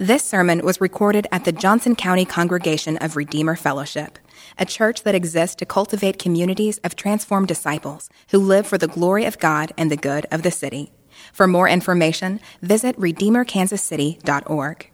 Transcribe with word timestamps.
This 0.00 0.24
sermon 0.24 0.64
was 0.64 0.80
recorded 0.80 1.26
at 1.30 1.44
the 1.44 1.52
Johnson 1.52 1.94
County 1.94 2.24
Congregation 2.24 2.96
of 3.02 3.16
Redeemer 3.16 3.54
Fellowship, 3.54 4.18
a 4.58 4.64
church 4.64 5.02
that 5.02 5.14
exists 5.14 5.56
to 5.56 5.66
cultivate 5.66 6.18
communities 6.18 6.78
of 6.78 6.96
transformed 6.96 7.48
disciples 7.48 8.08
who 8.30 8.38
live 8.38 8.66
for 8.66 8.78
the 8.78 8.88
glory 8.88 9.26
of 9.26 9.38
God 9.38 9.74
and 9.76 9.90
the 9.90 9.98
good 9.98 10.24
of 10.30 10.42
the 10.42 10.50
city. 10.50 10.90
For 11.34 11.46
more 11.46 11.68
information, 11.68 12.40
visit 12.62 12.98
redeemerkansascity.org. 12.98 14.89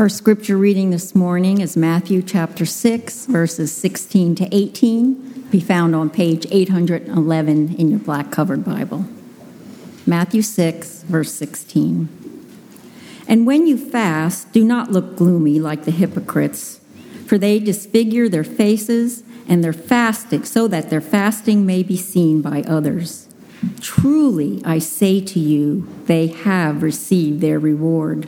Our 0.00 0.08
scripture 0.08 0.56
reading 0.56 0.88
this 0.88 1.14
morning 1.14 1.60
is 1.60 1.76
Matthew 1.76 2.22
chapter 2.22 2.64
6, 2.64 3.26
verses 3.26 3.70
16 3.70 4.34
to 4.36 4.48
18, 4.50 5.48
be 5.50 5.60
found 5.60 5.94
on 5.94 6.08
page 6.08 6.46
811 6.50 7.74
in 7.74 7.90
your 7.90 7.98
black 7.98 8.30
covered 8.30 8.64
Bible. 8.64 9.04
Matthew 10.06 10.40
6, 10.40 11.02
verse 11.02 11.34
16. 11.34 12.08
And 13.28 13.46
when 13.46 13.66
you 13.66 13.76
fast, 13.76 14.50
do 14.52 14.64
not 14.64 14.90
look 14.90 15.16
gloomy 15.16 15.60
like 15.60 15.84
the 15.84 15.90
hypocrites, 15.90 16.80
for 17.26 17.36
they 17.36 17.58
disfigure 17.58 18.26
their 18.26 18.42
faces 18.42 19.22
and 19.46 19.62
their 19.62 19.74
fasting 19.74 20.44
so 20.44 20.66
that 20.66 20.88
their 20.88 21.02
fasting 21.02 21.66
may 21.66 21.82
be 21.82 21.98
seen 21.98 22.40
by 22.40 22.62
others. 22.62 23.28
Truly, 23.82 24.62
I 24.64 24.78
say 24.78 25.20
to 25.20 25.38
you, 25.38 25.86
they 26.06 26.28
have 26.28 26.82
received 26.82 27.42
their 27.42 27.58
reward. 27.58 28.26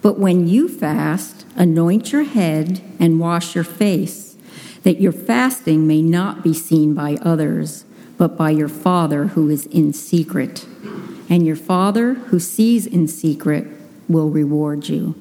But 0.00 0.18
when 0.18 0.46
you 0.46 0.68
fast, 0.68 1.44
anoint 1.56 2.12
your 2.12 2.22
head 2.22 2.80
and 3.00 3.18
wash 3.18 3.54
your 3.54 3.64
face, 3.64 4.36
that 4.84 5.00
your 5.00 5.12
fasting 5.12 5.86
may 5.86 6.02
not 6.02 6.44
be 6.44 6.54
seen 6.54 6.94
by 6.94 7.16
others, 7.22 7.84
but 8.16 8.36
by 8.36 8.50
your 8.50 8.68
Father 8.68 9.28
who 9.28 9.50
is 9.50 9.66
in 9.66 9.92
secret. 9.92 10.66
And 11.28 11.44
your 11.44 11.56
Father 11.56 12.14
who 12.14 12.38
sees 12.38 12.86
in 12.86 13.08
secret 13.08 13.66
will 14.08 14.30
reward 14.30 14.88
you. 14.88 15.14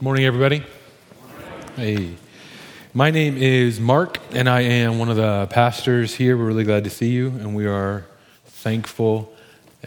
Morning, 0.00 0.24
everybody. 0.24 0.62
Hey. 1.76 2.16
My 2.94 3.10
name 3.10 3.36
is 3.36 3.78
Mark, 3.78 4.18
and 4.32 4.48
I 4.48 4.62
am 4.62 4.98
one 4.98 5.10
of 5.10 5.16
the 5.16 5.48
pastors 5.50 6.14
here. 6.14 6.34
We're 6.38 6.46
really 6.46 6.64
glad 6.64 6.84
to 6.84 6.90
see 6.90 7.10
you, 7.10 7.28
and 7.28 7.54
we 7.54 7.66
are 7.66 8.06
thankful 8.46 9.35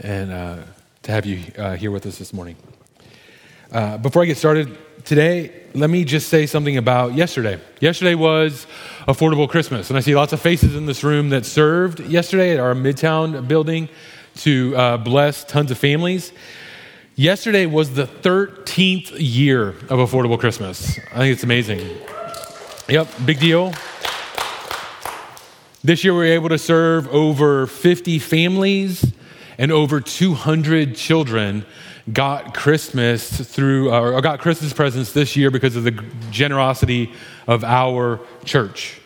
and 0.01 0.31
uh, 0.31 0.57
to 1.03 1.11
have 1.11 1.25
you 1.25 1.43
uh, 1.57 1.75
here 1.75 1.91
with 1.91 2.05
us 2.05 2.17
this 2.17 2.33
morning. 2.33 2.55
Uh, 3.71 3.97
before 3.97 4.23
I 4.23 4.25
get 4.25 4.37
started 4.37 4.77
today, 5.05 5.63
let 5.73 5.89
me 5.89 6.03
just 6.03 6.29
say 6.29 6.45
something 6.45 6.77
about 6.77 7.13
yesterday. 7.13 7.59
Yesterday 7.79 8.15
was 8.15 8.65
Affordable 9.07 9.47
Christmas, 9.47 9.89
and 9.89 9.97
I 9.97 10.01
see 10.01 10.15
lots 10.15 10.33
of 10.33 10.41
faces 10.41 10.75
in 10.75 10.85
this 10.85 11.03
room 11.03 11.29
that 11.29 11.45
served 11.45 11.99
yesterday 11.99 12.53
at 12.53 12.59
our 12.59 12.73
Midtown 12.73 13.47
building 13.47 13.89
to 14.37 14.75
uh, 14.75 14.97
bless 14.97 15.43
tons 15.43 15.71
of 15.71 15.77
families. 15.77 16.31
Yesterday 17.15 17.65
was 17.65 17.93
the 17.93 18.05
13th 18.05 19.11
year 19.17 19.69
of 19.69 19.99
Affordable 19.99 20.39
Christmas. 20.39 20.97
I 21.11 21.17
think 21.17 21.33
it's 21.33 21.43
amazing. 21.43 21.97
Yep, 22.87 23.07
big 23.25 23.39
deal. 23.39 23.73
This 25.83 26.03
year 26.03 26.13
we 26.13 26.19
were 26.19 26.25
able 26.25 26.49
to 26.49 26.57
serve 26.57 27.07
over 27.09 27.67
50 27.67 28.19
families 28.19 29.13
and 29.59 29.73
over 29.73 29.99
200 29.99 30.95
children 30.95 31.65
got 32.11 32.53
Christmas 32.53 33.29
through, 33.29 33.91
uh, 33.93 33.99
or 33.99 34.21
got 34.21 34.39
Christmas 34.39 34.71
presents 34.71 35.11
this 35.11 35.35
year 35.35 35.51
because 35.51 35.75
of 35.75 35.83
the 35.83 35.91
generosity 36.31 37.11
of 37.45 37.65
our 37.65 38.21
church. 38.45 38.99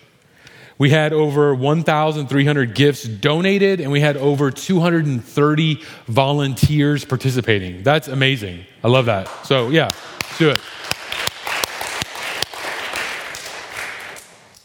We 0.78 0.92
had 0.92 1.12
over 1.12 1.56
1,300 1.56 2.76
gifts 2.76 3.04
donated, 3.04 3.82
and 3.82 3.92
we 3.92 4.00
had 4.00 4.16
over 4.16 4.52
230 4.52 5.82
volunteers 6.06 7.04
participating. 7.04 7.82
That's 7.82 8.08
amazing. 8.08 8.64
I 8.84 8.90
love 8.90 9.08
that. 9.08 9.28
So, 9.46 9.70
yeah, 9.70 9.86
let's 9.86 10.38
do 10.38 10.50
it. 10.52 10.60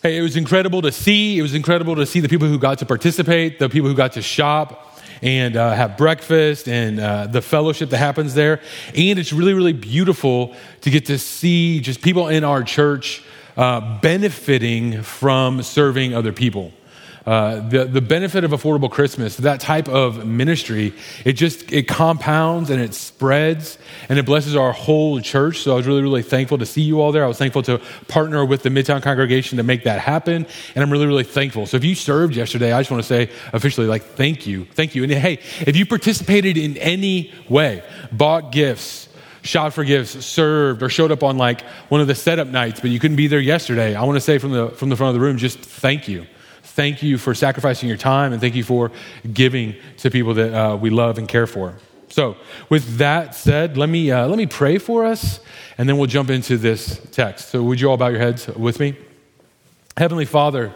Hey, 0.03 0.19
it 0.19 0.23
was 0.23 0.37
incredible 0.37 0.83
to 0.83 0.93
see. 0.93 1.39
It 1.39 1.43
was 1.43 1.55
incredible 1.55 1.97
to 1.97 2.05
see 2.05 2.21
the 2.21 2.29
people 2.29 2.47
who 2.47 2.59
got 2.59 2.79
to 2.79 2.87
participate, 2.87 3.59
the 3.59 3.71
people 3.71 3.89
who 3.89 3.97
got 3.97 4.13
to 4.13 4.23
shop, 4.23 4.88
and 5.23 5.57
uh, 5.57 5.75
have 5.75 5.97
breakfast 5.97 6.69
and 6.69 7.01
uh, 7.01 7.27
the 7.27 7.43
fellowship 7.43 7.91
that 7.91 7.99
happens 7.99 8.35
there. 8.35 8.61
And 8.95 9.19
it's 9.19 9.33
really, 9.33 9.55
really 9.55 9.73
beautiful 9.73 10.55
to 10.83 10.91
get 10.91 11.07
to 11.07 11.19
see 11.19 11.81
just 11.81 12.03
people 12.03 12.29
in 12.29 12.45
our 12.45 12.63
church 12.63 13.23
uh, 13.57 14.01
benefiting 14.01 15.03
from 15.03 15.63
serving 15.63 16.15
other 16.15 16.33
people. 16.33 16.73
Uh, 17.29 17.61
the, 17.69 17.85
the 17.85 18.01
benefit 18.01 18.43
of 18.43 18.53
affordable 18.53 18.91
christmas 18.91 19.37
that 19.37 19.61
type 19.61 19.87
of 19.87 20.25
ministry 20.25 20.95
it 21.27 21.35
just 21.35 21.71
it 21.71 21.87
compounds 21.87 22.71
and 22.71 22.81
it 22.81 22.95
spreads 22.95 23.77
and 24.09 24.19
it 24.19 24.25
blesses 24.25 24.57
our 24.57 24.73
whole 24.73 25.21
church. 25.21 25.59
So 25.59 25.73
i 25.73 25.75
was 25.75 25.87
really 25.87 26.01
really 26.01 26.23
thankful 26.23 26.57
to 26.57 26.65
see 26.65 26.81
you 26.81 27.03
all 27.03 27.13
there. 27.13 27.23
I 27.23 27.27
was 27.27 27.37
thankful 27.37 27.63
to 27.65 27.83
partner 28.07 28.47
with 28.47 28.63
the 28.63 28.71
midtown 28.71 29.03
congregation 29.03 29.59
to 29.59 29.63
make 29.63 29.85
that 29.85 30.01
happen. 30.01 30.47
And 30.75 30.83
i'm 30.83 30.91
really 30.91 31.05
really 31.05 31.23
thankful. 31.23 31.67
So 31.67 31.77
if 31.77 31.85
you 31.85 31.95
served 31.95 32.35
yesterday 32.35 32.73
i 32.73 32.81
just 32.81 32.91
want 32.91 33.03
to 33.03 33.07
say 33.07 33.31
officially 33.53 33.87
like 33.87 34.05
thank 34.05 34.47
you. 34.47 34.65
Thank 34.65 34.95
you. 34.95 35.03
And 35.03 35.13
hey 35.13 35.41
if 35.67 35.77
you 35.77 35.85
participated 35.85 36.57
in 36.57 36.79
any 36.79 37.35
way 37.47 37.83
bought 38.11 38.53
gifts 38.53 39.07
shot 39.43 39.75
for 39.75 39.85
gifts, 39.85 40.25
served, 40.25 40.83
or 40.83 40.89
showed 40.89 41.13
up 41.13 41.23
on 41.23 41.37
like 41.37 41.61
one 41.91 42.01
of 42.01 42.07
the 42.07 42.15
setup 42.15 42.49
nights, 42.49 42.81
but 42.81 42.89
you 42.89 42.99
couldn't 42.99 43.19
be 43.19 43.27
there 43.27 43.39
yesterday, 43.39 43.95
I 43.95 44.05
want 44.05 44.17
to 44.17 44.21
say 44.23 44.39
from 44.39 44.53
the, 44.53 44.71
from 44.71 44.89
the 44.89 44.97
front 44.97 45.15
of 45.15 45.21
the 45.21 45.27
room, 45.27 45.37
just 45.37 45.59
thank 45.59 46.09
you. 46.09 46.27
Thank 46.63 47.03
you 47.03 47.19
for 47.19 47.35
sacrificing 47.35 47.89
your 47.89 47.99
time 47.99 48.33
and 48.33 48.41
thank 48.41 48.55
you 48.55 48.65
for 48.65 48.91
giving 49.33 49.75
to 49.99 50.11
people 50.11 50.35
that 50.35 50.55
uh, 50.55 50.77
we 50.77 50.91
love 50.91 51.19
and 51.19 51.29
care 51.29 51.47
for. 51.47 51.77
So, 52.11 52.37
with 52.71 52.97
that 52.97 53.35
said, 53.35 53.77
let 53.77 53.89
me, 53.89 54.11
uh, 54.11 54.27
let 54.27 54.39
me 54.39 54.47
pray 54.47 54.79
for 54.79 55.05
us 55.05 55.41
and 55.77 55.89
then 55.89 55.99
we'll 55.99 56.07
jump 56.07 56.31
into 56.31 56.57
this 56.57 57.01
text. 57.13 57.51
So, 57.51 57.63
would 57.63 57.81
you 57.81 57.91
all 57.91 57.97
bow 57.97 58.09
your 58.09 58.19
heads 58.19 58.49
with 58.49 58.81
me? 58.81 58.97
Heavenly 59.97 60.25
Father, 60.25 60.73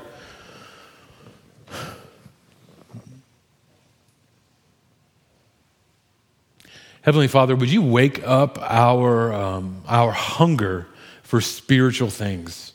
Heavenly 7.02 7.26
Father, 7.26 7.56
would 7.56 7.70
you 7.70 7.82
wake 7.82 8.24
up 8.24 8.58
our, 8.60 9.32
um, 9.32 9.82
our 9.88 10.12
hunger 10.12 10.86
for 11.24 11.40
spiritual 11.40 12.10
things? 12.10 12.71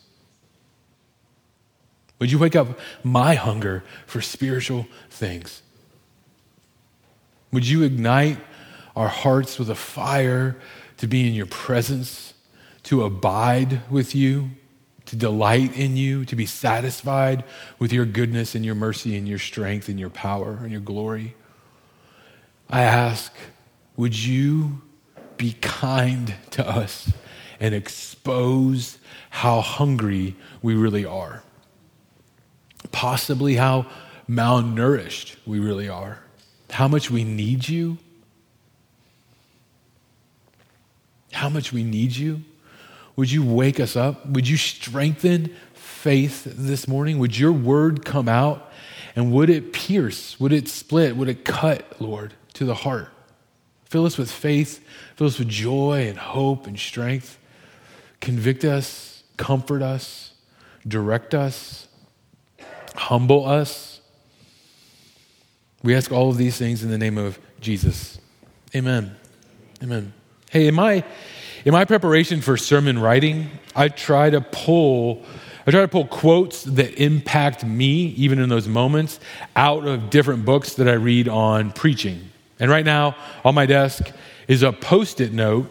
Would 2.19 2.31
you 2.31 2.39
wake 2.39 2.55
up 2.55 2.79
my 3.03 3.35
hunger 3.35 3.83
for 4.05 4.21
spiritual 4.21 4.87
things? 5.09 5.61
Would 7.51 7.67
you 7.67 7.83
ignite 7.83 8.39
our 8.95 9.07
hearts 9.07 9.59
with 9.59 9.69
a 9.69 9.75
fire 9.75 10.57
to 10.97 11.07
be 11.07 11.27
in 11.27 11.33
your 11.33 11.45
presence, 11.45 12.33
to 12.83 13.03
abide 13.03 13.81
with 13.89 14.15
you, 14.15 14.49
to 15.05 15.15
delight 15.15 15.77
in 15.77 15.95
you, 15.95 16.25
to 16.25 16.35
be 16.35 16.45
satisfied 16.45 17.43
with 17.79 17.93
your 17.93 18.05
goodness 18.05 18.55
and 18.55 18.65
your 18.65 18.75
mercy 18.75 19.15
and 19.15 19.27
your 19.27 19.39
strength 19.39 19.87
and 19.87 19.99
your 19.99 20.09
power 20.09 20.59
and 20.61 20.71
your 20.71 20.81
glory? 20.81 21.35
I 22.69 22.81
ask, 22.81 23.31
would 23.95 24.17
you 24.17 24.81
be 25.37 25.53
kind 25.61 26.33
to 26.51 26.67
us 26.67 27.13
and 27.59 27.73
expose 27.73 28.97
how 29.29 29.61
hungry 29.61 30.35
we 30.61 30.75
really 30.75 31.05
are? 31.05 31.43
Possibly 32.91 33.55
how 33.55 33.85
malnourished 34.29 35.35
we 35.45 35.59
really 35.59 35.89
are, 35.89 36.19
how 36.69 36.87
much 36.87 37.09
we 37.09 37.23
need 37.23 37.67
you, 37.67 37.97
how 41.31 41.49
much 41.49 41.71
we 41.71 41.83
need 41.83 42.15
you. 42.15 42.41
Would 43.15 43.31
you 43.31 43.43
wake 43.43 43.79
us 43.79 43.95
up? 43.95 44.25
Would 44.27 44.47
you 44.47 44.57
strengthen 44.57 45.55
faith 45.73 46.43
this 46.45 46.87
morning? 46.87 47.19
Would 47.19 47.37
your 47.37 47.51
word 47.51 48.05
come 48.05 48.29
out 48.29 48.71
and 49.15 49.31
would 49.31 49.49
it 49.49 49.73
pierce? 49.73 50.39
Would 50.39 50.53
it 50.53 50.67
split? 50.67 51.17
Would 51.17 51.29
it 51.29 51.43
cut, 51.43 51.99
Lord, 51.99 52.33
to 52.53 52.65
the 52.65 52.75
heart? 52.75 53.09
Fill 53.85 54.05
us 54.05 54.17
with 54.17 54.29
faith, 54.29 54.85
fill 55.15 55.27
us 55.27 55.39
with 55.39 55.47
joy 55.47 56.07
and 56.07 56.17
hope 56.17 56.67
and 56.67 56.77
strength. 56.77 57.39
Convict 58.19 58.65
us, 58.65 59.23
comfort 59.37 59.81
us, 59.81 60.33
direct 60.85 61.33
us, 61.33 61.86
humble 62.97 63.45
us. 63.45 64.01
We 65.83 65.95
ask 65.95 66.11
all 66.11 66.29
of 66.29 66.37
these 66.37 66.57
things 66.57 66.83
in 66.83 66.89
the 66.89 66.97
name 66.97 67.17
of 67.17 67.39
Jesus. 67.61 68.19
Amen. 68.75 69.15
Amen. 69.81 70.13
Hey, 70.49 70.67
in 70.67 70.75
my 70.75 71.03
in 71.65 71.73
my 71.73 71.85
preparation 71.85 72.41
for 72.41 72.57
sermon 72.57 72.99
writing, 72.99 73.49
I 73.75 73.89
try 73.89 74.29
to 74.29 74.41
pull 74.41 75.23
I 75.65 75.71
try 75.71 75.81
to 75.81 75.87
pull 75.87 76.07
quotes 76.07 76.63
that 76.63 76.93
impact 76.93 77.65
me, 77.65 78.07
even 78.15 78.39
in 78.39 78.47
those 78.47 78.69
moments, 78.69 79.19
out 79.53 79.85
of 79.85 80.09
different 80.09 80.45
books 80.45 80.75
that 80.75 80.87
I 80.87 80.93
read 80.93 81.27
on 81.27 81.73
preaching. 81.73 82.29
And 82.57 82.71
right 82.71 82.85
now, 82.85 83.17
on 83.43 83.53
my 83.53 83.65
desk 83.65 84.09
is 84.47 84.63
a 84.63 84.71
post 84.71 85.19
it 85.19 85.33
note 85.33 85.69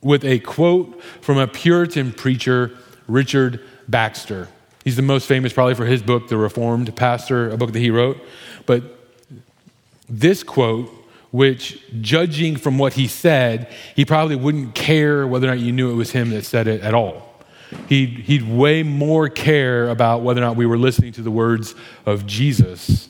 with 0.00 0.24
a 0.24 0.40
quote 0.40 1.00
from 1.20 1.38
a 1.38 1.46
Puritan 1.46 2.12
preacher, 2.12 2.76
Richard 3.06 3.60
Baxter. 3.88 4.48
He's 4.86 4.94
the 4.94 5.02
most 5.02 5.26
famous 5.26 5.52
probably 5.52 5.74
for 5.74 5.84
his 5.84 6.00
book, 6.00 6.28
The 6.28 6.36
Reformed 6.36 6.94
Pastor, 6.94 7.50
a 7.50 7.56
book 7.56 7.72
that 7.72 7.80
he 7.80 7.90
wrote. 7.90 8.18
But 8.66 8.84
this 10.08 10.44
quote, 10.44 10.88
which 11.32 11.82
judging 12.00 12.56
from 12.56 12.78
what 12.78 12.92
he 12.92 13.08
said, 13.08 13.66
he 13.96 14.04
probably 14.04 14.36
wouldn't 14.36 14.76
care 14.76 15.26
whether 15.26 15.48
or 15.48 15.50
not 15.50 15.58
you 15.58 15.72
knew 15.72 15.90
it 15.90 15.94
was 15.94 16.12
him 16.12 16.30
that 16.30 16.44
said 16.44 16.68
it 16.68 16.82
at 16.82 16.94
all. 16.94 17.42
He'd, 17.88 18.10
he'd 18.10 18.48
way 18.48 18.84
more 18.84 19.28
care 19.28 19.88
about 19.88 20.22
whether 20.22 20.40
or 20.40 20.44
not 20.44 20.54
we 20.54 20.66
were 20.66 20.78
listening 20.78 21.10
to 21.14 21.22
the 21.22 21.32
words 21.32 21.74
of 22.06 22.24
Jesus. 22.24 23.08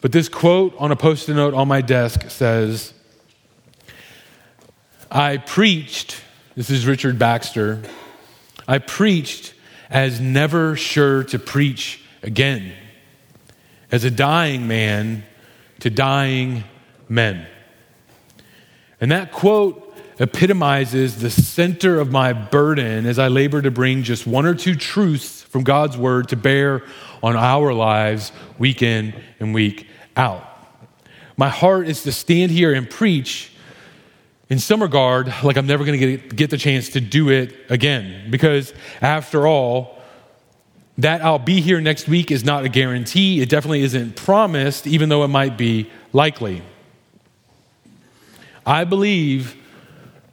But 0.00 0.12
this 0.12 0.30
quote 0.30 0.74
on 0.78 0.90
a 0.90 0.96
post 0.96 1.28
it 1.28 1.34
note 1.34 1.52
on 1.52 1.68
my 1.68 1.82
desk 1.82 2.30
says, 2.30 2.94
I 5.10 5.36
preached, 5.36 6.22
this 6.56 6.70
is 6.70 6.86
Richard 6.86 7.18
Baxter, 7.18 7.82
I 8.66 8.78
preached 8.78 9.52
as 9.90 10.20
never 10.20 10.76
sure 10.76 11.24
to 11.24 11.38
preach 11.38 12.02
again, 12.22 12.72
as 13.90 14.04
a 14.04 14.10
dying 14.10 14.68
man 14.68 15.24
to 15.80 15.90
dying 15.90 16.64
men. 17.08 17.46
And 19.00 19.10
that 19.12 19.32
quote 19.32 19.84
epitomizes 20.18 21.20
the 21.20 21.30
center 21.30 22.00
of 22.00 22.10
my 22.10 22.32
burden 22.32 23.06
as 23.06 23.18
I 23.18 23.28
labor 23.28 23.62
to 23.62 23.70
bring 23.70 24.02
just 24.02 24.26
one 24.26 24.46
or 24.46 24.54
two 24.54 24.74
truths 24.74 25.42
from 25.42 25.62
God's 25.62 25.96
word 25.96 26.28
to 26.30 26.36
bear 26.36 26.82
on 27.22 27.36
our 27.36 27.72
lives 27.72 28.32
week 28.58 28.82
in 28.82 29.14
and 29.38 29.54
week 29.54 29.86
out. 30.16 30.44
My 31.36 31.48
heart 31.48 31.88
is 31.88 32.02
to 32.02 32.12
stand 32.12 32.50
here 32.50 32.74
and 32.74 32.90
preach 32.90 33.52
in 34.50 34.58
some 34.58 34.82
regard 34.82 35.32
like 35.42 35.56
I'm 35.56 35.66
never 35.66 35.84
going 35.84 36.00
to 36.00 36.16
get 36.16 36.50
the 36.50 36.56
chance 36.56 36.90
to 36.90 37.00
do 37.00 37.28
it 37.28 37.54
again. 37.68 38.30
Because 38.30 38.72
after 39.00 39.46
all, 39.46 39.98
that 40.98 41.22
I'll 41.22 41.38
be 41.38 41.60
here 41.60 41.80
next 41.80 42.08
week 42.08 42.30
is 42.30 42.44
not 42.44 42.64
a 42.64 42.68
guarantee. 42.68 43.40
It 43.40 43.48
definitely 43.48 43.82
isn't 43.82 44.16
promised, 44.16 44.86
even 44.86 45.08
though 45.08 45.22
it 45.22 45.28
might 45.28 45.56
be 45.56 45.90
likely. 46.12 46.62
I 48.66 48.84
believe, 48.84 49.56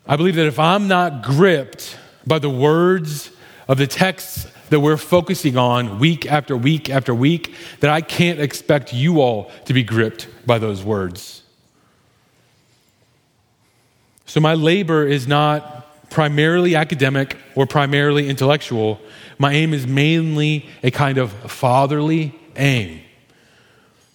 I 0.08 0.16
believe 0.16 0.36
that 0.36 0.48
if 0.48 0.60
I'm 0.60 0.88
not 0.88 1.24
gripped 1.24 1.98
by 2.26 2.40
the 2.40 2.50
words 2.50 3.32
of 3.68 3.78
the 3.78 3.88
texts 3.88 4.48
that 4.70 4.80
we're 4.80 4.98
focusing 4.98 5.58
on 5.58 6.00
week 6.00 6.26
after 6.26 6.58
week 6.58 6.90
after 6.90 7.14
week, 7.14 7.54
that 7.82 7.92
I 7.92 8.02
can't 8.02 8.40
expect 8.40 8.92
you 8.92 9.22
all 9.22 9.52
to 9.66 9.74
be 9.74 9.84
gripped 9.84 10.28
by 10.48 10.58
those 10.58 10.84
words. 10.84 11.44
So 14.26 14.40
my 14.40 14.54
labor 14.54 15.06
is 15.06 15.28
not 15.28 16.10
primarily 16.10 16.76
academic 16.76 17.38
or 17.56 17.66
primarily 17.66 18.30
intellectual. 18.30 19.00
My 19.38 19.54
aim 19.54 19.74
is 19.74 19.86
mainly 19.86 20.66
a 20.84 20.92
kind 20.92 21.18
of 21.18 21.32
fatherly 21.52 22.34
aim. 22.56 23.02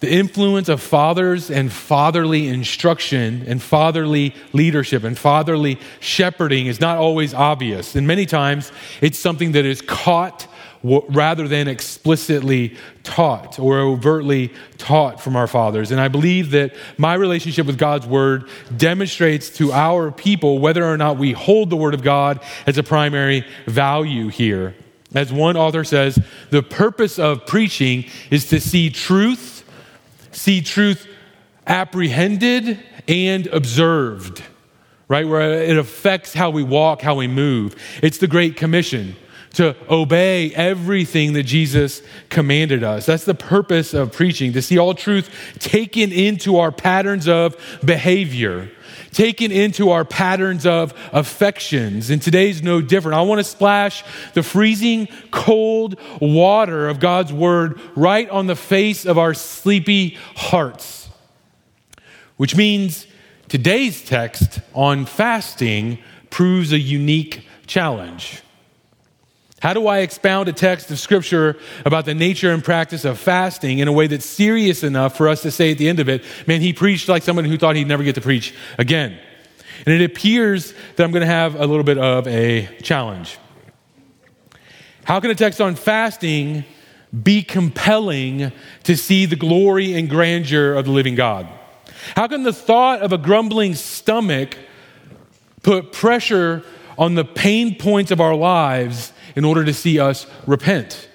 The 0.01 0.11
influence 0.11 0.67
of 0.67 0.81
fathers 0.81 1.51
and 1.51 1.71
fatherly 1.71 2.47
instruction 2.47 3.43
and 3.45 3.61
fatherly 3.61 4.33
leadership 4.51 5.03
and 5.03 5.15
fatherly 5.15 5.77
shepherding 5.99 6.65
is 6.65 6.81
not 6.81 6.97
always 6.97 7.35
obvious. 7.35 7.95
And 7.95 8.07
many 8.07 8.25
times 8.25 8.71
it's 8.99 9.19
something 9.19 9.51
that 9.51 9.63
is 9.63 9.79
caught 9.79 10.47
rather 10.83 11.47
than 11.47 11.67
explicitly 11.67 12.75
taught 13.03 13.59
or 13.59 13.79
overtly 13.79 14.51
taught 14.77 15.21
from 15.21 15.35
our 15.35 15.47
fathers. 15.47 15.91
And 15.91 16.01
I 16.01 16.07
believe 16.07 16.51
that 16.51 16.75
my 16.97 17.13
relationship 17.13 17.67
with 17.67 17.77
God's 17.77 18.07
word 18.07 18.49
demonstrates 18.75 19.49
to 19.57 19.71
our 19.71 20.11
people 20.11 20.59
whether 20.59 20.83
or 20.83 20.97
not 20.97 21.17
we 21.17 21.33
hold 21.33 21.69
the 21.69 21.77
word 21.77 21.93
of 21.93 22.03
God 22.03 22.43
as 22.65 22.77
a 22.77 22.83
primary 22.83 23.45
value 23.67 24.29
here. 24.29 24.75
As 25.13 25.31
one 25.31 25.57
author 25.57 25.83
says, 25.83 26.17
the 26.49 26.63
purpose 26.63 27.19
of 27.19 27.45
preaching 27.45 28.05
is 28.29 28.47
to 28.49 28.59
see 28.59 28.89
truth 28.89 29.51
see 30.31 30.61
truth 30.61 31.07
apprehended 31.67 32.79
and 33.07 33.47
observed, 33.47 34.41
right? 35.07 35.27
Where 35.27 35.53
it 35.63 35.77
affects 35.77 36.33
how 36.33 36.49
we 36.49 36.63
walk, 36.63 37.01
how 37.01 37.15
we 37.15 37.27
move. 37.27 37.75
It's 38.01 38.17
the 38.17 38.27
Great 38.27 38.55
Commission 38.55 39.15
to 39.53 39.75
obey 39.89 40.53
everything 40.53 41.33
that 41.33 41.43
Jesus 41.43 42.01
commanded 42.29 42.83
us. 42.83 43.05
That's 43.05 43.25
the 43.25 43.35
purpose 43.35 43.93
of 43.93 44.11
preaching, 44.11 44.53
to 44.53 44.61
see 44.61 44.77
all 44.77 44.93
truth 44.93 45.29
taken 45.59 46.11
into 46.11 46.57
our 46.57 46.71
patterns 46.71 47.27
of 47.27 47.57
behavior 47.83 48.71
taken 49.11 49.51
into 49.51 49.89
our 49.89 50.05
patterns 50.05 50.65
of 50.65 50.93
affections. 51.11 52.09
And 52.09 52.21
today's 52.21 52.63
no 52.63 52.81
different. 52.81 53.15
I 53.15 53.21
want 53.21 53.39
to 53.39 53.43
splash 53.43 54.03
the 54.33 54.43
freezing 54.43 55.07
cold 55.31 55.99
water 56.19 56.87
of 56.87 56.99
God's 56.99 57.33
word 57.33 57.79
right 57.95 58.29
on 58.29 58.47
the 58.47 58.55
face 58.55 59.05
of 59.05 59.17
our 59.17 59.33
sleepy 59.33 60.17
hearts. 60.35 61.09
Which 62.37 62.55
means 62.55 63.05
today's 63.49 64.03
text 64.03 64.61
on 64.73 65.05
fasting 65.05 65.99
proves 66.29 66.71
a 66.71 66.79
unique 66.79 67.45
challenge. 67.67 68.41
How 69.61 69.73
do 69.73 69.85
I 69.85 69.99
expound 69.99 70.49
a 70.49 70.53
text 70.53 70.89
of 70.89 70.97
Scripture 70.97 71.55
about 71.85 72.05
the 72.05 72.15
nature 72.15 72.51
and 72.51 72.63
practice 72.63 73.05
of 73.05 73.19
fasting 73.19 73.77
in 73.77 73.87
a 73.87 73.91
way 73.91 74.07
that's 74.07 74.25
serious 74.25 74.81
enough 74.83 75.15
for 75.15 75.29
us 75.29 75.43
to 75.43 75.51
say 75.51 75.71
at 75.71 75.77
the 75.77 75.87
end 75.87 75.99
of 75.99 76.09
it, 76.09 76.23
man, 76.47 76.61
he 76.61 76.73
preached 76.73 77.07
like 77.07 77.21
someone 77.21 77.45
who 77.45 77.59
thought 77.59 77.75
he'd 77.75 77.87
never 77.87 78.03
get 78.03 78.15
to 78.15 78.21
preach 78.21 78.55
again? 78.79 79.19
And 79.85 79.93
it 79.93 80.03
appears 80.03 80.73
that 80.95 81.03
I'm 81.03 81.11
going 81.11 81.21
to 81.21 81.27
have 81.27 81.53
a 81.53 81.67
little 81.67 81.83
bit 81.83 81.99
of 81.99 82.27
a 82.27 82.67
challenge. 82.81 83.37
How 85.03 85.19
can 85.19 85.29
a 85.29 85.35
text 85.35 85.61
on 85.61 85.75
fasting 85.75 86.65
be 87.21 87.43
compelling 87.43 88.51
to 88.85 88.97
see 88.97 89.27
the 89.27 89.35
glory 89.35 89.93
and 89.93 90.09
grandeur 90.09 90.73
of 90.73 90.85
the 90.85 90.91
living 90.91 91.13
God? 91.13 91.47
How 92.15 92.27
can 92.27 92.41
the 92.41 92.53
thought 92.53 93.01
of 93.01 93.13
a 93.13 93.17
grumbling 93.19 93.75
stomach 93.75 94.57
put 95.61 95.91
pressure 95.91 96.63
on 96.97 97.13
the 97.13 97.25
pain 97.25 97.77
points 97.77 98.09
of 98.09 98.19
our 98.19 98.35
lives 98.35 99.13
in 99.35 99.45
order 99.45 99.63
to 99.63 99.73
see 99.73 99.99
us 99.99 100.25
repent. 100.45 101.07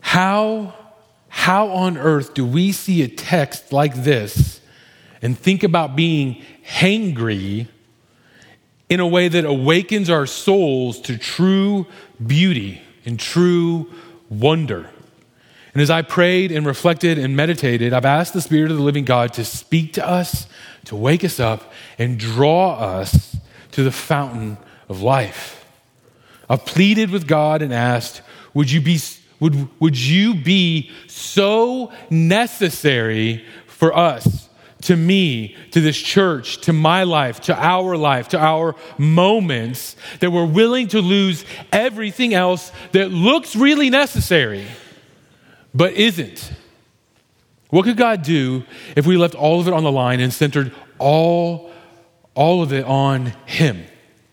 How, 0.00 0.74
how 1.28 1.68
on 1.68 1.96
earth 1.96 2.34
do 2.34 2.44
we 2.44 2.72
see 2.72 3.02
a 3.02 3.08
text 3.08 3.72
like 3.72 3.94
this 3.94 4.60
and 5.22 5.38
think 5.38 5.62
about 5.62 5.94
being 5.94 6.42
hangry 6.66 7.68
in 8.88 8.98
a 8.98 9.06
way 9.06 9.28
that 9.28 9.44
awakens 9.44 10.10
our 10.10 10.26
souls 10.26 11.00
to 11.02 11.16
true 11.16 11.86
beauty 12.24 12.82
and 13.04 13.20
true 13.20 13.88
wonder? 14.28 14.90
And 15.72 15.80
as 15.80 15.90
I 15.90 16.02
prayed 16.02 16.50
and 16.50 16.66
reflected 16.66 17.16
and 17.16 17.36
meditated, 17.36 17.92
I've 17.92 18.04
asked 18.04 18.32
the 18.32 18.40
Spirit 18.40 18.72
of 18.72 18.76
the 18.76 18.82
living 18.82 19.04
God 19.04 19.32
to 19.34 19.44
speak 19.44 19.92
to 19.92 20.06
us, 20.06 20.48
to 20.86 20.96
wake 20.96 21.22
us 21.22 21.38
up, 21.38 21.72
and 21.96 22.18
draw 22.18 22.74
us 22.74 23.29
to 23.72 23.82
the 23.82 23.92
fountain 23.92 24.58
of 24.88 25.02
life. 25.02 25.64
I've 26.48 26.66
pleaded 26.66 27.10
with 27.10 27.26
God 27.26 27.62
and 27.62 27.72
asked, 27.72 28.22
would 28.54 28.70
you 28.70 28.80
be, 28.80 28.98
would, 29.38 29.68
would 29.80 29.96
you 29.96 30.34
be 30.34 30.90
so 31.06 31.92
necessary 32.10 33.44
for 33.66 33.96
us, 33.96 34.48
to 34.82 34.96
me, 34.96 35.56
to 35.70 35.80
this 35.80 35.96
church, 35.96 36.60
to 36.62 36.72
my 36.72 37.04
life, 37.04 37.40
to 37.42 37.54
our 37.54 37.96
life, 37.96 38.28
to 38.28 38.38
our 38.38 38.74
moments, 38.98 39.94
that 40.18 40.30
we're 40.30 40.44
willing 40.44 40.88
to 40.88 41.00
lose 41.00 41.44
everything 41.70 42.34
else 42.34 42.72
that 42.92 43.10
looks 43.10 43.54
really 43.54 43.90
necessary, 43.90 44.66
but 45.72 45.92
isn't? 45.92 46.52
What 47.68 47.84
could 47.84 47.96
God 47.96 48.22
do 48.22 48.64
if 48.96 49.06
we 49.06 49.16
left 49.16 49.36
all 49.36 49.60
of 49.60 49.68
it 49.68 49.72
on 49.72 49.84
the 49.84 49.92
line 49.92 50.18
and 50.18 50.32
centered 50.32 50.74
all 50.98 51.70
all 52.34 52.62
of 52.62 52.72
it 52.72 52.84
on 52.84 53.32
Him, 53.46 53.84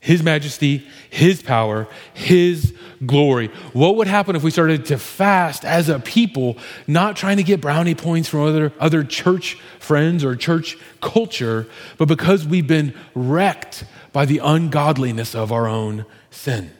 His 0.01 0.23
majesty, 0.23 0.87
His 1.09 1.41
power, 1.41 1.87
His 2.13 2.73
glory. 3.05 3.47
What 3.73 3.95
would 3.97 4.07
happen 4.07 4.35
if 4.35 4.43
we 4.43 4.51
started 4.51 4.85
to 4.85 4.97
fast 4.97 5.65
as 5.65 5.89
a 5.89 5.99
people, 5.99 6.57
not 6.87 7.15
trying 7.15 7.37
to 7.37 7.43
get 7.43 7.61
brownie 7.61 7.95
points 7.95 8.29
from 8.29 8.41
other, 8.41 8.73
other 8.79 9.03
church 9.03 9.55
friends 9.79 10.23
or 10.23 10.35
church 10.35 10.77
culture, 11.01 11.67
but 11.97 12.07
because 12.07 12.45
we've 12.45 12.67
been 12.67 12.93
wrecked 13.13 13.83
by 14.13 14.25
the 14.25 14.39
ungodliness 14.39 15.35
of 15.35 15.51
our 15.51 15.67
own 15.67 16.05
sin? 16.31 16.71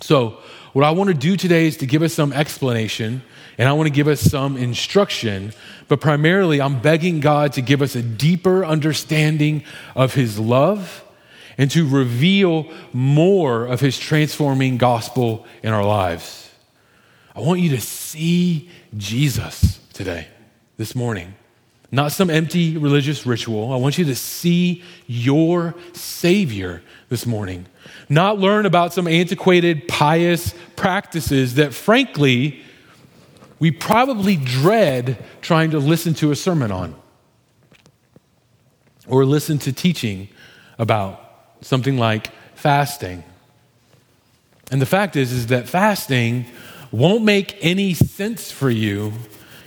So, 0.00 0.38
what 0.72 0.84
I 0.84 0.90
want 0.90 1.08
to 1.08 1.14
do 1.14 1.36
today 1.36 1.68
is 1.68 1.76
to 1.78 1.86
give 1.86 2.02
us 2.02 2.12
some 2.12 2.32
explanation 2.32 3.22
and 3.58 3.68
I 3.68 3.72
want 3.72 3.86
to 3.86 3.92
give 3.92 4.08
us 4.08 4.20
some 4.20 4.56
instruction, 4.56 5.52
but 5.88 6.00
primarily 6.00 6.60
I'm 6.60 6.80
begging 6.80 7.20
God 7.20 7.52
to 7.54 7.60
give 7.60 7.82
us 7.82 7.94
a 7.94 8.02
deeper 8.02 8.64
understanding 8.64 9.62
of 9.94 10.14
His 10.14 10.38
love 10.38 11.04
and 11.56 11.70
to 11.70 11.88
reveal 11.88 12.66
more 12.92 13.64
of 13.66 13.80
His 13.80 13.98
transforming 13.98 14.76
gospel 14.76 15.46
in 15.62 15.72
our 15.72 15.84
lives. 15.84 16.50
I 17.36 17.40
want 17.40 17.60
you 17.60 17.70
to 17.70 17.80
see 17.80 18.70
Jesus 18.96 19.78
today, 19.92 20.28
this 20.76 20.94
morning. 20.94 21.34
not 21.94 22.10
some 22.10 22.28
empty 22.28 22.76
religious 22.76 23.24
ritual. 23.24 23.72
I 23.72 23.76
want 23.76 23.98
you 23.98 24.04
to 24.06 24.16
see 24.16 24.82
your 25.06 25.76
Savior 25.92 26.82
this 27.08 27.24
morning, 27.24 27.66
not 28.08 28.38
learn 28.40 28.66
about 28.66 28.92
some 28.92 29.06
antiquated 29.06 29.86
pious 29.86 30.54
practices 30.74 31.54
that, 31.54 31.72
frankly, 31.72 32.60
we 33.64 33.70
probably 33.70 34.36
dread 34.36 35.16
trying 35.40 35.70
to 35.70 35.78
listen 35.78 36.12
to 36.12 36.30
a 36.30 36.36
sermon 36.36 36.70
on 36.70 36.94
or 39.08 39.24
listen 39.24 39.56
to 39.56 39.72
teaching 39.72 40.28
about 40.78 41.18
something 41.62 41.96
like 41.96 42.30
fasting. 42.54 43.24
And 44.70 44.82
the 44.82 44.86
fact 44.86 45.16
is 45.16 45.32
is 45.32 45.46
that 45.46 45.66
fasting 45.66 46.44
won't 46.90 47.24
make 47.24 47.56
any 47.62 47.94
sense 47.94 48.52
for 48.52 48.68
you 48.68 49.14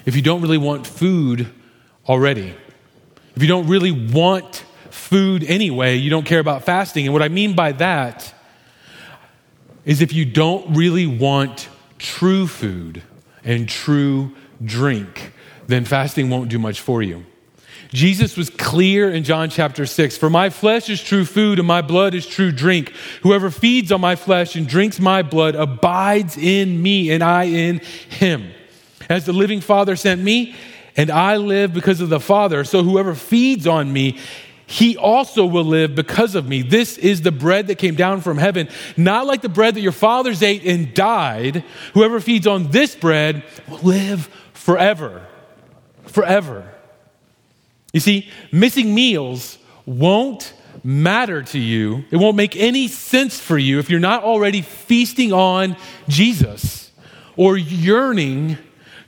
if 0.06 0.16
you 0.16 0.22
don't 0.22 0.44
really 0.44 0.60
want 0.60 0.86
food 0.86 1.48
already. 2.08 2.54
If 3.36 3.42
you 3.42 3.48
don't 3.48 3.66
really 3.66 4.12
want 4.14 4.64
food 4.92 5.44
anyway, 5.44 5.96
you 5.96 6.12
don't 6.12 6.24
care 6.28 6.40
about 6.40 6.66
fasting. 6.66 7.06
And 7.08 7.14
what 7.14 7.24
I 7.24 7.30
mean 7.30 7.56
by 7.56 7.72
that 7.72 8.32
is 9.86 10.04
if 10.04 10.14
you 10.14 10.24
don't 10.24 10.78
really 10.78 11.08
want 11.08 11.68
true 11.98 12.46
food 12.46 13.02
and 13.48 13.68
true 13.68 14.36
drink, 14.64 15.34
then 15.66 15.86
fasting 15.86 16.30
won't 16.30 16.50
do 16.50 16.60
much 16.60 16.82
for 16.82 17.02
you. 17.02 17.26
Jesus 17.90 18.36
was 18.36 18.50
clear 18.50 19.10
in 19.10 19.24
John 19.24 19.50
chapter 19.50 19.86
6 19.86 20.18
For 20.18 20.30
my 20.30 20.50
flesh 20.50 20.90
is 20.90 21.02
true 21.02 21.26
food, 21.26 21.58
and 21.58 21.68
my 21.68 21.82
blood 21.82 22.14
is 22.14 22.28
true 22.28 22.52
drink. 22.52 22.92
Whoever 23.24 23.50
feeds 23.50 23.92
on 23.92 24.02
my 24.02 24.16
flesh 24.16 24.56
and 24.56 24.68
drinks 24.68 25.00
my 25.00 25.22
blood 25.22 25.56
abides 25.56 26.38
in 26.38 26.82
me, 26.82 27.12
and 27.12 27.24
I 27.24 27.46
in 27.46 27.80
him. 28.10 28.52
As 29.10 29.26
the 29.26 29.34
living 29.34 29.62
Father 29.62 29.96
sent 29.96 30.22
me, 30.22 30.54
and 30.98 31.10
I 31.10 31.38
live 31.38 31.74
because 31.74 32.02
of 32.02 32.10
the 32.10 32.20
Father, 32.20 32.66
so 32.66 32.84
whoever 32.84 33.16
feeds 33.16 33.66
on 33.66 33.94
me, 33.94 34.20
he 34.70 34.98
also 34.98 35.46
will 35.46 35.64
live 35.64 35.96
because 35.96 36.36
of 36.36 36.46
me. 36.46 36.62
This 36.62 36.98
is 36.98 37.22
the 37.22 37.32
bread 37.32 37.68
that 37.68 37.78
came 37.78 37.96
down 37.96 38.20
from 38.20 38.38
heaven, 38.38 38.68
not 38.98 39.26
like 39.26 39.42
the 39.42 39.48
bread 39.48 39.76
that 39.76 39.82
your 39.82 39.94
fathers 39.94 40.44
ate 40.44 40.66
and 40.66 40.94
died. 40.94 41.64
Whoever 41.94 42.20
feeds 42.20 42.46
on 42.46 42.70
this 42.70 42.94
bread 42.94 43.46
will 43.70 43.80
live 43.80 44.28
forever. 44.54 45.26
Forever. 46.04 46.70
You 47.94 48.02
see, 48.02 48.30
missing 48.52 48.94
meals 48.94 49.58
won't 49.86 50.54
matter 50.84 51.44
to 51.44 51.60
you. 51.60 52.04
It 52.12 52.18
won't 52.18 52.36
make 52.36 52.58
any 52.58 52.90
sense 52.90 53.40
for 53.40 53.58
you 53.58 53.80
if 53.80 53.90
you're 53.90 54.02
not 54.02 54.24
already 54.24 54.62
feasting 54.62 55.32
on 55.32 55.78
Jesus 56.10 56.92
or 57.38 57.58
yearning 57.58 58.58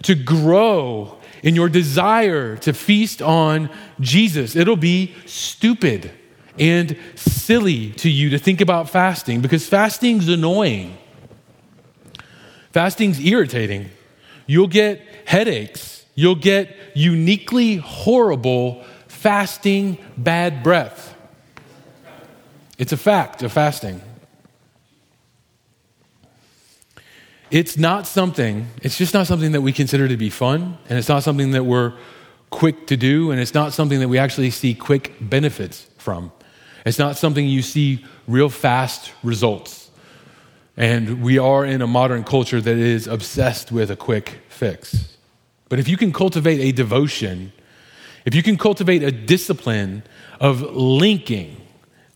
to 0.04 0.16
grow 0.16 1.19
in 1.44 1.56
your 1.56 1.70
desire 1.70 2.56
to 2.58 2.74
feast 2.74 3.22
on 3.22 3.70
Jesus. 4.00 4.56
It'll 4.56 4.76
be 4.76 5.14
stupid 5.26 6.12
and 6.58 6.98
silly 7.16 7.92
to 7.92 8.10
you 8.10 8.30
to 8.32 8.38
think 8.38 8.62
about 8.62 8.90
fasting 8.90 9.42
because 9.42 9.68
fasting's 9.68 10.28
annoying. 10.28 10.98
Fasting's 12.72 13.20
irritating. 13.20 13.90
You'll 14.46 14.68
get 14.68 15.02
headaches 15.26 16.00
you'll 16.20 16.36
get 16.36 16.76
uniquely 16.96 17.78
horrible 17.78 18.84
fasting 19.08 19.98
bad 20.18 20.62
breath. 20.62 21.16
It's 22.78 22.92
a 22.92 22.98
fact 22.98 23.42
of 23.42 23.54
fasting. 23.54 24.02
It's 27.52 27.78
not 27.78 28.06
something, 28.06 28.68
it's 28.84 28.98
just 28.98 29.14
not 29.14 29.26
something 29.26 29.54
that 29.54 29.62
we 29.62 29.74
consider 29.74 30.08
to 30.08 30.18
be 30.18 30.30
fun, 30.30 30.78
and 30.88 31.00
it's 31.00 31.10
not 31.10 31.24
something 31.24 31.52
that 31.52 31.64
we're 31.64 31.94
quick 32.52 32.88
to 32.88 32.98
do, 32.98 33.32
and 33.32 33.40
it's 33.40 33.54
not 33.54 33.74
something 33.74 34.00
that 34.00 34.08
we 34.08 34.20
actually 34.20 34.52
see 34.52 34.76
quick 34.76 35.14
benefits 35.20 35.88
from. 35.98 36.32
It's 36.86 37.00
not 37.00 37.18
something 37.18 37.48
you 37.48 37.62
see 37.62 38.06
real 38.28 38.50
fast 38.50 39.12
results. 39.24 39.90
And 40.78 41.22
we 41.22 41.38
are 41.38 41.66
in 41.66 41.82
a 41.82 41.88
modern 41.88 42.24
culture 42.24 42.62
that 42.62 42.78
is 42.78 43.08
obsessed 43.08 43.72
with 43.72 43.92
a 43.92 43.96
quick 43.96 44.40
fix. 44.48 45.18
But 45.68 45.80
if 45.80 45.88
you 45.88 45.98
can 45.98 46.14
cultivate 46.14 46.60
a 46.62 46.72
devotion, 46.72 47.52
if 48.26 48.34
you 48.34 48.44
can 48.44 48.58
cultivate 48.58 49.04
a 49.04 49.12
discipline 49.12 50.04
of 50.40 50.62
linking, 50.62 51.58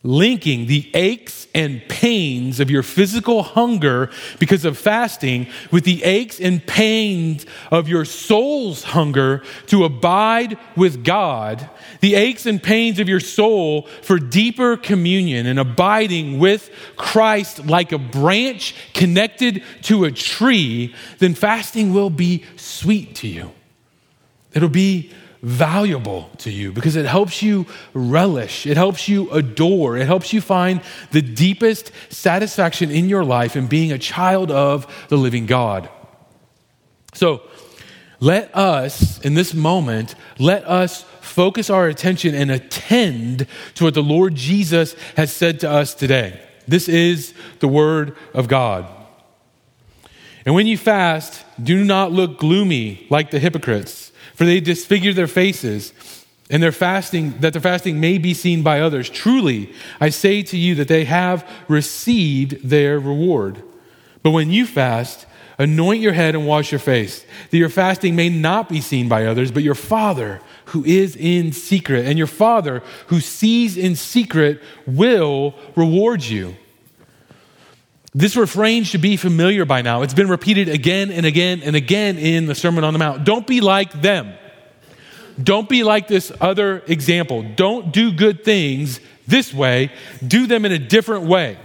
linking 0.04 0.68
the 0.68 0.92
aches 0.94 1.48
and 1.56 1.82
pains 1.88 2.60
of 2.60 2.70
your 2.70 2.84
physical 2.84 3.42
hunger 3.42 4.10
because 4.38 4.66
of 4.66 4.78
fasting 4.78 5.48
with 5.72 5.86
the 5.86 6.04
aches 6.04 6.42
and 6.42 6.66
pains 6.68 7.46
of 7.72 7.88
your 7.88 8.04
soul's 8.04 8.84
hunger 8.84 9.42
to 9.68 9.86
abide 9.86 10.58
with 10.76 11.06
God, 11.06 11.70
the 12.02 12.16
aches 12.16 12.46
and 12.46 12.62
pains 12.62 13.00
of 13.00 13.08
your 13.08 13.22
soul 13.22 13.84
for 14.02 14.20
deeper 14.20 14.76
communion 14.76 15.46
and 15.46 15.58
abiding 15.58 16.38
with 16.38 16.70
Christ 16.98 17.66
like 17.66 17.94
a 17.94 17.98
branch 17.98 18.76
connected 18.94 19.64
to 19.84 20.04
a 20.04 20.12
tree, 20.12 20.94
then 21.20 21.34
fasting 21.34 21.94
will 21.94 22.10
be 22.10 22.44
sweet 22.58 23.16
to 23.16 23.28
you. 23.28 23.52
It'll 24.54 24.70
be 24.70 25.12
valuable 25.44 26.30
to 26.38 26.50
you 26.50 26.72
because 26.72 26.96
it 26.96 27.06
helps 27.06 27.44
you 27.44 27.68
relish, 27.94 28.66
it 28.66 28.78
helps 28.78 29.10
you 29.10 29.30
adore, 29.30 29.98
it 29.98 30.08
helps 30.08 30.32
you 30.32 30.40
find 30.40 30.82
the 31.12 31.22
deepest 31.22 31.92
satisfaction 32.10 32.90
in 32.90 33.10
your 33.10 33.26
life 33.26 33.58
in 33.58 33.68
being 33.68 33.92
a 33.92 33.98
child 34.00 34.50
of 34.50 34.88
the 35.10 35.18
living 35.18 35.46
God. 35.46 35.90
So, 37.14 37.42
let 38.22 38.56
us, 38.56 39.20
in 39.20 39.34
this 39.34 39.54
moment, 39.54 40.16
let 40.40 40.66
us 40.66 41.04
focus 41.20 41.70
our 41.70 41.88
attention 41.88 42.34
and 42.34 42.50
attend 42.50 43.46
to 43.76 43.84
what 43.84 43.96
the 43.96 44.02
Lord 44.02 44.36
Jesus 44.36 44.96
has 45.18 45.34
said 45.34 45.60
to 45.60 45.70
us 45.70 45.94
today. 45.94 46.40
This 46.66 46.88
is 46.88 47.34
the 47.60 47.68
Word 47.68 48.16
of 48.34 48.48
God. 48.48 48.88
And 50.46 50.56
when 50.56 50.68
you 50.68 50.78
fast, 50.78 51.44
do 51.62 51.84
not 51.84 52.14
look 52.14 52.38
gloomy 52.38 53.06
like 53.10 53.30
the 53.30 53.40
hypocrites 53.40 54.13
for 54.34 54.46
they 54.46 54.60
disfigure 54.60 55.14
their 55.14 55.28
faces, 55.28 55.94
and 56.50 56.62
their 56.62 56.72
fasting, 56.72 57.40
that 57.40 57.54
their 57.54 57.62
fasting 57.62 58.00
may 58.00 58.18
be 58.18 58.34
seen 58.34 58.64
by 58.64 58.82
others. 58.82 59.10
Truly, 59.10 59.74
I 60.00 60.10
say 60.10 60.44
to 60.44 60.58
you 60.58 60.76
that 60.76 60.88
they 60.88 61.06
have 61.06 61.50
received 61.68 62.70
their 62.70 63.00
reward. 63.00 63.64
But 64.22 64.32
when 64.32 64.52
you 64.52 64.66
fast, 64.66 65.26
anoint 65.58 66.02
your 66.02 66.14
head 66.14 66.36
and 66.36 66.46
wash 66.46 66.72
your 66.72 66.80
face, 66.80 67.26
that 67.50 67.58
your 67.58 67.70
fasting 67.70 68.16
may 68.16 68.30
not 68.30 68.70
be 68.70 68.82
seen 68.82 69.08
by 69.08 69.26
others, 69.26 69.52
but 69.52 69.64
your 69.64 69.76
Father 69.76 70.42
who 70.66 70.84
is 70.86 71.16
in 71.16 71.52
secret. 71.54 72.06
And 72.06 72.18
your 72.18 72.28
Father 72.28 72.82
who 73.08 73.20
sees 73.20 73.78
in 73.78 73.96
secret 73.96 74.62
will 74.86 75.56
reward 75.76 76.24
you. 76.24 76.56
This 78.16 78.36
refrain 78.36 78.84
should 78.84 79.02
be 79.02 79.18
familiar 79.18 79.66
by 79.66 79.82
now. 79.82 80.04
It's 80.04 80.14
been 80.14 80.30
repeated 80.30 80.70
again 80.70 81.12
and 81.12 81.26
again 81.26 81.62
and 81.64 81.76
again 81.76 82.20
in 82.20 82.46
the 82.46 82.54
Sermon 82.54 82.84
on 82.84 82.94
the 82.94 83.00
Mount. 83.00 83.24
Don't 83.24 83.48
be 83.48 83.60
like 83.60 83.92
them. 84.02 84.34
Don't 85.42 85.68
be 85.68 85.84
like 85.84 86.08
this 86.08 86.32
other 86.40 86.84
example. 86.86 87.42
Don't 87.56 87.92
do 87.92 88.12
good 88.12 88.44
things 88.44 89.00
this 89.26 89.54
way, 89.54 89.92
do 90.26 90.48
them 90.48 90.66
in 90.66 90.72
a 90.72 90.78
different 90.78 91.24
way. 91.24 91.58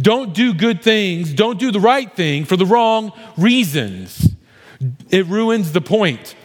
Don't 0.00 0.34
do 0.34 0.54
good 0.54 0.82
things, 0.82 1.32
don't 1.32 1.58
do 1.58 1.72
the 1.72 1.80
right 1.80 2.14
thing 2.14 2.44
for 2.44 2.56
the 2.56 2.66
wrong 2.66 3.12
reasons. 3.36 4.28
It 5.08 5.26
ruins 5.26 5.72
the 5.72 5.80
point. 5.80 6.36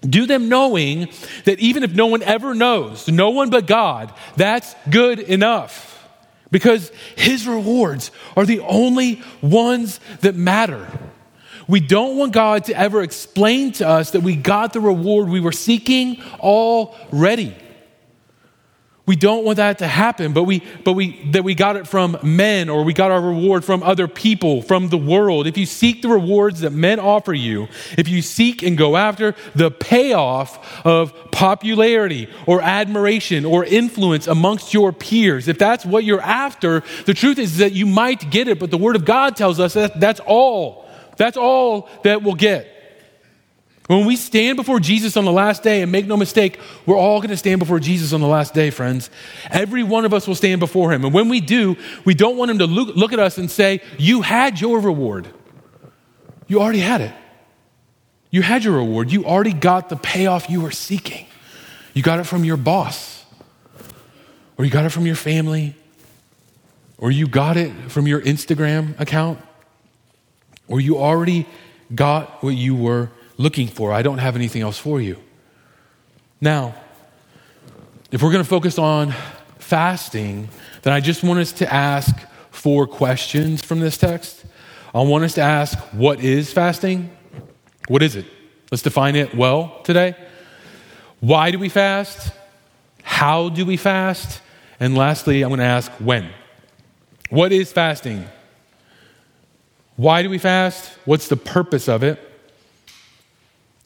Do 0.00 0.26
them 0.26 0.48
knowing 0.48 1.08
that 1.44 1.60
even 1.60 1.84
if 1.84 1.94
no 1.94 2.06
one 2.06 2.22
ever 2.22 2.54
knows, 2.54 3.06
no 3.06 3.30
one 3.30 3.50
but 3.50 3.66
God, 3.66 4.12
that's 4.36 4.74
good 4.90 5.20
enough 5.20 5.91
because 6.52 6.92
his 7.16 7.48
rewards 7.48 8.12
are 8.36 8.46
the 8.46 8.60
only 8.60 9.20
ones 9.40 9.98
that 10.20 10.36
matter. 10.36 10.86
We 11.66 11.80
don't 11.80 12.16
want 12.16 12.32
God 12.32 12.64
to 12.64 12.76
ever 12.76 13.02
explain 13.02 13.72
to 13.72 13.88
us 13.88 14.12
that 14.12 14.20
we 14.20 14.36
got 14.36 14.72
the 14.72 14.80
reward 14.80 15.28
we 15.28 15.40
were 15.40 15.52
seeking 15.52 16.22
already. 16.38 17.56
We 19.04 19.16
don't 19.16 19.44
want 19.44 19.56
that 19.56 19.78
to 19.78 19.88
happen, 19.88 20.32
but 20.32 20.44
we 20.44 20.62
but 20.84 20.92
we 20.92 21.20
that 21.32 21.42
we 21.42 21.56
got 21.56 21.74
it 21.74 21.88
from 21.88 22.16
men 22.22 22.68
or 22.68 22.84
we 22.84 22.92
got 22.92 23.10
our 23.10 23.20
reward 23.20 23.64
from 23.64 23.82
other 23.82 24.06
people, 24.06 24.62
from 24.62 24.90
the 24.90 24.96
world. 24.96 25.48
If 25.48 25.58
you 25.58 25.66
seek 25.66 26.02
the 26.02 26.08
rewards 26.08 26.60
that 26.60 26.70
men 26.70 27.00
offer 27.00 27.34
you, 27.34 27.66
if 27.98 28.06
you 28.06 28.22
seek 28.22 28.62
and 28.62 28.78
go 28.78 28.96
after 28.96 29.34
the 29.56 29.72
payoff 29.72 30.86
of 30.86 31.12
popularity 31.32 32.28
or 32.46 32.62
admiration 32.62 33.44
or 33.44 33.64
influence 33.64 34.28
amongst 34.28 34.72
your 34.72 34.92
peers, 34.92 35.48
if 35.48 35.58
that's 35.58 35.84
what 35.84 36.04
you're 36.04 36.20
after, 36.20 36.84
the 37.04 37.14
truth 37.14 37.40
is 37.40 37.58
that 37.58 37.72
you 37.72 37.86
might 37.86 38.30
get 38.30 38.46
it, 38.46 38.60
but 38.60 38.70
the 38.70 38.78
word 38.78 38.94
of 38.94 39.04
God 39.04 39.34
tells 39.34 39.58
us 39.58 39.74
that 39.74 39.98
that's 39.98 40.20
all. 40.20 40.88
That's 41.16 41.36
all 41.36 41.88
that 42.04 42.22
we'll 42.22 42.34
get. 42.34 42.71
When 43.92 44.06
we 44.06 44.16
stand 44.16 44.56
before 44.56 44.80
Jesus 44.80 45.18
on 45.18 45.26
the 45.26 45.32
last 45.32 45.62
day, 45.62 45.82
and 45.82 45.92
make 45.92 46.06
no 46.06 46.16
mistake, 46.16 46.58
we're 46.86 46.96
all 46.96 47.18
going 47.18 47.28
to 47.28 47.36
stand 47.36 47.58
before 47.58 47.78
Jesus 47.78 48.14
on 48.14 48.22
the 48.22 48.26
last 48.26 48.54
day, 48.54 48.70
friends. 48.70 49.10
Every 49.50 49.82
one 49.82 50.06
of 50.06 50.14
us 50.14 50.26
will 50.26 50.34
stand 50.34 50.60
before 50.60 50.94
him. 50.94 51.04
And 51.04 51.12
when 51.12 51.28
we 51.28 51.42
do, 51.42 51.76
we 52.06 52.14
don't 52.14 52.38
want 52.38 52.50
him 52.50 52.58
to 52.60 52.66
look, 52.66 52.96
look 52.96 53.12
at 53.12 53.18
us 53.18 53.36
and 53.36 53.50
say, 53.50 53.82
You 53.98 54.22
had 54.22 54.58
your 54.58 54.80
reward. 54.80 55.28
You 56.46 56.62
already 56.62 56.78
had 56.78 57.02
it. 57.02 57.12
You 58.30 58.40
had 58.40 58.64
your 58.64 58.76
reward. 58.76 59.12
You 59.12 59.26
already 59.26 59.52
got 59.52 59.90
the 59.90 59.96
payoff 59.96 60.48
you 60.48 60.62
were 60.62 60.70
seeking. 60.70 61.26
You 61.92 62.02
got 62.02 62.18
it 62.18 62.24
from 62.24 62.46
your 62.46 62.56
boss, 62.56 63.26
or 64.56 64.64
you 64.64 64.70
got 64.70 64.86
it 64.86 64.90
from 64.90 65.04
your 65.04 65.16
family, 65.16 65.74
or 66.96 67.10
you 67.10 67.26
got 67.26 67.58
it 67.58 67.70
from 67.90 68.06
your 68.06 68.22
Instagram 68.22 68.98
account, 68.98 69.38
or 70.66 70.80
you 70.80 70.96
already 70.96 71.46
got 71.94 72.42
what 72.42 72.54
you 72.54 72.74
were 72.74 73.10
looking 73.42 73.66
for. 73.66 73.92
I 73.92 74.02
don't 74.02 74.18
have 74.18 74.36
anything 74.36 74.62
else 74.62 74.78
for 74.78 75.00
you. 75.00 75.18
Now, 76.40 76.74
if 78.10 78.22
we're 78.22 78.32
going 78.32 78.44
to 78.44 78.48
focus 78.48 78.78
on 78.78 79.14
fasting, 79.58 80.48
then 80.82 80.92
I 80.92 81.00
just 81.00 81.22
want 81.24 81.40
us 81.40 81.52
to 81.54 81.72
ask 81.72 82.14
four 82.50 82.86
questions 82.86 83.62
from 83.64 83.80
this 83.80 83.98
text. 83.98 84.44
I 84.94 85.02
want 85.02 85.24
us 85.24 85.34
to 85.34 85.40
ask 85.40 85.78
what 85.92 86.20
is 86.20 86.52
fasting? 86.52 87.10
What 87.88 88.02
is 88.02 88.14
it? 88.14 88.26
Let's 88.70 88.82
define 88.82 89.16
it 89.16 89.34
well 89.34 89.80
today. 89.82 90.14
Why 91.20 91.50
do 91.50 91.58
we 91.58 91.68
fast? 91.68 92.32
How 93.02 93.48
do 93.48 93.66
we 93.66 93.76
fast? 93.76 94.40
And 94.78 94.96
lastly, 94.96 95.42
I'm 95.42 95.48
going 95.48 95.58
to 95.58 95.64
ask 95.64 95.90
when. 95.92 96.30
What 97.30 97.52
is 97.52 97.72
fasting? 97.72 98.26
Why 99.96 100.22
do 100.22 100.30
we 100.30 100.38
fast? 100.38 100.90
What's 101.04 101.28
the 101.28 101.36
purpose 101.36 101.88
of 101.88 102.02
it? 102.02 102.31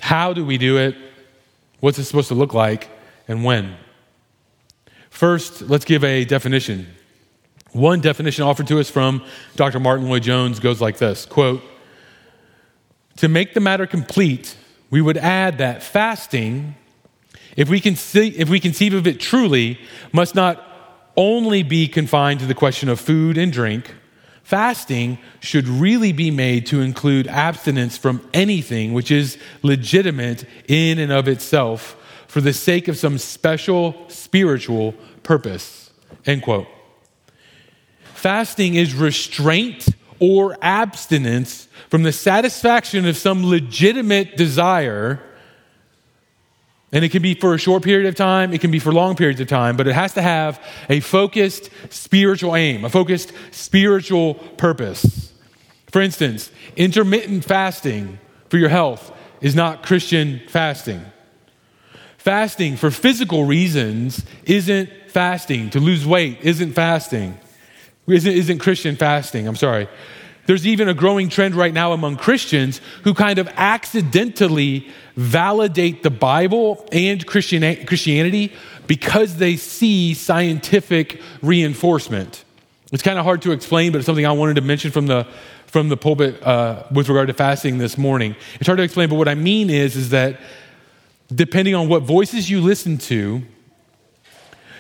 How 0.06 0.32
do 0.32 0.46
we 0.46 0.56
do 0.56 0.78
it? 0.78 0.94
What's 1.80 1.98
it 1.98 2.04
supposed 2.04 2.28
to 2.28 2.36
look 2.36 2.54
like? 2.54 2.88
And 3.26 3.42
when? 3.42 3.75
First, 5.10 5.62
let's 5.62 5.84
give 5.84 6.04
a 6.04 6.25
definition. 6.25 6.86
One 7.72 8.00
definition 8.00 8.44
offered 8.44 8.68
to 8.68 8.78
us 8.78 8.88
from 8.88 9.25
Dr. 9.56 9.80
Martyn 9.80 10.08
Lloyd-Jones 10.08 10.60
goes 10.60 10.80
like 10.80 10.98
this 10.98 11.26
quote, 11.26 11.60
To 13.16 13.26
make 13.26 13.52
the 13.52 13.58
matter 13.58 13.84
complete, 13.84 14.56
we 14.90 15.02
would 15.02 15.16
add 15.16 15.58
that 15.58 15.82
fasting, 15.82 16.76
if 17.56 17.68
we, 17.68 17.80
can 17.80 17.96
see, 17.96 18.28
if 18.28 18.48
we 18.48 18.60
conceive 18.60 18.94
of 18.94 19.08
it 19.08 19.18
truly, 19.18 19.76
must 20.12 20.36
not 20.36 20.62
only 21.16 21.64
be 21.64 21.88
confined 21.88 22.38
to 22.38 22.46
the 22.46 22.54
question 22.54 22.88
of 22.88 23.00
food 23.00 23.36
and 23.36 23.52
drink. 23.52 23.92
Fasting 24.47 25.19
should 25.41 25.67
really 25.67 26.12
be 26.12 26.31
made 26.31 26.67
to 26.67 26.81
include 26.81 27.26
abstinence 27.26 27.99
from 27.99 28.25
anything 28.33 28.93
which 28.93 29.11
is 29.11 29.38
legitimate 29.65 30.45
in 30.69 31.00
and 31.00 31.11
of 31.11 31.26
itself 31.26 31.97
for 32.29 32.41
the 32.41 32.53
sake 32.53 32.87
of 32.87 32.97
some 32.97 33.19
special 33.19 34.09
spiritual 34.09 34.93
purpose. 35.25 35.91
End 36.25 36.43
quote. 36.43 36.69
Fasting 38.15 38.76
is 38.76 38.95
restraint 38.95 39.88
or 40.21 40.57
abstinence 40.62 41.67
from 41.91 42.05
the 42.05 42.12
satisfaction 42.12 43.05
of 43.05 43.17
some 43.17 43.45
legitimate 43.45 44.37
desire. 44.37 45.21
And 46.93 47.05
it 47.05 47.11
can 47.11 47.21
be 47.21 47.35
for 47.35 47.52
a 47.52 47.59
short 47.59 47.83
period 47.83 48.07
of 48.07 48.14
time, 48.14 48.52
it 48.52 48.61
can 48.61 48.71
be 48.71 48.78
for 48.78 48.93
long 48.93 49.16
periods 49.16 49.40
of 49.40 49.49
time, 49.49 49.76
but 49.76 49.88
it 49.88 49.95
has 49.95 50.14
to 50.14 50.23
have 50.23 50.62
a 50.88 51.00
focused 51.00 51.69
spiritual 51.90 52.55
aim, 52.55 52.85
a 52.85 52.90
focused 52.90 53.33
spiritual 53.50 54.35
purpose. 54.35 55.33
For 55.90 56.00
instance, 56.00 56.50
intermittent 56.76 57.45
fasting 57.45 58.19
for 58.49 58.59
your 58.59 58.69
health 58.69 59.12
is 59.40 59.55
not 59.55 59.83
Christian 59.83 60.40
fasting. 60.49 61.05
Fasting 62.19 62.76
for 62.76 62.90
physical 62.90 63.45
reasons 63.45 64.25
isn't 64.45 64.90
fasting. 65.09 65.71
To 65.71 65.81
lose 65.81 66.07
weight 66.07 66.38
isn't 66.43 66.73
fasting. 66.73 67.38
Isn't, 68.07 68.33
isn't 68.33 68.59
Christian 68.59 68.97
fasting. 68.97 69.49
I'm 69.49 69.57
sorry. 69.57 69.88
There's 70.47 70.67
even 70.67 70.88
a 70.88 70.95
growing 70.95 71.29
trend 71.29 71.55
right 71.55 71.75
now 71.75 71.93
among 71.93 72.17
Christians 72.17 72.81
who 73.05 73.15
kind 73.15 73.38
of 73.38 73.49
accidentally 73.57 74.88
validate 75.17 76.03
the 76.03 76.11
Bible 76.11 76.87
and 76.93 77.25
Christianity 77.26 78.53
because 78.87 79.37
they 79.37 79.57
see 79.57 80.15
scientific 80.15 81.21
reinforcement. 81.43 82.45
It's 82.93 83.03
kind 83.03 83.19
of 83.19 83.25
hard 83.25 83.43
to 83.43 83.53
explain, 83.53 83.93
but 83.93 83.99
it's 83.99 84.06
something 84.06 84.26
I 84.26 84.32
wanted 84.32 84.54
to 84.54 84.63
mention 84.63 84.91
from 84.91 85.06
the 85.06 85.26
from 85.67 85.89
the 85.89 85.97
pulpit 85.97 86.41
uh, 86.43 86.85
with 86.93 87.09
regard 87.09 87.26
to 87.26 87.35
fasting 87.35 87.78
this 87.78 87.99
morning. 87.99 88.37
It's 88.54 88.67
hard 88.67 88.78
to 88.78 88.85
explain, 88.85 89.09
but 89.09 89.17
what 89.17 89.28
I 89.28 89.35
mean 89.35 89.69
is 89.69 89.97
is 89.97 90.11
that 90.11 90.41
depending 91.35 91.75
on 91.75 91.89
what 91.89 92.02
voices 92.02 92.49
you 92.49 92.61
listen 92.61 92.99
to, 92.99 93.43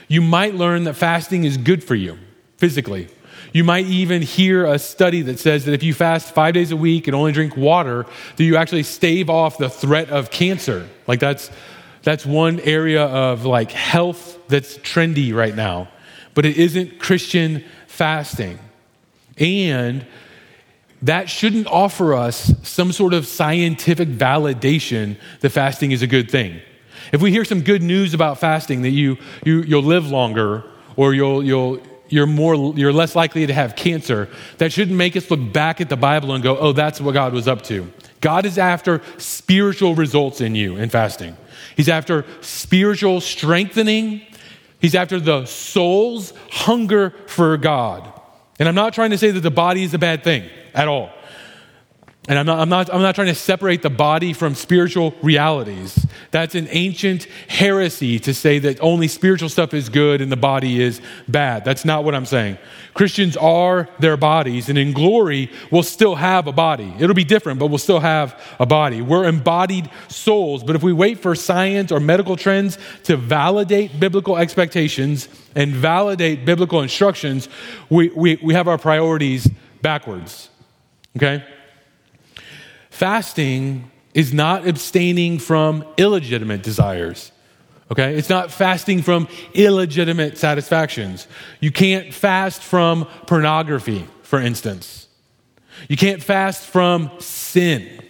you 0.08 0.22
might 0.22 0.54
learn 0.54 0.84
that 0.84 0.94
fasting 0.94 1.44
is 1.44 1.56
good 1.56 1.82
for 1.82 1.96
you 1.96 2.18
physically. 2.56 3.08
You 3.56 3.64
might 3.64 3.86
even 3.86 4.20
hear 4.20 4.66
a 4.66 4.78
study 4.78 5.22
that 5.22 5.38
says 5.38 5.64
that 5.64 5.72
if 5.72 5.82
you 5.82 5.94
fast 5.94 6.34
five 6.34 6.52
days 6.52 6.72
a 6.72 6.76
week 6.76 7.08
and 7.08 7.16
only 7.16 7.32
drink 7.32 7.56
water, 7.56 8.04
that 8.36 8.44
you 8.44 8.58
actually 8.58 8.82
stave 8.82 9.30
off 9.30 9.56
the 9.56 9.70
threat 9.70 10.10
of 10.10 10.30
cancer. 10.30 10.86
Like 11.06 11.20
that's 11.20 11.50
that's 12.02 12.26
one 12.26 12.60
area 12.60 13.06
of 13.06 13.46
like 13.46 13.72
health 13.72 14.38
that's 14.48 14.76
trendy 14.80 15.34
right 15.34 15.56
now. 15.56 15.88
But 16.34 16.44
it 16.44 16.58
isn't 16.58 16.98
Christian 16.98 17.64
fasting. 17.86 18.58
And 19.38 20.04
that 21.00 21.30
shouldn't 21.30 21.66
offer 21.66 22.12
us 22.12 22.52
some 22.62 22.92
sort 22.92 23.14
of 23.14 23.26
scientific 23.26 24.10
validation 24.10 25.16
that 25.40 25.48
fasting 25.48 25.92
is 25.92 26.02
a 26.02 26.06
good 26.06 26.30
thing. 26.30 26.60
If 27.10 27.22
we 27.22 27.30
hear 27.30 27.46
some 27.46 27.62
good 27.62 27.82
news 27.82 28.12
about 28.12 28.38
fasting, 28.38 28.82
that 28.82 28.90
you, 28.90 29.16
you, 29.46 29.62
you'll 29.62 29.82
live 29.82 30.10
longer 30.10 30.62
or 30.96 31.14
you'll, 31.14 31.42
you'll, 31.42 31.80
you're, 32.08 32.26
more, 32.26 32.74
you're 32.76 32.92
less 32.92 33.14
likely 33.14 33.46
to 33.46 33.52
have 33.52 33.76
cancer, 33.76 34.28
that 34.58 34.72
shouldn't 34.72 34.96
make 34.96 35.16
us 35.16 35.30
look 35.30 35.52
back 35.52 35.80
at 35.80 35.88
the 35.88 35.96
Bible 35.96 36.32
and 36.32 36.42
go, 36.42 36.56
oh, 36.58 36.72
that's 36.72 37.00
what 37.00 37.12
God 37.12 37.32
was 37.32 37.48
up 37.48 37.62
to. 37.62 37.90
God 38.20 38.46
is 38.46 38.58
after 38.58 39.02
spiritual 39.18 39.94
results 39.94 40.40
in 40.40 40.54
you 40.54 40.76
in 40.76 40.88
fasting. 40.88 41.36
He's 41.76 41.88
after 41.88 42.24
spiritual 42.40 43.20
strengthening. 43.20 44.22
He's 44.80 44.94
after 44.94 45.20
the 45.20 45.46
soul's 45.46 46.32
hunger 46.50 47.10
for 47.26 47.56
God. 47.56 48.12
And 48.58 48.68
I'm 48.68 48.74
not 48.74 48.94
trying 48.94 49.10
to 49.10 49.18
say 49.18 49.30
that 49.30 49.40
the 49.40 49.50
body 49.50 49.82
is 49.82 49.92
a 49.94 49.98
bad 49.98 50.24
thing 50.24 50.48
at 50.74 50.88
all. 50.88 51.10
And 52.28 52.40
I'm 52.40 52.46
not, 52.46 52.58
I'm, 52.58 52.68
not, 52.68 52.92
I'm 52.92 53.02
not 53.02 53.14
trying 53.14 53.28
to 53.28 53.36
separate 53.36 53.82
the 53.82 53.90
body 53.90 54.32
from 54.32 54.56
spiritual 54.56 55.14
realities. 55.22 56.06
That's 56.32 56.56
an 56.56 56.66
ancient 56.70 57.24
heresy 57.48 58.18
to 58.20 58.34
say 58.34 58.58
that 58.58 58.80
only 58.80 59.06
spiritual 59.06 59.48
stuff 59.48 59.72
is 59.72 59.88
good 59.88 60.20
and 60.20 60.32
the 60.32 60.36
body 60.36 60.82
is 60.82 61.00
bad. 61.28 61.64
That's 61.64 61.84
not 61.84 62.02
what 62.02 62.16
I'm 62.16 62.26
saying. 62.26 62.58
Christians 62.94 63.36
are 63.36 63.88
their 64.00 64.16
bodies, 64.16 64.68
and 64.68 64.78
in 64.78 64.92
glory, 64.92 65.52
we'll 65.70 65.82
still 65.82 66.16
have 66.16 66.46
a 66.48 66.52
body. 66.52 66.92
It'll 66.98 67.14
be 67.14 67.24
different, 67.24 67.60
but 67.60 67.66
we'll 67.66 67.78
still 67.78 68.00
have 68.00 68.40
a 68.58 68.66
body. 68.66 69.02
We're 69.02 69.28
embodied 69.28 69.88
souls, 70.08 70.64
but 70.64 70.74
if 70.74 70.82
we 70.82 70.92
wait 70.92 71.20
for 71.20 71.34
science 71.34 71.92
or 71.92 72.00
medical 72.00 72.36
trends 72.36 72.76
to 73.04 73.16
validate 73.16 74.00
biblical 74.00 74.36
expectations 74.36 75.28
and 75.54 75.72
validate 75.72 76.44
biblical 76.44 76.80
instructions, 76.80 77.48
we, 77.88 78.08
we, 78.08 78.36
we 78.42 78.54
have 78.54 78.66
our 78.66 78.78
priorities 78.78 79.48
backwards. 79.82 80.48
Okay? 81.16 81.44
Fasting 82.96 83.90
is 84.14 84.32
not 84.32 84.66
abstaining 84.66 85.38
from 85.38 85.84
illegitimate 85.98 86.62
desires. 86.62 87.30
Okay? 87.90 88.14
It's 88.14 88.30
not 88.30 88.50
fasting 88.50 89.02
from 89.02 89.28
illegitimate 89.52 90.38
satisfactions. 90.38 91.28
You 91.60 91.70
can't 91.70 92.14
fast 92.14 92.62
from 92.62 93.04
pornography, 93.26 94.06
for 94.22 94.40
instance. 94.40 95.08
You 95.90 95.98
can't 95.98 96.22
fast 96.22 96.64
from 96.64 97.10
sin. 97.18 98.00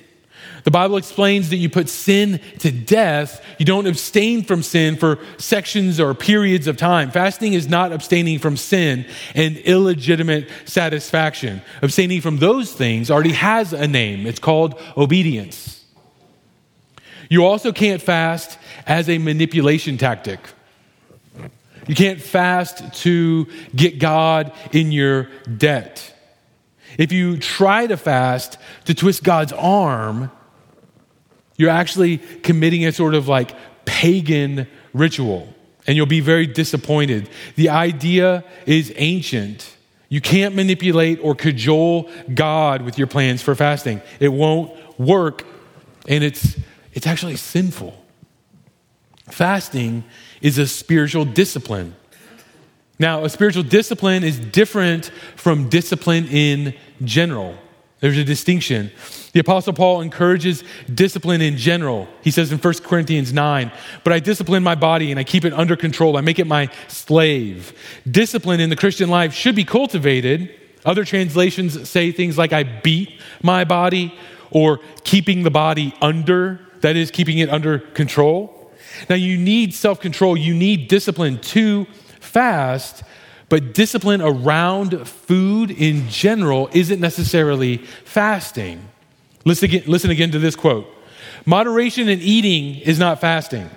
The 0.66 0.72
Bible 0.72 0.96
explains 0.96 1.50
that 1.50 1.58
you 1.58 1.68
put 1.68 1.88
sin 1.88 2.40
to 2.58 2.72
death. 2.72 3.40
You 3.56 3.64
don't 3.64 3.86
abstain 3.86 4.42
from 4.42 4.64
sin 4.64 4.96
for 4.96 5.20
sections 5.38 6.00
or 6.00 6.12
periods 6.12 6.66
of 6.66 6.76
time. 6.76 7.12
Fasting 7.12 7.52
is 7.52 7.68
not 7.68 7.92
abstaining 7.92 8.40
from 8.40 8.56
sin 8.56 9.06
and 9.36 9.58
illegitimate 9.58 10.50
satisfaction. 10.64 11.62
Abstaining 11.82 12.20
from 12.20 12.38
those 12.38 12.72
things 12.72 13.12
already 13.12 13.30
has 13.30 13.72
a 13.72 13.86
name. 13.86 14.26
It's 14.26 14.40
called 14.40 14.74
obedience. 14.96 15.84
You 17.30 17.44
also 17.44 17.70
can't 17.70 18.02
fast 18.02 18.58
as 18.88 19.08
a 19.08 19.18
manipulation 19.18 19.98
tactic. 19.98 20.40
You 21.86 21.94
can't 21.94 22.20
fast 22.20 22.92
to 23.02 23.46
get 23.76 24.00
God 24.00 24.50
in 24.72 24.90
your 24.90 25.28
debt. 25.46 26.12
If 26.98 27.12
you 27.12 27.36
try 27.36 27.86
to 27.86 27.96
fast 27.96 28.58
to 28.86 28.94
twist 28.94 29.22
God's 29.22 29.52
arm, 29.52 30.32
you're 31.56 31.70
actually 31.70 32.18
committing 32.18 32.84
a 32.86 32.92
sort 32.92 33.14
of 33.14 33.28
like 33.28 33.54
pagan 33.84 34.66
ritual, 34.92 35.52
and 35.86 35.96
you'll 35.96 36.06
be 36.06 36.20
very 36.20 36.46
disappointed. 36.46 37.28
The 37.54 37.70
idea 37.70 38.44
is 38.66 38.92
ancient. 38.96 39.76
You 40.08 40.20
can't 40.20 40.54
manipulate 40.54 41.18
or 41.22 41.34
cajole 41.34 42.10
God 42.32 42.82
with 42.82 42.98
your 42.98 43.06
plans 43.06 43.42
for 43.42 43.54
fasting. 43.54 44.00
It 44.20 44.28
won't 44.28 44.72
work, 44.98 45.44
and 46.08 46.22
it's, 46.22 46.56
it's 46.92 47.06
actually 47.06 47.36
sinful. 47.36 47.96
Fasting 49.28 50.04
is 50.40 50.58
a 50.58 50.66
spiritual 50.66 51.24
discipline. 51.24 51.96
Now, 52.98 53.24
a 53.24 53.28
spiritual 53.28 53.64
discipline 53.64 54.24
is 54.24 54.38
different 54.38 55.10
from 55.34 55.68
discipline 55.68 56.28
in 56.28 56.74
general. 57.04 57.56
There's 58.00 58.18
a 58.18 58.24
distinction. 58.24 58.90
The 59.32 59.40
Apostle 59.40 59.72
Paul 59.72 60.02
encourages 60.02 60.62
discipline 60.92 61.40
in 61.40 61.56
general. 61.56 62.08
He 62.22 62.30
says 62.30 62.52
in 62.52 62.58
1 62.58 62.74
Corinthians 62.82 63.32
9, 63.32 63.72
But 64.04 64.12
I 64.12 64.20
discipline 64.20 64.62
my 64.62 64.74
body 64.74 65.10
and 65.10 65.18
I 65.18 65.24
keep 65.24 65.44
it 65.44 65.54
under 65.54 65.76
control. 65.76 66.16
I 66.16 66.20
make 66.20 66.38
it 66.38 66.46
my 66.46 66.70
slave. 66.88 67.76
Discipline 68.10 68.60
in 68.60 68.68
the 68.68 68.76
Christian 68.76 69.08
life 69.08 69.32
should 69.32 69.56
be 69.56 69.64
cultivated. 69.64 70.54
Other 70.84 71.04
translations 71.04 71.88
say 71.88 72.12
things 72.12 72.36
like, 72.36 72.52
I 72.52 72.62
beat 72.64 73.20
my 73.42 73.64
body 73.64 74.14
or 74.50 74.80
keeping 75.04 75.42
the 75.42 75.50
body 75.50 75.94
under, 76.00 76.60
that 76.82 76.96
is, 76.96 77.10
keeping 77.10 77.38
it 77.38 77.48
under 77.48 77.78
control. 77.78 78.72
Now, 79.08 79.16
you 79.16 79.36
need 79.38 79.74
self 79.74 80.00
control, 80.00 80.36
you 80.36 80.54
need 80.54 80.88
discipline 80.88 81.38
to 81.40 81.86
fast, 82.20 83.02
but 83.48 83.74
discipline 83.74 84.20
around 84.20 85.06
food 85.06 85.70
in 85.70 86.08
general 86.08 86.68
isn't 86.72 87.00
necessarily 87.00 87.78
fasting. 88.04 88.88
Listen 89.44 89.66
again, 89.66 89.84
listen 89.86 90.10
again 90.10 90.32
to 90.32 90.38
this 90.38 90.56
quote 90.56 90.86
Moderation 91.44 92.08
in 92.08 92.20
eating 92.20 92.76
is 92.80 92.98
not 92.98 93.20
fasting. 93.20 93.70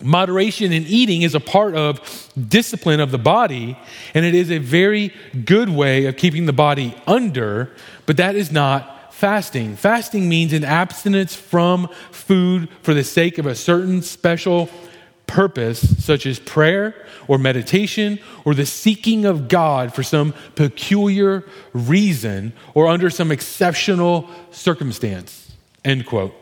Moderation 0.00 0.72
in 0.72 0.84
eating 0.86 1.22
is 1.22 1.34
a 1.34 1.40
part 1.40 1.74
of 1.74 2.30
discipline 2.48 3.00
of 3.00 3.10
the 3.10 3.18
body, 3.18 3.76
and 4.14 4.24
it 4.24 4.34
is 4.34 4.50
a 4.50 4.58
very 4.58 5.12
good 5.44 5.68
way 5.68 6.06
of 6.06 6.16
keeping 6.16 6.46
the 6.46 6.52
body 6.52 6.94
under, 7.06 7.72
but 8.06 8.16
that 8.16 8.36
is 8.36 8.52
not 8.52 9.12
fasting. 9.12 9.74
Fasting 9.74 10.28
means 10.28 10.52
an 10.52 10.62
abstinence 10.62 11.34
from 11.34 11.88
food 12.12 12.68
for 12.82 12.94
the 12.94 13.02
sake 13.02 13.38
of 13.38 13.46
a 13.46 13.56
certain 13.56 14.00
special 14.00 14.70
purpose, 15.26 16.04
such 16.04 16.24
as 16.26 16.38
prayer 16.38 16.94
or 17.28 17.38
meditation 17.38 18.18
or 18.44 18.54
the 18.54 18.66
seeking 18.66 19.24
of 19.24 19.48
God 19.48 19.94
for 19.94 20.02
some 20.02 20.34
peculiar 20.56 21.44
reason 21.72 22.52
or 22.74 22.88
under 22.88 23.10
some 23.10 23.30
exceptional 23.30 24.28
circumstance. 24.50 25.52
End 25.84 26.06
quote. 26.06 26.34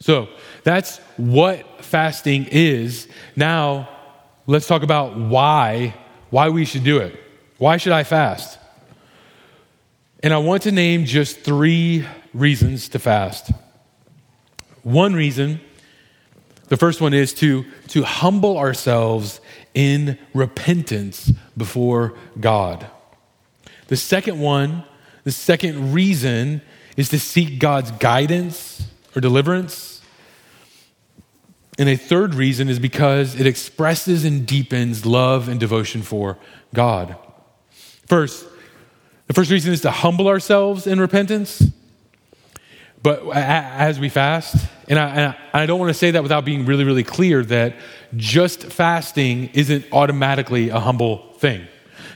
So 0.00 0.28
that's 0.62 0.98
what 1.16 1.84
fasting 1.84 2.46
is. 2.50 3.08
Now, 3.36 3.88
let's 4.46 4.66
talk 4.66 4.82
about 4.82 5.16
why, 5.16 5.94
why 6.30 6.48
we 6.48 6.64
should 6.64 6.84
do 6.84 6.98
it. 6.98 7.18
Why 7.58 7.76
should 7.76 7.92
I 7.92 8.04
fast? 8.04 8.58
And 10.22 10.32
I 10.32 10.38
want 10.38 10.62
to 10.62 10.72
name 10.72 11.04
just 11.04 11.40
three 11.40 12.06
reasons 12.32 12.88
to 12.90 12.98
fast. 12.98 13.50
One 14.82 15.14
reason 15.14 15.60
the 16.68 16.76
first 16.76 17.00
one 17.00 17.12
is 17.12 17.34
to, 17.34 17.64
to 17.88 18.02
humble 18.02 18.56
ourselves 18.56 19.40
in 19.74 20.18
repentance 20.32 21.32
before 21.56 22.14
God. 22.38 22.86
The 23.88 23.96
second 23.96 24.40
one, 24.40 24.84
the 25.24 25.32
second 25.32 25.92
reason, 25.92 26.62
is 26.96 27.08
to 27.10 27.18
seek 27.18 27.58
God's 27.58 27.90
guidance 27.92 28.86
or 29.14 29.20
deliverance. 29.20 30.00
And 31.76 31.88
a 31.88 31.96
third 31.96 32.34
reason 32.34 32.68
is 32.68 32.78
because 32.78 33.38
it 33.38 33.46
expresses 33.46 34.24
and 34.24 34.46
deepens 34.46 35.04
love 35.04 35.48
and 35.48 35.58
devotion 35.58 36.02
for 36.02 36.38
God. 36.72 37.16
First, 38.06 38.46
the 39.26 39.32
first 39.32 39.50
reason 39.50 39.72
is 39.72 39.80
to 39.80 39.90
humble 39.90 40.28
ourselves 40.28 40.86
in 40.86 41.00
repentance. 41.00 41.62
But 43.04 43.36
as 43.36 44.00
we 44.00 44.08
fast, 44.08 44.66
and 44.88 44.98
I, 44.98 45.08
and 45.10 45.36
I, 45.52 45.66
don't 45.66 45.78
want 45.78 45.90
to 45.90 45.94
say 45.94 46.12
that 46.12 46.22
without 46.22 46.46
being 46.46 46.64
really, 46.64 46.84
really 46.84 47.04
clear 47.04 47.44
that 47.44 47.76
just 48.16 48.62
fasting 48.72 49.50
isn't 49.52 49.84
automatically 49.92 50.70
a 50.70 50.80
humble 50.80 51.34
thing. 51.34 51.66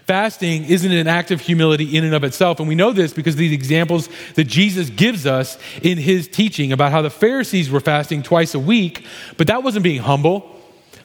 Fasting 0.06 0.64
isn't 0.64 0.90
an 0.90 1.06
act 1.06 1.30
of 1.30 1.42
humility 1.42 1.94
in 1.94 2.04
and 2.04 2.14
of 2.14 2.24
itself. 2.24 2.58
And 2.58 2.66
we 2.66 2.74
know 2.74 2.92
this 2.92 3.12
because 3.12 3.36
these 3.36 3.52
examples 3.52 4.08
that 4.36 4.44
Jesus 4.44 4.88
gives 4.88 5.26
us 5.26 5.58
in 5.82 5.98
his 5.98 6.26
teaching 6.26 6.72
about 6.72 6.90
how 6.90 7.02
the 7.02 7.10
Pharisees 7.10 7.68
were 7.70 7.80
fasting 7.80 8.22
twice 8.22 8.54
a 8.54 8.58
week, 8.58 9.04
but 9.36 9.48
that 9.48 9.62
wasn't 9.62 9.82
being 9.82 10.00
humble. 10.00 10.56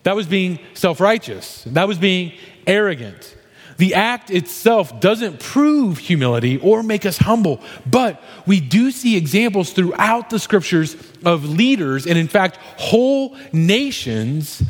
That 0.03 0.15
was 0.15 0.27
being 0.27 0.59
self 0.75 1.01
righteous. 1.01 1.65
That 1.65 1.89
was 1.89 1.97
being 1.97 2.31
arrogant. 2.65 3.35
The 3.77 3.93
act 3.93 4.29
itself 4.29 4.99
doesn't 4.99 5.39
prove 5.39 5.97
humility 5.97 6.57
or 6.57 6.83
make 6.83 7.05
us 7.05 7.17
humble, 7.17 7.61
but 7.85 8.21
we 8.45 8.59
do 8.59 8.91
see 8.91 9.17
examples 9.17 9.73
throughout 9.73 10.29
the 10.29 10.39
scriptures 10.39 10.95
of 11.25 11.45
leaders 11.45 12.05
and, 12.05 12.17
in 12.17 12.27
fact, 12.27 12.57
whole 12.77 13.35
nations 13.51 14.63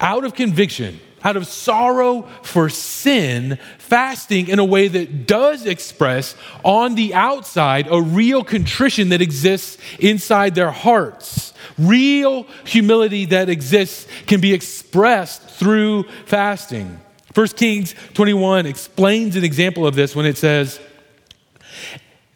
out 0.00 0.24
of 0.24 0.34
conviction, 0.34 1.00
out 1.24 1.36
of 1.36 1.46
sorrow 1.46 2.22
for 2.42 2.68
sin, 2.68 3.58
fasting 3.78 4.48
in 4.48 4.58
a 4.58 4.64
way 4.64 4.88
that 4.88 5.26
does 5.26 5.66
express 5.66 6.34
on 6.64 6.94
the 6.94 7.14
outside 7.14 7.88
a 7.90 8.00
real 8.00 8.44
contrition 8.44 9.08
that 9.10 9.20
exists 9.20 9.78
inside 9.98 10.54
their 10.54 10.70
hearts. 10.70 11.52
Real 11.78 12.44
humility 12.64 13.26
that 13.26 13.48
exists 13.48 14.06
can 14.26 14.40
be 14.40 14.52
expressed 14.52 15.42
through 15.42 16.04
fasting. 16.26 17.00
1 17.36 17.48
Kings 17.48 17.94
21 18.14 18.64
explains 18.64 19.36
an 19.36 19.44
example 19.44 19.86
of 19.86 19.94
this 19.94 20.16
when 20.16 20.24
it 20.24 20.38
says, 20.38 20.80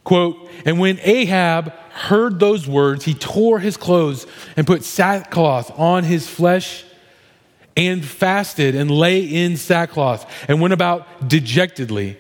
quote, 0.05 0.37
and 0.67 0.79
when 0.79 0.99
Ahab 1.03 1.73
heard 1.91 2.39
those 2.39 2.69
words, 2.69 3.07
he 3.07 3.15
tore 3.15 3.61
his 3.61 3.79
clothes 3.79 4.27
and 4.59 4.67
put 4.67 4.85
sackcloth 4.85 5.71
on 5.79 6.05
his 6.05 6.29
flesh 6.29 6.85
and 7.79 8.05
fasted 8.05 8.75
and 8.75 8.91
lay 8.91 9.23
in 9.23 9.57
sackcloth 9.57 10.31
and 10.49 10.61
went 10.61 10.75
about 10.75 11.27
dejectedly. 11.27 12.19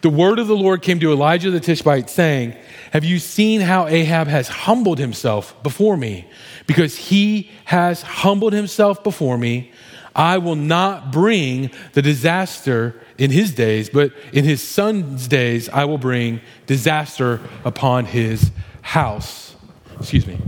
The 0.00 0.10
word 0.10 0.40
of 0.40 0.48
the 0.48 0.56
Lord 0.56 0.82
came 0.82 0.98
to 0.98 1.12
Elijah 1.12 1.52
the 1.52 1.60
Tishbite, 1.60 2.10
saying, 2.10 2.56
Have 2.92 3.04
you 3.04 3.20
seen 3.20 3.60
how 3.60 3.86
Ahab 3.86 4.26
has 4.26 4.48
humbled 4.48 4.98
himself 4.98 5.54
before 5.62 5.96
me? 5.96 6.26
Because 6.66 6.96
he 6.96 7.52
has 7.66 8.02
humbled 8.02 8.52
himself 8.52 9.04
before 9.04 9.38
me, 9.38 9.70
I 10.14 10.38
will 10.38 10.56
not 10.56 11.12
bring 11.12 11.70
the 11.92 12.02
disaster 12.02 13.00
in 13.18 13.30
his 13.30 13.54
days, 13.54 13.90
but 13.90 14.12
in 14.32 14.44
his 14.44 14.66
son's 14.66 15.28
days, 15.28 15.68
I 15.68 15.84
will 15.84 15.98
bring 15.98 16.40
disaster 16.66 17.40
upon 17.64 18.06
his 18.06 18.50
house. 18.82 19.54
Excuse 19.98 20.26
me. 20.26 20.38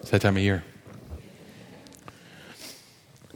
It's 0.00 0.10
that 0.10 0.20
time 0.20 0.36
of 0.36 0.42
year. 0.42 0.64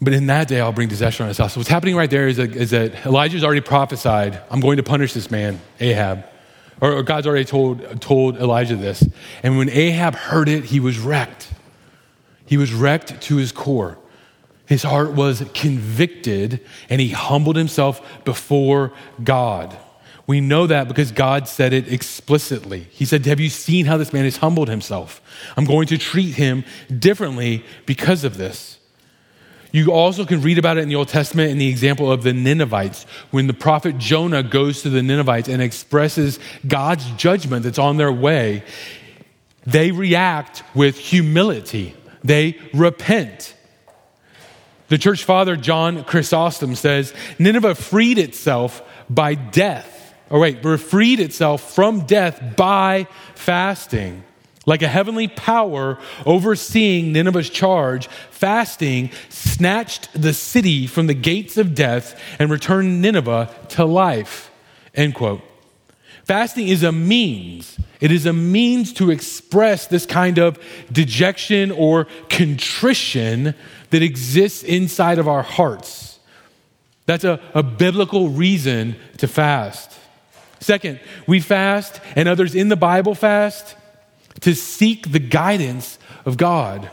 But 0.00 0.12
in 0.12 0.26
that 0.26 0.48
day, 0.48 0.60
I'll 0.60 0.72
bring 0.72 0.88
disaster 0.88 1.22
on 1.22 1.28
his 1.28 1.38
house. 1.38 1.54
So 1.54 1.60
what's 1.60 1.70
happening 1.70 1.96
right 1.96 2.10
there 2.10 2.28
is, 2.28 2.36
that, 2.36 2.54
is 2.54 2.70
that 2.70 3.06
Elijah's 3.06 3.42
already 3.42 3.62
prophesied, 3.62 4.40
I'm 4.50 4.60
going 4.60 4.76
to 4.76 4.82
punish 4.82 5.14
this 5.14 5.30
man, 5.30 5.60
Ahab. 5.80 6.24
Or, 6.80 6.92
or 6.92 7.02
God's 7.02 7.26
already 7.26 7.46
told, 7.46 8.00
told 8.02 8.36
Elijah 8.36 8.76
this. 8.76 9.06
And 9.42 9.56
when 9.56 9.70
Ahab 9.70 10.14
heard 10.14 10.48
it, 10.48 10.64
he 10.64 10.80
was 10.80 10.98
wrecked. 10.98 11.50
He 12.44 12.58
was 12.58 12.74
wrecked 12.74 13.20
to 13.22 13.36
his 13.36 13.52
core. 13.52 13.98
His 14.66 14.82
heart 14.82 15.12
was 15.12 15.44
convicted, 15.54 16.60
and 16.90 17.00
he 17.00 17.10
humbled 17.10 17.56
himself 17.56 18.24
before 18.24 18.92
God. 19.22 19.76
We 20.26 20.40
know 20.40 20.66
that 20.66 20.88
because 20.88 21.12
God 21.12 21.46
said 21.46 21.72
it 21.72 21.90
explicitly. 21.90 22.88
He 22.90 23.04
said, 23.04 23.24
Have 23.26 23.38
you 23.38 23.48
seen 23.48 23.86
how 23.86 23.96
this 23.96 24.12
man 24.12 24.24
has 24.24 24.38
humbled 24.38 24.68
himself? 24.68 25.22
I'm 25.56 25.64
going 25.64 25.86
to 25.88 25.98
treat 25.98 26.34
him 26.34 26.64
differently 26.98 27.64
because 27.86 28.24
of 28.24 28.36
this. 28.36 28.75
You 29.76 29.92
also 29.92 30.24
can 30.24 30.40
read 30.40 30.56
about 30.56 30.78
it 30.78 30.84
in 30.84 30.88
the 30.88 30.94
Old 30.94 31.08
Testament 31.08 31.50
in 31.50 31.58
the 31.58 31.68
example 31.68 32.10
of 32.10 32.22
the 32.22 32.32
Ninevites, 32.32 33.04
when 33.30 33.46
the 33.46 33.52
prophet 33.52 33.98
Jonah 33.98 34.42
goes 34.42 34.80
to 34.80 34.88
the 34.88 35.02
Ninevites 35.02 35.48
and 35.48 35.60
expresses 35.60 36.38
God's 36.66 37.04
judgment 37.18 37.64
that's 37.64 37.78
on 37.78 37.98
their 37.98 38.10
way. 38.10 38.64
They 39.66 39.90
react 39.90 40.62
with 40.74 40.96
humility, 40.96 41.94
they 42.24 42.58
repent. 42.72 43.54
The 44.88 44.96
church 44.96 45.24
father, 45.24 45.56
John 45.56 46.04
Chrysostom, 46.04 46.74
says 46.74 47.12
Nineveh 47.38 47.74
freed 47.74 48.16
itself 48.16 48.80
by 49.10 49.34
death. 49.34 50.14
Or 50.30 50.40
wait, 50.40 50.62
freed 50.80 51.20
itself 51.20 51.74
from 51.74 52.06
death 52.06 52.56
by 52.56 53.08
fasting. 53.34 54.24
Like 54.66 54.82
a 54.82 54.88
heavenly 54.88 55.28
power 55.28 55.96
overseeing 56.26 57.12
Nineveh's 57.12 57.48
charge, 57.48 58.08
fasting 58.30 59.12
snatched 59.28 60.08
the 60.20 60.34
city 60.34 60.88
from 60.88 61.06
the 61.06 61.14
gates 61.14 61.56
of 61.56 61.74
death 61.74 62.20
and 62.40 62.50
returned 62.50 63.00
Nineveh 63.00 63.48
to 63.70 63.84
life. 63.84 64.50
End 64.92 65.14
quote. 65.14 65.42
Fasting 66.24 66.66
is 66.66 66.82
a 66.82 66.90
means. 66.90 67.78
It 68.00 68.10
is 68.10 68.26
a 68.26 68.32
means 68.32 68.92
to 68.94 69.12
express 69.12 69.86
this 69.86 70.04
kind 70.04 70.38
of 70.38 70.58
dejection 70.90 71.70
or 71.70 72.08
contrition 72.28 73.54
that 73.90 74.02
exists 74.02 74.64
inside 74.64 75.20
of 75.20 75.28
our 75.28 75.44
hearts. 75.44 76.18
That's 77.06 77.22
a, 77.22 77.40
a 77.54 77.62
biblical 77.62 78.30
reason 78.30 78.96
to 79.18 79.28
fast. 79.28 79.96
Second, 80.58 80.98
we 81.28 81.38
fast, 81.38 82.00
and 82.16 82.28
others 82.28 82.56
in 82.56 82.68
the 82.68 82.76
Bible 82.76 83.14
fast 83.14 83.76
to 84.40 84.54
seek 84.54 85.12
the 85.12 85.18
guidance 85.18 85.98
of 86.24 86.36
God. 86.36 86.90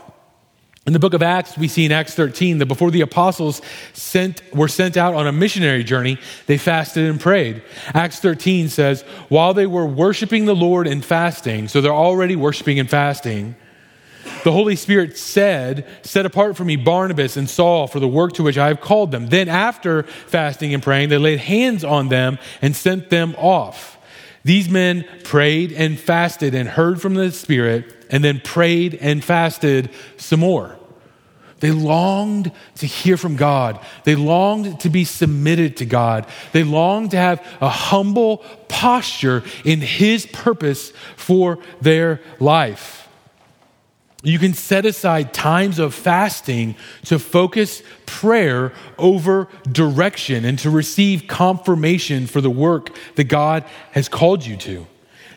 In 0.86 0.92
the 0.92 0.98
book 0.98 1.14
of 1.14 1.22
Acts, 1.22 1.56
we 1.56 1.66
see 1.66 1.86
in 1.86 1.92
Acts 1.92 2.14
13 2.14 2.58
that 2.58 2.66
before 2.66 2.90
the 2.90 3.00
apostles 3.00 3.62
sent, 3.94 4.42
were 4.54 4.68
sent 4.68 4.98
out 4.98 5.14
on 5.14 5.26
a 5.26 5.32
missionary 5.32 5.82
journey, 5.82 6.18
they 6.46 6.58
fasted 6.58 7.08
and 7.08 7.18
prayed. 7.18 7.62
Acts 7.94 8.20
13 8.20 8.68
says, 8.68 9.00
while 9.30 9.54
they 9.54 9.66
were 9.66 9.86
worshiping 9.86 10.44
the 10.44 10.54
Lord 10.54 10.86
and 10.86 11.02
fasting, 11.02 11.68
so 11.68 11.80
they're 11.80 11.90
already 11.90 12.36
worshiping 12.36 12.78
and 12.78 12.90
fasting, 12.90 13.56
the 14.42 14.52
Holy 14.52 14.76
Spirit 14.76 15.16
said, 15.16 15.86
Set 16.02 16.26
apart 16.26 16.56
for 16.56 16.64
me 16.64 16.76
Barnabas 16.76 17.36
and 17.36 17.48
Saul 17.48 17.86
for 17.86 18.00
the 18.00 18.08
work 18.08 18.34
to 18.34 18.42
which 18.42 18.58
I 18.58 18.68
have 18.68 18.80
called 18.80 19.10
them. 19.10 19.28
Then, 19.28 19.48
after 19.48 20.02
fasting 20.02 20.74
and 20.74 20.82
praying, 20.82 21.08
they 21.08 21.18
laid 21.18 21.40
hands 21.40 21.84
on 21.84 22.08
them 22.08 22.38
and 22.60 22.76
sent 22.76 23.10
them 23.10 23.34
off. 23.36 23.93
These 24.44 24.68
men 24.68 25.06
prayed 25.24 25.72
and 25.72 25.98
fasted 25.98 26.54
and 26.54 26.68
heard 26.68 27.00
from 27.00 27.14
the 27.14 27.32
Spirit, 27.32 28.06
and 28.10 28.22
then 28.22 28.40
prayed 28.40 28.94
and 29.00 29.24
fasted 29.24 29.90
some 30.18 30.40
more. 30.40 30.78
They 31.60 31.70
longed 31.70 32.52
to 32.76 32.86
hear 32.86 33.16
from 33.16 33.36
God. 33.36 33.80
They 34.04 34.16
longed 34.16 34.80
to 34.80 34.90
be 34.90 35.04
submitted 35.04 35.78
to 35.78 35.86
God. 35.86 36.26
They 36.52 36.62
longed 36.62 37.12
to 37.12 37.16
have 37.16 37.44
a 37.60 37.70
humble 37.70 38.38
posture 38.68 39.42
in 39.64 39.80
His 39.80 40.26
purpose 40.26 40.92
for 41.16 41.58
their 41.80 42.20
life. 42.38 43.03
You 44.24 44.38
can 44.38 44.54
set 44.54 44.86
aside 44.86 45.34
times 45.34 45.78
of 45.78 45.94
fasting 45.94 46.76
to 47.04 47.18
focus 47.18 47.82
prayer 48.06 48.72
over 48.98 49.48
direction 49.70 50.46
and 50.46 50.58
to 50.60 50.70
receive 50.70 51.28
confirmation 51.28 52.26
for 52.26 52.40
the 52.40 52.50
work 52.50 52.90
that 53.16 53.24
God 53.24 53.64
has 53.92 54.08
called 54.08 54.44
you 54.44 54.56
to. 54.56 54.86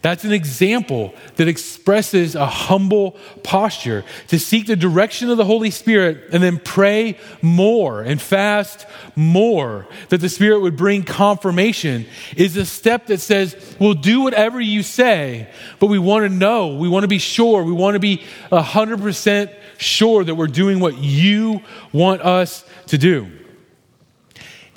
That's 0.01 0.23
an 0.23 0.31
example 0.31 1.13
that 1.35 1.47
expresses 1.47 2.35
a 2.35 2.45
humble 2.45 3.17
posture 3.43 4.03
to 4.27 4.39
seek 4.39 4.67
the 4.67 4.75
direction 4.75 5.29
of 5.29 5.37
the 5.37 5.45
Holy 5.45 5.71
Spirit 5.71 6.29
and 6.31 6.41
then 6.43 6.59
pray 6.59 7.17
more 7.41 8.01
and 8.01 8.21
fast 8.21 8.85
more 9.15 9.87
that 10.09 10.19
the 10.19 10.29
Spirit 10.29 10.59
would 10.61 10.77
bring 10.77 11.03
confirmation 11.03 12.05
is 12.35 12.55
a 12.57 12.65
step 12.65 13.07
that 13.07 13.19
says, 13.19 13.55
we'll 13.79 13.93
do 13.93 14.21
whatever 14.21 14.61
you 14.61 14.83
say, 14.83 15.49
but 15.79 15.87
we 15.87 15.99
want 15.99 16.23
to 16.23 16.29
know, 16.29 16.75
we 16.75 16.87
want 16.87 17.03
to 17.03 17.07
be 17.07 17.19
sure, 17.19 17.63
we 17.63 17.71
want 17.71 17.95
to 17.95 17.99
be 17.99 18.23
100% 18.51 19.53
sure 19.77 20.23
that 20.23 20.35
we're 20.35 20.47
doing 20.47 20.79
what 20.79 20.97
you 20.97 21.61
want 21.91 22.21
us 22.21 22.63
to 22.87 22.97
do. 22.97 23.31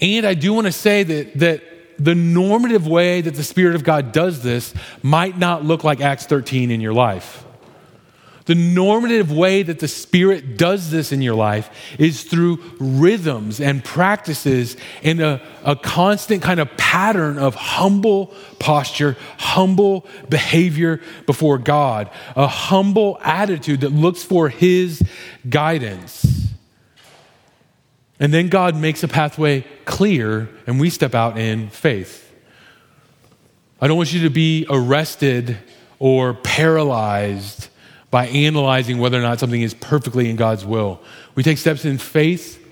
And 0.00 0.26
I 0.26 0.34
do 0.34 0.54
want 0.54 0.66
to 0.66 0.72
say 0.72 1.02
that, 1.02 1.38
that 1.40 1.62
the 2.00 2.14
normative 2.14 2.86
way 2.86 3.20
that 3.20 3.34
the 3.34 3.44
Spirit 3.44 3.74
of 3.74 3.84
God 3.84 4.10
does 4.10 4.42
this 4.42 4.74
might 5.02 5.38
not 5.38 5.64
look 5.64 5.84
like 5.84 6.00
Acts 6.00 6.26
13 6.26 6.70
in 6.70 6.80
your 6.80 6.94
life. 6.94 7.44
The 8.46 8.54
normative 8.54 9.30
way 9.30 9.62
that 9.62 9.78
the 9.78 9.86
Spirit 9.86 10.56
does 10.56 10.90
this 10.90 11.12
in 11.12 11.20
your 11.20 11.34
life 11.34 11.70
is 11.98 12.24
through 12.24 12.58
rhythms 12.80 13.60
and 13.60 13.84
practices 13.84 14.76
and 15.04 15.20
a, 15.20 15.40
a 15.62 15.76
constant 15.76 16.42
kind 16.42 16.58
of 16.58 16.74
pattern 16.76 17.38
of 17.38 17.54
humble 17.54 18.34
posture, 18.58 19.16
humble 19.38 20.06
behavior 20.28 21.00
before 21.26 21.58
God, 21.58 22.10
a 22.34 22.48
humble 22.48 23.20
attitude 23.22 23.82
that 23.82 23.92
looks 23.92 24.24
for 24.24 24.48
His 24.48 25.02
guidance. 25.48 26.49
And 28.20 28.32
then 28.34 28.48
God 28.48 28.76
makes 28.76 29.02
a 29.02 29.08
pathway 29.08 29.64
clear, 29.86 30.50
and 30.66 30.78
we 30.78 30.90
step 30.90 31.14
out 31.14 31.38
in 31.38 31.70
faith. 31.70 32.30
I 33.80 33.88
don't 33.88 33.96
want 33.96 34.12
you 34.12 34.22
to 34.24 34.30
be 34.30 34.66
arrested 34.68 35.56
or 35.98 36.34
paralyzed 36.34 37.68
by 38.10 38.26
analyzing 38.26 38.98
whether 38.98 39.18
or 39.18 39.22
not 39.22 39.40
something 39.40 39.62
is 39.62 39.72
perfectly 39.72 40.28
in 40.28 40.36
God's 40.36 40.66
will. 40.66 41.00
We 41.34 41.42
take 41.42 41.56
steps 41.56 41.86
in 41.86 41.96
faith, 41.96 42.62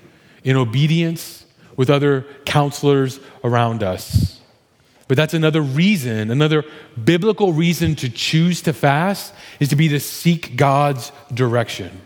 in 0.43 0.55
obedience 0.55 1.45
with 1.75 1.89
other 1.89 2.25
counselors 2.45 3.19
around 3.43 3.81
us. 3.81 4.39
But 5.07 5.17
that's 5.17 5.33
another 5.33 5.61
reason, 5.61 6.29
another 6.29 6.63
biblical 7.03 7.53
reason 7.53 7.95
to 7.95 8.09
choose 8.09 8.61
to 8.63 8.73
fast 8.73 9.33
is 9.59 9.69
to 9.69 9.75
be 9.75 9.87
to 9.89 9.99
seek 9.99 10.55
God's 10.55 11.11
direction. 11.33 12.01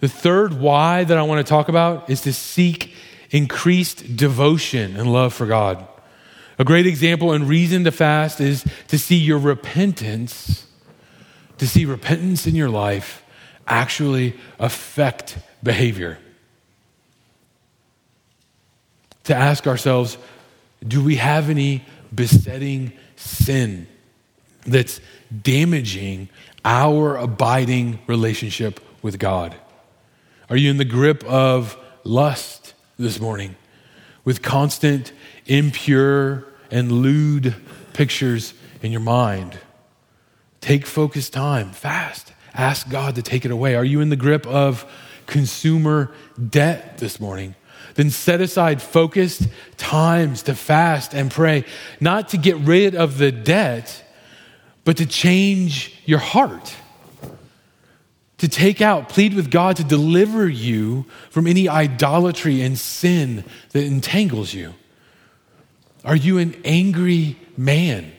The 0.00 0.08
third 0.08 0.60
why 0.60 1.04
that 1.04 1.18
I 1.18 1.22
want 1.22 1.44
to 1.44 1.48
talk 1.48 1.68
about 1.68 2.08
is 2.08 2.20
to 2.22 2.32
seek 2.32 2.94
increased 3.30 4.16
devotion 4.16 4.96
and 4.96 5.12
love 5.12 5.34
for 5.34 5.46
God. 5.46 5.86
A 6.58 6.64
great 6.64 6.86
example 6.86 7.32
and 7.32 7.48
reason 7.48 7.84
to 7.84 7.92
fast 7.92 8.40
is 8.40 8.64
to 8.88 8.98
see 8.98 9.16
your 9.16 9.38
repentance, 9.38 10.66
to 11.58 11.66
see 11.66 11.84
repentance 11.84 12.46
in 12.46 12.54
your 12.54 12.68
life 12.68 13.22
actually 13.66 14.34
affect 14.58 15.38
behavior. 15.62 16.18
To 19.24 19.34
ask 19.34 19.66
ourselves, 19.66 20.16
do 20.86 21.02
we 21.02 21.16
have 21.16 21.50
any 21.50 21.84
besetting 22.14 22.92
sin 23.16 23.86
that's 24.66 25.00
damaging 25.42 26.28
our 26.64 27.16
abiding 27.16 27.98
relationship 28.06 28.80
with 29.02 29.18
God? 29.18 29.54
Are 30.50 30.56
you 30.56 30.70
in 30.70 30.78
the 30.78 30.84
grip 30.86 31.22
of 31.24 31.76
lust 32.04 32.72
this 32.98 33.20
morning 33.20 33.54
with 34.24 34.40
constant 34.40 35.12
impure 35.44 36.46
and 36.70 36.90
lewd 36.90 37.54
pictures 37.92 38.54
in 38.80 38.90
your 38.90 39.02
mind? 39.02 39.58
Take 40.62 40.86
focused 40.86 41.34
time, 41.34 41.72
fast. 41.72 42.32
Ask 42.54 42.88
God 42.88 43.16
to 43.16 43.22
take 43.22 43.44
it 43.44 43.50
away. 43.50 43.74
Are 43.74 43.84
you 43.84 44.00
in 44.00 44.08
the 44.08 44.16
grip 44.16 44.46
of 44.46 44.90
consumer 45.26 46.12
debt 46.48 46.96
this 46.96 47.20
morning? 47.20 47.54
Then 47.96 48.08
set 48.08 48.40
aside 48.40 48.80
focused 48.80 49.48
times 49.76 50.44
to 50.44 50.54
fast 50.54 51.12
and 51.12 51.30
pray, 51.30 51.66
not 52.00 52.30
to 52.30 52.38
get 52.38 52.56
rid 52.56 52.94
of 52.94 53.18
the 53.18 53.30
debt, 53.30 54.02
but 54.86 54.96
to 54.96 55.04
change 55.04 55.94
your 56.06 56.20
heart 56.20 56.74
to 58.38 58.48
take 58.48 58.80
out, 58.80 59.08
plead 59.08 59.34
with 59.34 59.50
God 59.50 59.76
to 59.76 59.84
deliver 59.84 60.48
you 60.48 61.04
from 61.30 61.46
any 61.46 61.68
idolatry 61.68 62.62
and 62.62 62.78
sin 62.78 63.44
that 63.70 63.84
entangles 63.84 64.54
you? 64.54 64.74
Are 66.04 66.16
you 66.16 66.38
an 66.38 66.54
angry 66.64 67.36
man 67.56 68.12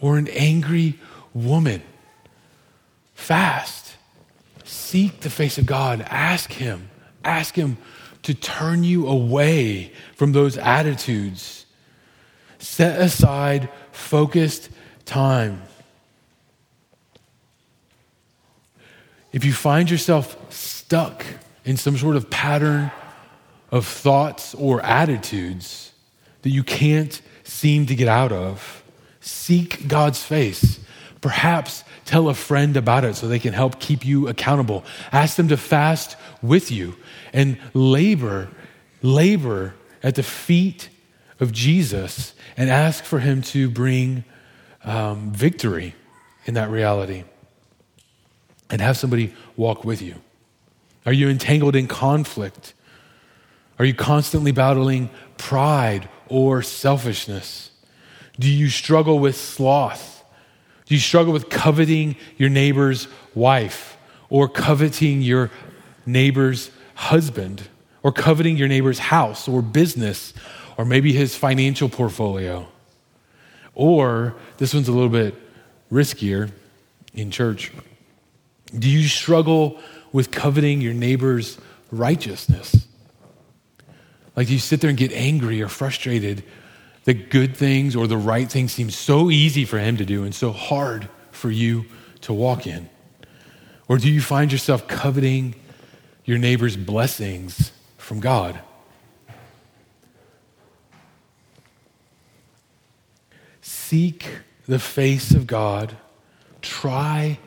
or 0.00 0.18
an 0.18 0.28
angry 0.28 0.98
woman? 1.32 1.82
Fast. 3.14 3.96
Seek 4.64 5.20
the 5.20 5.30
face 5.30 5.56
of 5.56 5.64
God. 5.64 6.02
Ask 6.02 6.52
Him. 6.52 6.90
Ask 7.24 7.54
Him 7.54 7.78
to 8.22 8.34
turn 8.34 8.84
you 8.84 9.08
away 9.08 9.92
from 10.14 10.32
those 10.32 10.58
attitudes. 10.58 11.64
Set 12.58 13.00
aside 13.00 13.70
focused 13.92 14.68
time 15.06 15.62
if 19.38 19.44
you 19.44 19.52
find 19.52 19.88
yourself 19.88 20.36
stuck 20.52 21.24
in 21.64 21.76
some 21.76 21.96
sort 21.96 22.16
of 22.16 22.28
pattern 22.28 22.90
of 23.70 23.86
thoughts 23.86 24.52
or 24.52 24.84
attitudes 24.84 25.92
that 26.42 26.50
you 26.50 26.64
can't 26.64 27.22
seem 27.44 27.86
to 27.86 27.94
get 27.94 28.08
out 28.08 28.32
of, 28.32 28.82
seek 29.20 29.86
God's 29.86 30.20
face. 30.20 30.80
Perhaps 31.20 31.84
tell 32.04 32.28
a 32.28 32.34
friend 32.34 32.76
about 32.76 33.04
it 33.04 33.14
so 33.14 33.28
they 33.28 33.38
can 33.38 33.52
help 33.52 33.78
keep 33.78 34.04
you 34.04 34.26
accountable. 34.26 34.84
Ask 35.12 35.36
them 35.36 35.46
to 35.50 35.56
fast 35.56 36.16
with 36.42 36.72
you 36.72 36.96
and 37.32 37.58
labor, 37.74 38.48
labor 39.02 39.72
at 40.02 40.16
the 40.16 40.24
feet 40.24 40.88
of 41.38 41.52
Jesus 41.52 42.34
and 42.56 42.68
ask 42.68 43.04
for 43.04 43.20
him 43.20 43.42
to 43.42 43.70
bring 43.70 44.24
um, 44.82 45.30
victory 45.30 45.94
in 46.44 46.54
that 46.54 46.70
reality 46.70 47.22
and 48.70 48.80
have 48.80 48.96
somebody 48.96 49.34
walk 49.56 49.84
with 49.84 50.02
you? 50.02 50.16
Are 51.06 51.12
you 51.12 51.28
entangled 51.28 51.74
in 51.74 51.86
conflict? 51.86 52.74
Are 53.78 53.84
you 53.84 53.94
constantly 53.94 54.52
battling 54.52 55.10
pride 55.36 56.08
or 56.28 56.62
selfishness? 56.62 57.70
Do 58.38 58.48
you 58.50 58.68
struggle 58.68 59.18
with 59.18 59.36
sloth? 59.36 60.24
Do 60.86 60.94
you 60.94 61.00
struggle 61.00 61.32
with 61.32 61.48
coveting 61.48 62.16
your 62.36 62.50
neighbor's 62.50 63.08
wife 63.34 63.96
or 64.30 64.48
coveting 64.48 65.22
your 65.22 65.50
neighbor's 66.06 66.70
husband 66.94 67.68
or 68.02 68.12
coveting 68.12 68.56
your 68.56 68.68
neighbor's 68.68 68.98
house 68.98 69.48
or 69.48 69.62
business 69.62 70.34
or 70.76 70.84
maybe 70.84 71.12
his 71.12 71.34
financial 71.36 71.88
portfolio? 71.88 72.66
Or 73.74 74.34
this 74.58 74.74
one's 74.74 74.88
a 74.88 74.92
little 74.92 75.08
bit 75.08 75.34
riskier 75.90 76.50
in 77.14 77.30
church 77.30 77.72
do 78.76 78.88
you 78.88 79.08
struggle 79.08 79.78
with 80.12 80.30
coveting 80.30 80.80
your 80.80 80.94
neighbor's 80.94 81.58
righteousness? 81.90 82.86
Like, 84.36 84.46
do 84.46 84.52
you 84.52 84.58
sit 84.58 84.80
there 84.80 84.90
and 84.90 84.98
get 84.98 85.12
angry 85.12 85.62
or 85.62 85.68
frustrated 85.68 86.44
that 87.04 87.30
good 87.30 87.56
things 87.56 87.96
or 87.96 88.06
the 88.06 88.16
right 88.16 88.50
things 88.50 88.72
seem 88.72 88.90
so 88.90 89.30
easy 89.30 89.64
for 89.64 89.78
him 89.78 89.96
to 89.96 90.04
do 90.04 90.24
and 90.24 90.34
so 90.34 90.52
hard 90.52 91.08
for 91.30 91.50
you 91.50 91.86
to 92.22 92.32
walk 92.32 92.66
in? 92.66 92.88
Or 93.88 93.98
do 93.98 94.10
you 94.10 94.20
find 94.20 94.52
yourself 94.52 94.86
coveting 94.86 95.54
your 96.24 96.38
neighbor's 96.38 96.76
blessings 96.76 97.72
from 97.96 98.20
God? 98.20 98.60
Seek 103.62 104.26
the 104.66 104.78
face 104.78 105.30
of 105.30 105.46
God. 105.46 105.96
Try 106.60 107.38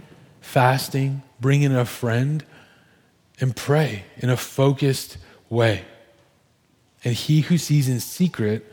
fasting. 0.52 1.24
Bring 1.40 1.62
in 1.62 1.74
a 1.74 1.86
friend 1.86 2.44
and 3.40 3.56
pray 3.56 4.04
in 4.18 4.30
a 4.30 4.36
focused 4.36 5.18
way. 5.50 5.86
And 7.04 7.16
he 7.16 7.42
who 7.42 7.58
sees 7.58 7.88
in 7.88 8.02
secret 8.02 8.72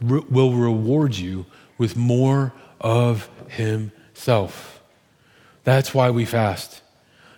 re- 0.00 0.24
will 0.28 0.52
reward 0.52 1.16
you 1.16 1.46
with 1.78 1.96
more 1.96 2.52
of 2.80 3.30
himself. 3.48 4.82
That's 5.62 5.94
why 5.94 6.10
we 6.10 6.24
fast. 6.24 6.82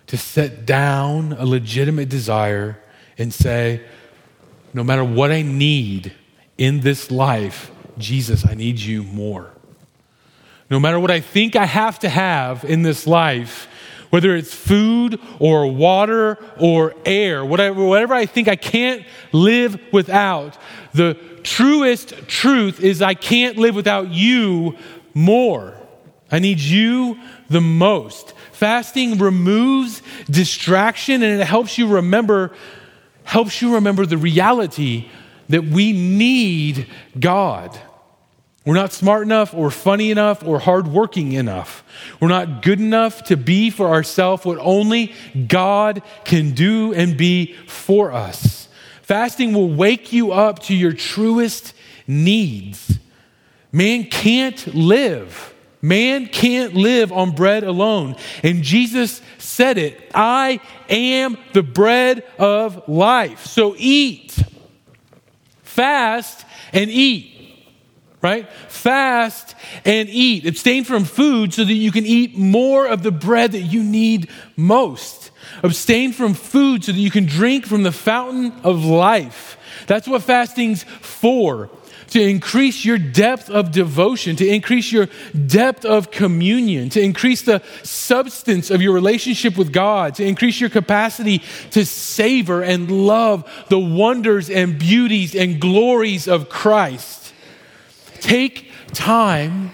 To 0.07 0.17
set 0.17 0.65
down 0.65 1.33
a 1.33 1.45
legitimate 1.45 2.09
desire 2.09 2.79
and 3.19 3.31
say, 3.31 3.81
no 4.73 4.83
matter 4.83 5.03
what 5.03 5.31
I 5.31 5.43
need 5.43 6.11
in 6.57 6.81
this 6.81 7.11
life, 7.11 7.71
Jesus, 7.99 8.45
I 8.45 8.55
need 8.55 8.79
you 8.79 9.03
more. 9.03 9.51
No 10.69 10.79
matter 10.79 10.99
what 10.99 11.11
I 11.11 11.19
think 11.19 11.55
I 11.55 11.65
have 11.65 11.99
to 11.99 12.09
have 12.09 12.65
in 12.65 12.81
this 12.81 13.05
life, 13.05 13.67
whether 14.15 14.33
it's 14.33 14.55
food 14.55 15.19
or 15.39 15.69
water 15.69 16.37
or 16.57 16.95
air, 17.05 17.43
whatever, 17.43 17.83
whatever 17.83 18.13
I 18.13 18.25
think 18.25 18.47
I 18.47 18.55
can't 18.55 19.05
live 19.33 19.77
without, 19.91 20.57
the 20.93 21.15
truest 21.43 22.25
truth 22.25 22.81
is 22.81 23.01
I 23.01 23.13
can't 23.13 23.57
live 23.57 23.75
without 23.75 24.11
you 24.11 24.77
more. 25.13 25.73
I 26.31 26.39
need 26.39 26.61
you 26.61 27.19
the 27.49 27.59
most. 27.59 28.31
Fasting 28.53 29.17
removes 29.17 30.01
distraction 30.29 31.21
and 31.21 31.41
it 31.41 31.45
helps 31.45 31.77
you 31.77 31.85
remember 31.87 32.55
helps 33.25 33.61
you 33.61 33.73
remember 33.75 34.05
the 34.05 34.17
reality 34.17 35.09
that 35.49 35.65
we 35.65 35.91
need 35.91 36.87
God. 37.19 37.77
We're 38.65 38.73
not 38.73 38.91
smart 38.91 39.21
enough 39.21 39.53
or 39.53 39.69
funny 39.69 40.09
enough 40.09 40.43
or 40.43 40.57
hardworking 40.57 41.33
enough. 41.33 41.83
We're 42.19 42.29
not 42.29 42.63
good 42.63 42.79
enough 42.79 43.23
to 43.25 43.37
be 43.37 43.69
for 43.69 43.89
ourselves 43.89 44.43
what 44.43 44.57
only 44.57 45.13
God 45.47 46.01
can 46.23 46.51
do 46.51 46.91
and 46.91 47.15
be 47.15 47.53
for 47.67 48.11
us. 48.11 48.67
Fasting 49.03 49.53
will 49.53 49.71
wake 49.71 50.11
you 50.11 50.31
up 50.31 50.59
to 50.63 50.75
your 50.75 50.93
truest 50.93 51.75
needs. 52.07 52.97
Man 53.71 54.05
can't 54.05 54.73
live. 54.73 55.53
Man 55.79 56.25
can't 56.25 56.73
live 56.73 57.11
on 57.11 57.35
bread 57.35 57.63
alone. 57.63 58.15
And 58.41 58.63
Jesus 58.63 59.21
said 59.37 59.77
it 59.77 60.09
I 60.15 60.59
am 60.89 61.37
the 61.53 61.61
bread 61.61 62.23
of 62.39 62.89
life. 62.89 63.45
So 63.45 63.75
eat, 63.77 64.35
fast, 65.61 66.43
and 66.73 66.89
eat 66.89 67.34
right? 68.25 68.51
Fast 68.69 69.53
and 69.85 70.09
eat. 70.09 70.47
Abstain 70.47 70.83
from 70.83 71.05
food 71.05 71.53
so 71.53 71.63
that 71.63 71.73
you 71.73 71.91
can 71.91 72.07
eat 72.07 72.35
more 72.35 72.87
of 72.87 73.03
the 73.03 73.11
bread 73.11 73.51
that 73.51 73.61
you 73.61 73.83
need 73.83 74.31
most. 74.55 75.29
Abstain 75.61 76.11
from 76.11 76.33
food 76.33 76.83
so 76.83 76.91
that 76.91 76.97
you 76.97 77.11
can 77.11 77.27
drink 77.27 77.67
from 77.67 77.83
the 77.83 77.91
fountain 77.91 78.51
of 78.63 78.83
life. 78.83 79.59
That's 79.85 80.07
what 80.07 80.23
fasting's 80.23 80.81
for. 80.83 81.69
To 82.09 82.21
increase 82.21 82.83
your 82.83 82.97
depth 82.97 83.51
of 83.51 83.71
devotion, 83.71 84.35
to 84.37 84.47
increase 84.47 84.91
your 84.91 85.07
depth 85.45 85.85
of 85.85 86.09
communion, 86.09 86.89
to 86.89 87.01
increase 87.01 87.43
the 87.43 87.61
substance 87.83 88.71
of 88.71 88.81
your 88.81 88.93
relationship 88.93 89.55
with 89.55 89.71
God, 89.71 90.15
to 90.15 90.25
increase 90.25 90.59
your 90.59 90.71
capacity 90.71 91.43
to 91.71 91.85
savor 91.85 92.63
and 92.63 92.89
love 92.89 93.47
the 93.69 93.79
wonders 93.79 94.49
and 94.49 94.79
beauties 94.79 95.35
and 95.35 95.61
glories 95.61 96.27
of 96.27 96.49
Christ. 96.49 97.24
Take 98.25 98.71
time, 98.87 99.69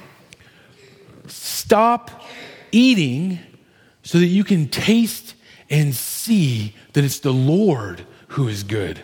stop 1.25 2.25
eating 2.73 3.39
so 4.03 4.19
that 4.19 4.25
you 4.25 4.43
can 4.43 4.67
taste 4.67 5.35
and 5.69 5.95
see 5.95 6.75
that 6.91 7.05
it's 7.05 7.19
the 7.19 7.31
Lord 7.31 8.05
who 8.27 8.49
is 8.49 8.63
good. 8.63 9.01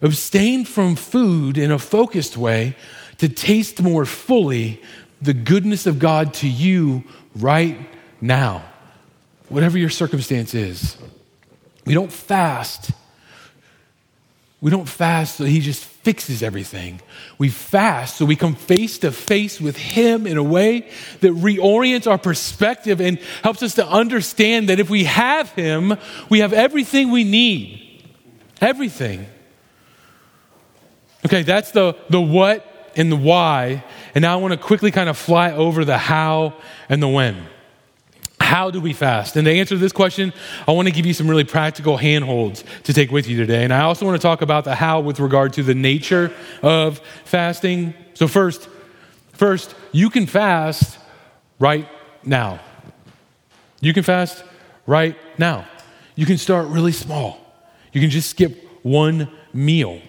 Abstain 0.00 0.64
from 0.64 0.96
food 0.96 1.58
in 1.58 1.70
a 1.70 1.78
focused 1.78 2.38
way 2.38 2.74
to 3.18 3.28
taste 3.28 3.82
more 3.82 4.06
fully 4.06 4.80
the 5.20 5.34
goodness 5.34 5.86
of 5.86 5.98
God 5.98 6.32
to 6.32 6.48
you 6.48 7.04
right 7.36 7.76
now, 8.22 8.64
whatever 9.50 9.76
your 9.76 9.90
circumstance 9.90 10.54
is. 10.54 10.96
We 11.84 11.92
don't 11.92 12.10
fast. 12.10 12.92
We 14.64 14.70
don't 14.70 14.88
fast 14.88 15.36
so 15.36 15.44
He 15.44 15.60
just 15.60 15.84
fixes 15.84 16.42
everything. 16.42 17.02
We 17.36 17.50
fast 17.50 18.16
so 18.16 18.24
we 18.24 18.34
come 18.34 18.54
face 18.54 18.96
to 19.00 19.12
face 19.12 19.60
with 19.60 19.76
Him 19.76 20.26
in 20.26 20.38
a 20.38 20.42
way 20.42 20.88
that 21.20 21.32
reorients 21.34 22.10
our 22.10 22.16
perspective 22.16 22.98
and 22.98 23.18
helps 23.42 23.62
us 23.62 23.74
to 23.74 23.86
understand 23.86 24.70
that 24.70 24.80
if 24.80 24.88
we 24.88 25.04
have 25.04 25.50
Him, 25.50 25.98
we 26.30 26.38
have 26.38 26.54
everything 26.54 27.10
we 27.10 27.24
need. 27.24 28.08
Everything. 28.62 29.26
Okay, 31.26 31.42
that's 31.42 31.72
the, 31.72 31.94
the 32.08 32.20
what 32.22 32.92
and 32.96 33.12
the 33.12 33.16
why. 33.16 33.84
And 34.14 34.22
now 34.22 34.32
I 34.32 34.40
want 34.40 34.52
to 34.52 34.58
quickly 34.58 34.90
kind 34.90 35.10
of 35.10 35.18
fly 35.18 35.52
over 35.52 35.84
the 35.84 35.98
how 35.98 36.54
and 36.88 37.02
the 37.02 37.08
when. 37.08 37.36
How 38.54 38.70
do 38.70 38.80
we 38.80 38.92
fast? 38.92 39.34
And 39.34 39.46
to 39.46 39.50
answer 39.50 39.76
this 39.76 39.90
question, 39.90 40.32
I 40.68 40.70
want 40.70 40.86
to 40.86 40.94
give 40.94 41.04
you 41.06 41.12
some 41.12 41.26
really 41.28 41.42
practical 41.42 41.96
handholds 41.96 42.62
to 42.84 42.92
take 42.92 43.10
with 43.10 43.26
you 43.26 43.36
today. 43.36 43.64
And 43.64 43.74
I 43.74 43.80
also 43.80 44.06
want 44.06 44.14
to 44.14 44.22
talk 44.22 44.42
about 44.42 44.62
the 44.62 44.76
how 44.76 45.00
with 45.00 45.18
regard 45.18 45.54
to 45.54 45.64
the 45.64 45.74
nature 45.74 46.32
of 46.62 47.00
fasting. 47.24 47.94
So 48.14 48.28
first, 48.28 48.68
first, 49.32 49.74
you 49.90 50.08
can 50.08 50.26
fast 50.26 51.00
right 51.58 51.88
now. 52.22 52.60
You 53.80 53.92
can 53.92 54.04
fast 54.04 54.44
right 54.86 55.16
now. 55.36 55.66
You 56.14 56.24
can 56.24 56.38
start 56.38 56.68
really 56.68 56.92
small. 56.92 57.40
You 57.92 58.00
can 58.00 58.10
just 58.10 58.30
skip 58.30 58.84
one 58.84 59.32
meal 59.52 60.00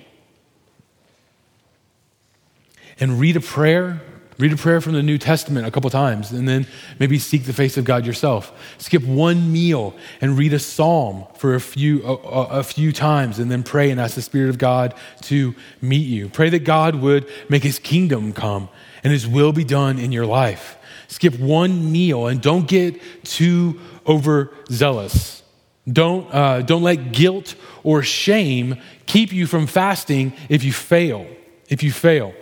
and 2.99 3.19
read 3.19 3.37
a 3.37 3.41
prayer 3.41 4.03
Read 4.37 4.51
a 4.51 4.57
prayer 4.57 4.81
from 4.81 4.93
the 4.93 5.01
New 5.01 5.17
Testament 5.17 5.65
a 5.65 5.71
couple 5.71 5.89
times 5.89 6.31
and 6.31 6.47
then 6.47 6.67
maybe 6.99 7.17
seek 7.19 7.45
the 7.45 7.53
face 7.53 7.77
of 7.77 7.85
God 7.85 8.05
yourself. 8.05 8.51
Skip 8.77 9.01
one 9.03 9.51
meal 9.51 9.95
and 10.19 10.37
read 10.37 10.51
a 10.51 10.59
psalm 10.59 11.25
for 11.35 11.55
a 11.55 11.61
few, 11.61 12.03
a, 12.05 12.13
a, 12.15 12.63
few 12.63 12.91
times 12.91 13.39
and 13.39 13.49
then 13.49 13.63
pray 13.63 13.91
and 13.91 13.99
ask 13.99 14.15
the 14.15 14.21
Spirit 14.21 14.49
of 14.49 14.57
God 14.57 14.93
to 15.21 15.55
meet 15.81 16.05
you. 16.07 16.27
Pray 16.27 16.49
that 16.49 16.65
God 16.65 16.95
would 16.95 17.29
make 17.47 17.63
his 17.63 17.79
kingdom 17.79 18.33
come 18.33 18.67
and 19.05 19.13
his 19.13 19.25
will 19.25 19.53
be 19.53 19.63
done 19.63 19.97
in 19.97 20.11
your 20.11 20.25
life. 20.25 20.77
Skip 21.07 21.39
one 21.39 21.93
meal 21.93 22.27
and 22.27 22.41
don't 22.41 22.67
get 22.67 22.99
too 23.23 23.79
overzealous. 24.05 25.43
Don't, 25.87 26.33
uh, 26.33 26.61
don't 26.61 26.83
let 26.83 27.13
guilt 27.13 27.55
or 27.83 28.03
shame 28.03 28.81
keep 29.05 29.31
you 29.31 29.47
from 29.47 29.65
fasting 29.65 30.33
if 30.49 30.65
you 30.65 30.73
fail. 30.73 31.25
If 31.69 31.83
you 31.83 31.91
fail. 31.93 32.33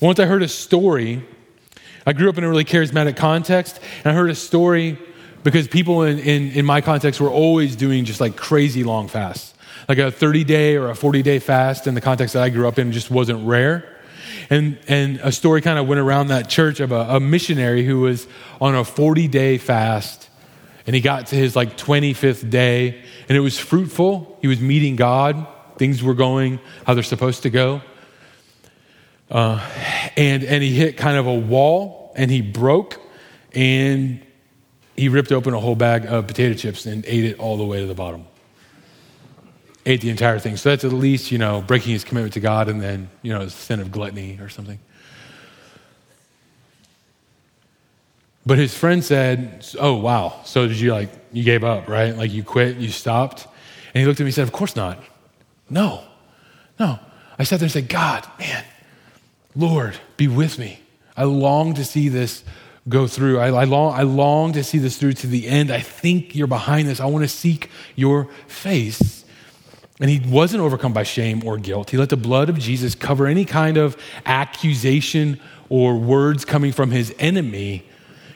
Once 0.00 0.18
I 0.18 0.26
heard 0.26 0.42
a 0.42 0.48
story. 0.48 1.24
I 2.08 2.12
grew 2.12 2.28
up 2.28 2.38
in 2.38 2.44
a 2.44 2.48
really 2.48 2.64
charismatic 2.64 3.16
context, 3.16 3.80
and 4.04 4.12
I 4.12 4.14
heard 4.14 4.30
a 4.30 4.34
story 4.34 4.98
because 5.42 5.66
people 5.66 6.02
in, 6.02 6.18
in, 6.18 6.52
in 6.52 6.64
my 6.64 6.80
context 6.80 7.20
were 7.20 7.30
always 7.30 7.76
doing 7.76 8.04
just 8.04 8.20
like 8.20 8.36
crazy 8.36 8.84
long 8.84 9.08
fasts. 9.08 9.54
Like 9.88 9.98
a 9.98 10.10
30 10.10 10.44
day 10.44 10.76
or 10.76 10.90
a 10.90 10.94
40 10.94 11.22
day 11.22 11.38
fast 11.38 11.86
in 11.86 11.94
the 11.94 12.00
context 12.00 12.34
that 12.34 12.42
I 12.42 12.48
grew 12.50 12.68
up 12.68 12.78
in 12.78 12.92
just 12.92 13.10
wasn't 13.10 13.46
rare. 13.46 13.96
And, 14.50 14.78
and 14.86 15.18
a 15.22 15.32
story 15.32 15.60
kind 15.62 15.78
of 15.78 15.88
went 15.88 16.00
around 16.00 16.28
that 16.28 16.48
church 16.48 16.80
of 16.80 16.92
a, 16.92 17.16
a 17.16 17.20
missionary 17.20 17.84
who 17.84 18.00
was 18.00 18.28
on 18.60 18.74
a 18.74 18.84
40 18.84 19.28
day 19.28 19.58
fast 19.58 20.28
and 20.86 20.94
he 20.94 21.00
got 21.00 21.28
to 21.28 21.36
his 21.36 21.56
like 21.56 21.76
25th 21.76 22.48
day 22.48 23.02
and 23.28 23.36
it 23.36 23.40
was 23.40 23.58
fruitful. 23.58 24.38
He 24.40 24.48
was 24.48 24.60
meeting 24.60 24.96
God. 24.96 25.46
Things 25.78 26.02
were 26.02 26.14
going 26.14 26.60
how 26.86 26.94
they're 26.94 27.02
supposed 27.02 27.42
to 27.42 27.50
go. 27.50 27.82
Uh, 29.30 29.60
and, 30.16 30.44
and 30.44 30.62
he 30.62 30.74
hit 30.74 30.96
kind 30.96 31.16
of 31.16 31.26
a 31.26 31.34
wall 31.34 32.12
and 32.16 32.30
he 32.30 32.40
broke 32.40 33.00
and 33.52 34.24
he 34.96 35.08
ripped 35.08 35.32
open 35.32 35.52
a 35.54 35.60
whole 35.60 35.74
bag 35.74 36.06
of 36.06 36.26
potato 36.26 36.54
chips 36.54 36.86
and 36.86 37.04
ate 37.06 37.24
it 37.24 37.38
all 37.38 37.56
the 37.56 37.64
way 37.64 37.80
to 37.80 37.86
the 37.86 37.94
bottom. 37.94 38.24
Ate 39.84 40.00
the 40.00 40.10
entire 40.10 40.38
thing. 40.38 40.56
So 40.56 40.70
that's 40.70 40.84
at 40.84 40.92
least, 40.92 41.30
you 41.30 41.38
know, 41.38 41.60
breaking 41.60 41.92
his 41.92 42.04
commitment 42.04 42.34
to 42.34 42.40
God 42.40 42.68
and 42.68 42.80
then, 42.80 43.10
you 43.22 43.32
know, 43.32 43.46
sin 43.48 43.80
of 43.80 43.90
gluttony 43.92 44.38
or 44.40 44.48
something. 44.48 44.78
But 48.44 48.58
his 48.58 48.76
friend 48.76 49.04
said, 49.04 49.66
Oh, 49.78 49.94
wow. 49.94 50.40
So 50.44 50.68
did 50.68 50.78
you 50.78 50.92
like, 50.92 51.10
you 51.32 51.42
gave 51.42 51.64
up, 51.64 51.88
right? 51.88 52.16
Like 52.16 52.32
you 52.32 52.44
quit, 52.44 52.76
you 52.76 52.88
stopped? 52.88 53.46
And 53.92 54.00
he 54.00 54.06
looked 54.06 54.20
at 54.20 54.24
me 54.24 54.28
and 54.28 54.34
said, 54.34 54.44
Of 54.44 54.52
course 54.52 54.76
not. 54.76 55.02
No, 55.68 56.04
no. 56.78 56.98
I 57.38 57.44
sat 57.44 57.58
there 57.58 57.66
and 57.66 57.72
said, 57.72 57.88
God, 57.88 58.26
man, 58.38 58.64
Lord, 59.56 59.96
be 60.18 60.28
with 60.28 60.58
me. 60.58 60.80
I 61.16 61.24
long 61.24 61.74
to 61.74 61.84
see 61.84 62.10
this 62.10 62.44
go 62.88 63.06
through. 63.06 63.38
I, 63.38 63.48
I, 63.48 63.64
long, 63.64 63.94
I 63.94 64.02
long 64.02 64.52
to 64.52 64.62
see 64.62 64.78
this 64.78 64.98
through 64.98 65.14
to 65.14 65.26
the 65.26 65.48
end. 65.48 65.70
I 65.70 65.80
think 65.80 66.36
you're 66.36 66.46
behind 66.46 66.88
this. 66.88 67.00
I 67.00 67.06
want 67.06 67.24
to 67.24 67.28
seek 67.28 67.70
your 67.96 68.28
face. 68.46 69.24
And 69.98 70.10
he 70.10 70.20
wasn't 70.28 70.62
overcome 70.62 70.92
by 70.92 71.04
shame 71.04 71.42
or 71.44 71.56
guilt. 71.56 71.90
He 71.90 71.96
let 71.96 72.10
the 72.10 72.18
blood 72.18 72.50
of 72.50 72.58
Jesus 72.58 72.94
cover 72.94 73.26
any 73.26 73.46
kind 73.46 73.78
of 73.78 73.96
accusation 74.26 75.40
or 75.70 75.96
words 75.96 76.44
coming 76.44 76.70
from 76.70 76.90
his 76.90 77.14
enemy. 77.18 77.86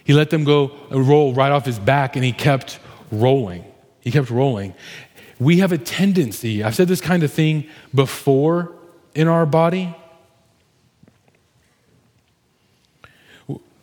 He 0.04 0.14
let 0.14 0.30
them 0.30 0.44
go 0.44 0.72
uh, 0.90 1.00
roll 1.00 1.34
right 1.34 1.52
off 1.52 1.66
his 1.66 1.78
back 1.78 2.16
and 2.16 2.24
he 2.24 2.32
kept 2.32 2.80
rolling. 3.12 3.64
He 4.00 4.10
kept 4.10 4.30
rolling. 4.30 4.74
We 5.38 5.58
have 5.58 5.72
a 5.72 5.78
tendency, 5.78 6.64
I've 6.64 6.74
said 6.74 6.88
this 6.88 7.00
kind 7.00 7.22
of 7.22 7.32
thing 7.32 7.68
before 7.94 8.72
in 9.14 9.28
our 9.28 9.46
body, 9.46 9.94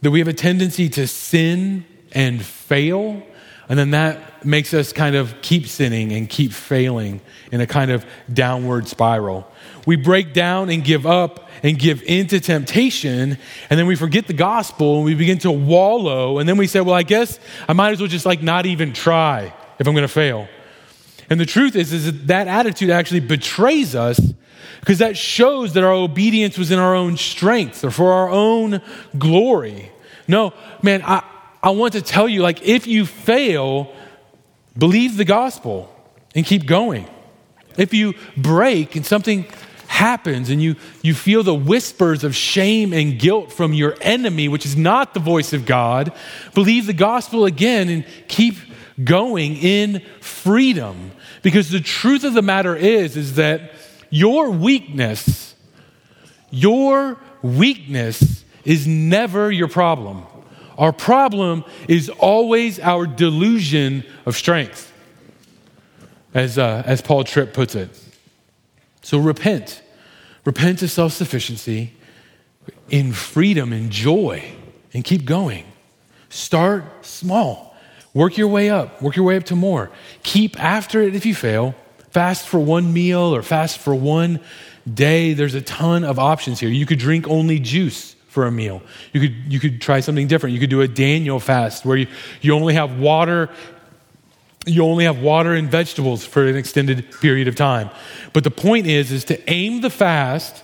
that 0.02 0.12
we 0.12 0.20
have 0.20 0.28
a 0.28 0.34
tendency 0.34 0.90
to 0.90 1.08
sin 1.08 1.86
and 2.12 2.44
fail, 2.44 3.22
and 3.70 3.78
then 3.78 3.92
that 3.92 4.46
makes 4.46 4.74
us 4.74 4.94
kind 4.94 5.16
of 5.16 5.42
keep 5.42 5.68
sinning 5.68 6.12
and 6.14 6.30
keep 6.30 6.54
failing 6.54 7.20
in 7.52 7.60
a 7.60 7.68
kind 7.68 7.92
of 7.92 8.06
downward 8.32 8.88
spiral. 8.88 9.50
We 9.86 9.96
break 9.96 10.34
down 10.34 10.70
and 10.70 10.84
give 10.84 11.06
up 11.06 11.50
and 11.64 11.78
give 11.78 12.04
into 12.04 12.40
temptation, 12.40 13.38
and 13.70 13.80
then 13.80 13.88
we 13.88 13.96
forget 13.96 14.28
the 14.28 14.34
gospel 14.34 14.98
and 14.98 15.06
we 15.06 15.16
begin 15.16 15.40
to 15.40 15.52
wallow, 15.52 16.40
and 16.40 16.48
then 16.48 16.58
we 16.58 16.68
say, 16.68 16.82
Well, 16.82 16.96
I 16.96 17.04
guess 17.04 17.40
I 17.68 17.74
might 17.74 17.92
as 17.92 18.00
well 18.00 18.08
just 18.08 18.26
like 18.26 18.42
not 18.42 18.66
even 18.66 18.94
try 18.94 19.54
if 19.80 19.88
I'm 19.88 19.94
going 19.94 20.04
to 20.04 20.08
fail. 20.08 20.48
And 21.30 21.40
the 21.40 21.46
truth 21.46 21.76
is, 21.76 21.92
is 21.92 22.06
that, 22.06 22.28
that 22.28 22.48
attitude 22.48 22.90
actually 22.90 23.20
betrays 23.20 23.96
us 23.96 24.20
because 24.88 25.00
that 25.00 25.18
shows 25.18 25.74
that 25.74 25.84
our 25.84 25.92
obedience 25.92 26.58
was 26.58 26.72
in 26.72 26.80
our 26.80 26.96
own 26.96 27.18
strength 27.18 27.84
or 27.84 27.92
for 27.92 28.14
our 28.14 28.30
own 28.30 28.82
glory. 29.18 29.92
No, 30.30 30.54
man, 30.82 31.02
I, 31.04 31.26
I 31.62 31.72
want 31.72 31.92
to 31.92 32.02
tell 32.02 32.30
you 32.30 32.42
like, 32.42 32.66
if 32.66 32.88
you 32.88 33.06
fail, 33.06 33.94
believe 34.78 35.18
the 35.18 35.26
gospel 35.26 35.94
and 36.36 36.46
keep 36.46 36.66
going. 36.66 37.06
If 37.78 37.94
you 37.94 38.14
break 38.38 38.96
and 38.96 39.06
something 39.06 39.46
happens 39.88 40.50
and 40.50 40.62
you, 40.62 40.78
you 41.02 41.14
feel 41.14 41.44
the 41.44 41.54
whispers 41.54 42.24
of 42.24 42.34
shame 42.34 42.94
and 42.94 43.20
guilt 43.20 43.52
from 43.52 43.74
your 43.74 43.98
enemy, 44.00 44.48
which 44.48 44.66
is 44.66 44.78
not 44.78 45.14
the 45.14 45.20
voice 45.20 45.52
of 45.52 45.66
God, 45.66 46.14
believe 46.54 46.88
the 46.88 46.94
gospel 46.94 47.44
again 47.44 47.90
and 47.90 48.06
keep 48.30 48.56
going 49.04 49.58
in 49.58 50.00
freedom. 50.22 51.12
Because 51.42 51.72
the 51.72 51.82
truth 51.82 52.24
of 52.24 52.34
the 52.34 52.42
matter 52.42 52.74
is, 52.74 53.18
is 53.18 53.36
that 53.36 53.74
your 54.10 54.50
weakness, 54.52 55.56
your 56.50 57.18
weakness 57.42 58.44
is 58.64 58.88
never 58.88 59.52
your 59.52 59.68
problem. 59.68 60.26
Our 60.78 60.94
problem 60.94 61.64
is 61.88 62.10
always 62.10 62.80
our 62.80 63.08
delusion 63.08 64.04
of 64.26 64.36
strength, 64.36 64.92
as, 66.34 66.58
uh, 66.58 66.84
as 66.86 67.02
Paul 67.02 67.24
Tripp 67.24 67.54
puts 67.54 67.74
it. 67.74 67.90
So 69.02 69.18
repent. 69.18 69.82
Repent 70.46 70.82
of 70.82 70.92
self 70.92 71.14
sufficiency 71.14 71.94
in 72.90 73.14
freedom 73.14 73.74
and 73.74 73.90
joy 73.90 74.52
and 74.94 75.04
keep 75.04 75.26
going. 75.26 75.66
Start 76.30 77.06
small. 77.06 77.76
Work 78.14 78.38
your 78.38 78.48
way 78.48 78.70
up. 78.70 79.02
Work 79.02 79.16
your 79.16 79.26
way 79.26 79.38
up 79.38 79.46
to 79.46 79.56
more. 79.56 79.92
Keep 80.24 80.62
after 80.62 81.02
it 81.02 81.16
if 81.16 81.26
you 81.26 81.36
fail 81.36 81.76
fast 82.12 82.48
for 82.48 82.60
one 82.60 82.94
meal 82.94 83.36
or 83.36 83.42
fast 83.42 83.80
for 83.80 83.94
one 83.94 84.40
day. 84.92 85.34
There's 85.34 85.56
a 85.56 85.62
ton 85.62 86.04
of 86.04 86.20
options 86.20 86.60
here. 86.60 86.70
You 86.70 86.86
could 86.86 87.00
drink 87.00 87.28
only 87.28 87.60
juice 87.60 88.16
for 88.30 88.46
a 88.46 88.52
meal. 88.52 88.82
You 89.14 89.22
could, 89.22 89.52
you 89.52 89.60
could 89.60 89.82
try 89.82 90.00
something 90.00 90.28
different. 90.28 90.54
You 90.54 90.60
could 90.60 90.70
do 90.70 90.82
a 90.82 90.88
Daniel 90.88 91.40
fast 91.40 91.86
where 91.86 91.98
you, 91.98 92.08
you 92.42 92.54
only 92.54 92.76
have 92.76 93.00
water. 93.00 93.50
You 94.66 94.84
only 94.84 95.06
have 95.06 95.20
water 95.20 95.54
and 95.54 95.72
vegetables 95.72 96.26
for 96.26 96.46
an 96.46 96.56
extended 96.56 97.12
period 97.20 97.48
of 97.48 97.56
time. 97.56 97.90
But 98.34 98.44
the 98.44 98.52
point 98.52 98.86
is, 98.86 99.12
is 99.12 99.24
to 99.26 99.50
aim 99.50 99.82
the 99.82 99.90
fast, 99.90 100.64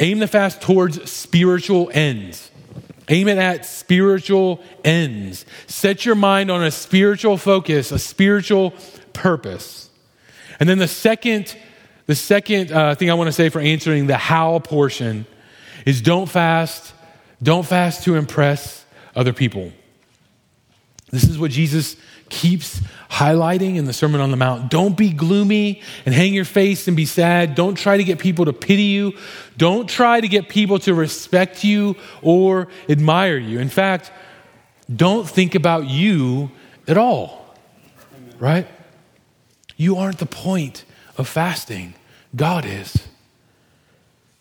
aim 0.00 0.18
the 0.18 0.28
fast 0.28 0.62
towards 0.62 1.10
spiritual 1.10 1.90
ends. 1.92 2.50
Aim 3.08 3.28
it 3.28 3.36
at 3.36 3.66
spiritual 3.66 4.62
ends. 4.82 5.44
Set 5.66 6.06
your 6.06 6.14
mind 6.14 6.50
on 6.50 6.64
a 6.64 6.70
spiritual 6.70 7.36
focus, 7.36 7.92
a 7.92 7.98
spiritual 7.98 8.72
purpose. 9.12 9.83
And 10.60 10.68
then 10.68 10.78
the 10.78 10.88
second, 10.88 11.56
the 12.06 12.14
second 12.14 12.72
uh, 12.72 12.94
thing 12.94 13.10
I 13.10 13.14
want 13.14 13.28
to 13.28 13.32
say 13.32 13.48
for 13.48 13.60
answering 13.60 14.06
the 14.06 14.16
how 14.16 14.58
portion 14.60 15.26
is 15.86 16.00
don't 16.00 16.28
fast, 16.28 16.92
don't 17.42 17.66
fast 17.66 18.04
to 18.04 18.14
impress 18.14 18.84
other 19.14 19.32
people. 19.32 19.72
This 21.10 21.24
is 21.24 21.38
what 21.38 21.50
Jesus 21.50 21.96
keeps 22.28 22.80
highlighting 23.08 23.76
in 23.76 23.84
the 23.84 23.92
Sermon 23.92 24.20
on 24.20 24.32
the 24.32 24.36
Mount. 24.36 24.70
Don't 24.70 24.96
be 24.96 25.10
gloomy 25.10 25.82
and 26.04 26.14
hang 26.14 26.34
your 26.34 26.44
face 26.44 26.88
and 26.88 26.96
be 26.96 27.06
sad. 27.06 27.54
Don't 27.54 27.76
try 27.76 27.96
to 27.96 28.04
get 28.04 28.18
people 28.18 28.46
to 28.46 28.52
pity 28.52 28.82
you. 28.84 29.12
Don't 29.56 29.88
try 29.88 30.20
to 30.20 30.26
get 30.26 30.48
people 30.48 30.80
to 30.80 30.94
respect 30.94 31.62
you 31.62 31.94
or 32.22 32.68
admire 32.88 33.36
you. 33.36 33.60
In 33.60 33.68
fact, 33.68 34.10
don't 34.94 35.28
think 35.28 35.54
about 35.54 35.86
you 35.86 36.50
at 36.88 36.98
all, 36.98 37.54
right? 38.38 38.66
You 39.76 39.96
aren't 39.96 40.18
the 40.18 40.26
point 40.26 40.84
of 41.16 41.28
fasting. 41.28 41.94
God 42.34 42.64
is. 42.64 43.06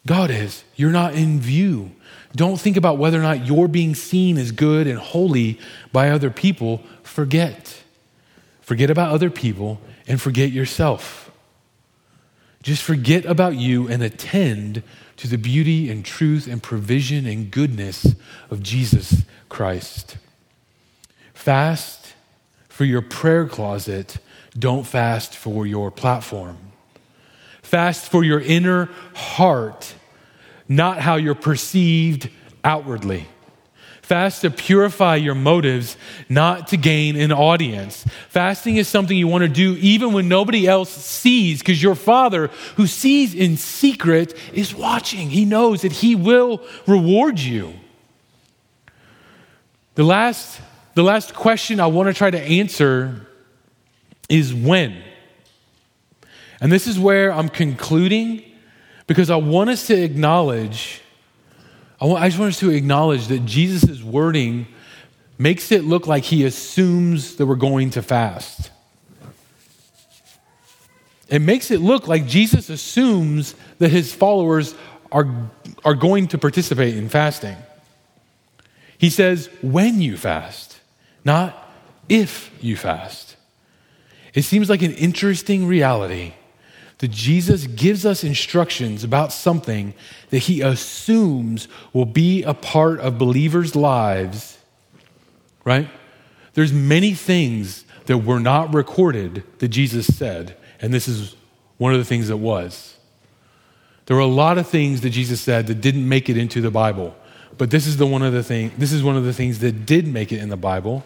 God 0.06 0.30
is. 0.30 0.64
You're 0.76 0.92
not 0.92 1.14
in 1.14 1.40
view. 1.40 1.92
Don't 2.36 2.60
think 2.60 2.78
about 2.78 2.98
whether 2.98 3.20
or 3.20 3.24
not 3.24 3.46
you're 3.46 3.68
being 3.68 3.96
seen 3.96 4.38
as 4.38 4.52
good 4.52 4.88
and 4.88 5.00
holy 5.00 5.60
by 5.92 6.10
other 6.10 6.30
people. 6.30 6.84
Forget. 7.04 7.84
Forget 8.62 8.90
about 8.90 9.12
other 9.12 9.30
people 9.30 9.80
and 10.08 10.22
forget 10.22 10.52
yourself. 10.52 11.32
Just 12.62 12.82
forget 12.82 13.26
about 13.26 13.56
you 13.56 13.88
and 13.88 14.02
attend 14.02 14.84
to 15.18 15.28
the 15.28 15.38
beauty 15.38 15.92
and 15.92 16.04
truth 16.04 16.48
and 16.48 16.64
provision 16.64 17.26
and 17.26 17.52
goodness 17.52 18.16
of 18.50 18.64
Jesus 18.64 19.24
Christ. 19.50 20.18
Fast 21.34 22.14
for 22.70 22.86
your 22.86 23.02
prayer 23.02 23.46
closet 23.46 24.18
don't 24.58 24.86
fast 24.86 25.36
for 25.36 25.66
your 25.66 25.92
platform. 25.92 26.58
Fast 27.62 28.12
for 28.12 28.24
your 28.24 28.40
inner 28.40 28.90
heart, 29.16 29.96
not 30.68 31.00
how 31.00 31.16
you're 31.16 31.36
perceived 31.36 32.30
outwardly. 32.64 33.28
Fast 34.04 34.42
to 34.42 34.52
purify 34.52 35.16
your 35.16 35.34
motives, 35.34 35.96
not 36.28 36.68
to 36.68 36.78
gain 36.78 37.16
an 37.16 37.32
audience. 37.32 38.06
Fasting 38.30 38.76
is 38.76 38.88
something 38.88 39.18
you 39.18 39.30
want 39.30 39.44
to 39.44 39.48
do 39.48 39.78
even 39.80 40.12
when 40.12 40.28
nobody 40.28 40.68
else 40.68 40.90
sees, 40.92 41.60
because 41.60 41.82
your 41.82 41.96
Father, 41.96 42.48
who 42.76 42.86
sees 42.86 43.34
in 43.34 43.56
secret, 43.56 44.38
is 44.54 44.76
watching. 44.76 45.30
He 45.30 45.46
knows 45.46 45.84
that 45.84 45.94
He 45.94 46.16
will 46.16 46.62
reward 46.86 47.40
you. 47.40 47.74
The 49.96 50.04
last, 50.04 50.60
the 50.96 51.04
last 51.04 51.34
question 51.34 51.80
I 51.80 51.88
want 51.88 52.08
to 52.08 52.14
try 52.14 52.30
to 52.30 52.42
answer 52.42 53.26
is 54.30 54.54
when. 54.54 55.02
And 56.62 56.72
this 56.72 56.88
is 56.88 56.98
where 56.98 57.32
I'm 57.32 57.50
concluding 57.50 58.44
because 59.08 59.30
I 59.30 59.36
want 59.36 59.70
us 59.70 59.88
to 59.88 60.02
acknowledge, 60.02 61.02
I, 62.00 62.06
want, 62.06 62.24
I 62.24 62.30
just 62.30 62.40
want 62.40 62.54
us 62.54 62.60
to 62.60 62.70
acknowledge 62.70 63.28
that 63.28 63.46
Jesus' 63.46 64.02
wording 64.02 64.68
makes 65.38 65.72
it 65.72 65.84
look 65.84 66.08
like 66.08 66.24
he 66.24 66.46
assumes 66.46 67.36
that 67.36 67.46
we're 67.46 67.56
going 67.56 67.90
to 67.92 68.02
fast. 68.02 68.72
It 71.28 71.40
makes 71.40 71.72
it 71.72 71.82
look 71.82 72.08
like 72.08 72.28
Jesus 72.28 72.70
assumes 72.70 73.56
that 73.80 73.90
his 73.90 74.14
followers 74.14 74.76
are, 75.12 75.50
are 75.84 75.96
going 75.96 76.28
to 76.30 76.38
participate 76.38 76.96
in 76.96 77.10
fasting. 77.10 77.58
He 78.98 79.10
says, 79.10 79.50
when 79.62 80.02
you 80.02 80.16
fast, 80.16 80.80
not 81.26 81.72
if 82.08 82.52
you 82.62 82.78
fast. 82.78 83.33
It 84.34 84.44
seems 84.44 84.70
like 84.70 84.82
an 84.82 84.94
interesting 84.94 85.68
reality 85.68 86.34
that 87.00 87.12
Jesus 87.12 87.68
gives 87.68 88.06
us 88.06 88.24
instructions 88.24 89.04
about 89.04 89.34
something 89.34 89.94
that 90.30 90.40
he 90.40 90.62
assumes 90.62 91.68
will 91.92 92.06
be 92.06 92.44
a 92.44 92.54
part 92.54 93.00
of 93.00 93.18
believers' 93.18 93.76
lives, 93.76 94.58
right? 95.66 95.90
There's 96.54 96.72
many 96.72 97.14
things 97.14 97.84
that 98.06 98.20
were 98.20 98.40
not 98.40 98.74
recorded 98.74 99.44
that 99.60 99.70
Jesus 99.70 100.08
said, 100.08 100.56
and 100.82 100.94
this 100.94 101.08
is 101.08 101.36
one 101.78 101.94
of 101.94 102.00
the 102.00 102.06
things 102.06 102.28
that 102.28 102.38
was. 102.38 102.98
There 104.06 104.16
were 104.16 104.24
a 104.24 104.28
lot 104.28 104.58
of 104.58 104.68
things 104.68 105.02
that 105.02 105.12
Jesus 105.12 105.42
said 105.42 105.68
that 105.68 105.82
didn't 105.82 106.08
make 106.08 106.30
it 106.30 106.38
into 106.38 106.62
the 106.62 106.72
Bible, 106.72 107.16
but 107.58 107.72
this 107.72 107.88
is 107.88 107.98
the 107.98 108.08
one 108.08 108.22
of 108.22 108.34
the 108.34 108.44
thing. 108.44 108.72
This 108.78 108.92
is 108.92 109.04
one 109.04 109.16
of 109.16 109.24
the 109.24 109.34
things 109.34 109.60
that 109.60 109.86
did 109.86 110.08
make 110.08 110.32
it 110.32 110.40
in 110.40 110.50
the 110.50 110.58
Bible, 110.58 111.04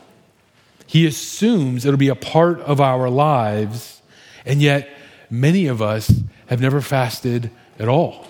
he 0.87 1.05
assumes 1.05 1.85
it'll 1.85 1.97
be 1.97 2.07
a 2.07 2.15
part 2.15 2.59
of 2.61 2.81
our 2.81 3.09
lives, 3.09 4.01
and 4.45 4.61
yet 4.61 4.89
many 5.29 5.67
of 5.67 5.81
us 5.81 6.11
have 6.47 6.59
never 6.59 6.81
fasted 6.81 7.51
at 7.77 7.87
all 7.87 8.25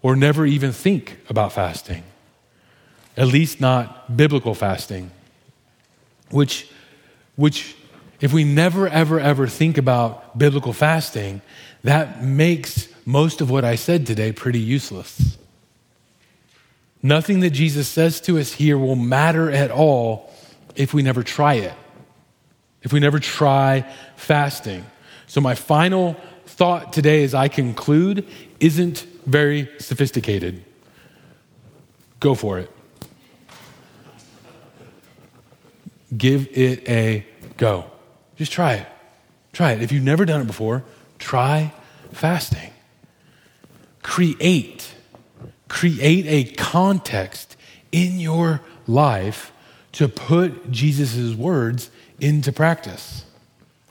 or 0.00 0.16
never 0.16 0.46
even 0.46 0.72
think 0.72 1.18
about 1.28 1.52
fasting. 1.52 2.04
at 3.18 3.26
least 3.26 3.60
not 3.60 4.16
biblical 4.16 4.54
fasting, 4.54 5.10
which, 6.30 6.70
which 7.34 7.74
if 8.20 8.32
we 8.32 8.44
never, 8.44 8.88
ever, 8.88 9.18
ever 9.18 9.48
think 9.48 9.76
about 9.76 10.38
biblical 10.38 10.72
fasting, 10.72 11.42
that 11.82 12.22
makes 12.22 12.88
most 13.04 13.40
of 13.40 13.50
what 13.50 13.64
I 13.64 13.74
said 13.74 14.06
today 14.06 14.30
pretty 14.30 14.60
useless. 14.60 15.36
Nothing 17.02 17.40
that 17.40 17.50
Jesus 17.50 17.88
says 17.88 18.20
to 18.22 18.38
us 18.38 18.52
here 18.52 18.78
will 18.78 18.96
matter 18.96 19.50
at 19.50 19.72
all 19.72 20.32
if 20.76 20.94
we 20.94 21.02
never 21.02 21.22
try 21.22 21.54
it, 21.54 21.74
if 22.82 22.92
we 22.92 23.00
never 23.00 23.18
try 23.18 23.90
fasting. 24.16 24.84
So, 25.26 25.40
my 25.40 25.54
final 25.54 26.16
thought 26.46 26.92
today 26.92 27.24
as 27.24 27.34
I 27.34 27.48
conclude 27.48 28.26
isn't 28.60 29.06
very 29.26 29.68
sophisticated. 29.78 30.64
Go 32.20 32.34
for 32.34 32.58
it. 32.58 32.70
Give 36.16 36.48
it 36.56 36.88
a 36.88 37.26
go. 37.56 37.90
Just 38.36 38.52
try 38.52 38.74
it. 38.74 38.86
Try 39.52 39.72
it. 39.72 39.82
If 39.82 39.92
you've 39.92 40.02
never 40.02 40.24
done 40.24 40.40
it 40.40 40.46
before, 40.46 40.84
try 41.18 41.72
fasting. 42.12 42.70
Create, 44.02 44.94
create 45.68 46.26
a 46.26 46.52
context 46.54 47.56
in 47.92 48.20
your 48.20 48.62
life 48.86 49.52
to 49.92 50.08
put 50.08 50.70
Jesus' 50.70 51.34
words 51.34 51.90
into 52.20 52.52
practice, 52.52 53.24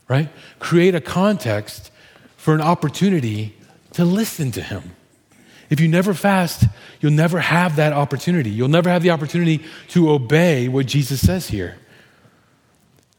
right? 0.08 0.28
Create 0.58 0.94
a 0.94 1.00
context 1.00 1.90
for 2.36 2.54
an 2.54 2.60
opportunity 2.60 3.56
to 3.92 4.04
listen 4.04 4.50
to 4.52 4.62
him. 4.62 4.94
If 5.70 5.80
you 5.80 5.88
never 5.88 6.14
fast, 6.14 6.64
you'll 7.00 7.12
never 7.12 7.40
have 7.40 7.76
that 7.76 7.92
opportunity. 7.92 8.50
You'll 8.50 8.68
never 8.68 8.88
have 8.88 9.02
the 9.02 9.10
opportunity 9.10 9.64
to 9.88 10.10
obey 10.10 10.68
what 10.68 10.86
Jesus 10.86 11.20
says 11.20 11.48
here. 11.48 11.76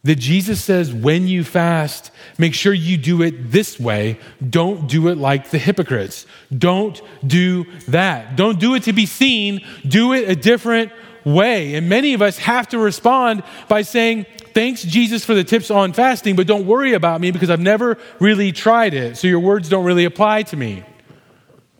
That 0.04 0.16
Jesus 0.16 0.64
says, 0.64 0.94
when 0.94 1.28
you 1.28 1.44
fast, 1.44 2.12
make 2.38 2.54
sure 2.54 2.74
you 2.74 2.98
do 2.98 3.22
it 3.22 3.52
this 3.52 3.78
way. 3.80 4.18
Don't 4.50 4.88
do 4.88 5.10
it 5.10 5.18
like 5.18 5.50
the 5.50 5.58
hypocrites. 5.58 6.26
Don't 6.58 7.02
do 7.28 7.66
that. 7.90 8.38
Don't 8.38 8.60
do 8.60 8.76
it 8.76 8.84
to 8.84 8.94
be 8.94 9.06
seen. 9.06 9.64
Do 9.86 10.14
it 10.14 10.30
a 10.30 10.36
different 10.36 10.94
way. 11.26 11.76
And 11.76 11.90
many 11.90 12.14
of 12.14 12.22
us 12.22 12.38
have 12.38 12.68
to 12.70 12.80
respond 12.80 13.44
by 13.68 13.82
saying, 13.82 14.26
Thanks, 14.54 14.84
Jesus, 14.84 15.24
for 15.24 15.36
the 15.36 15.44
tips 15.44 15.70
on 15.70 15.94
fasting, 15.94 16.36
but 16.36 16.48
don't 16.48 16.66
worry 16.66 16.94
about 16.94 17.22
me 17.22 17.32
because 17.32 17.50
I've 17.50 17.60
never 17.60 17.98
really 18.20 18.52
tried 18.52 18.94
it. 18.94 19.16
So 19.16 19.28
your 19.28 19.40
words 19.40 19.70
don't 19.70 19.86
really 19.86 20.06
apply 20.06 20.44
to 20.44 20.58
me. 20.58 20.84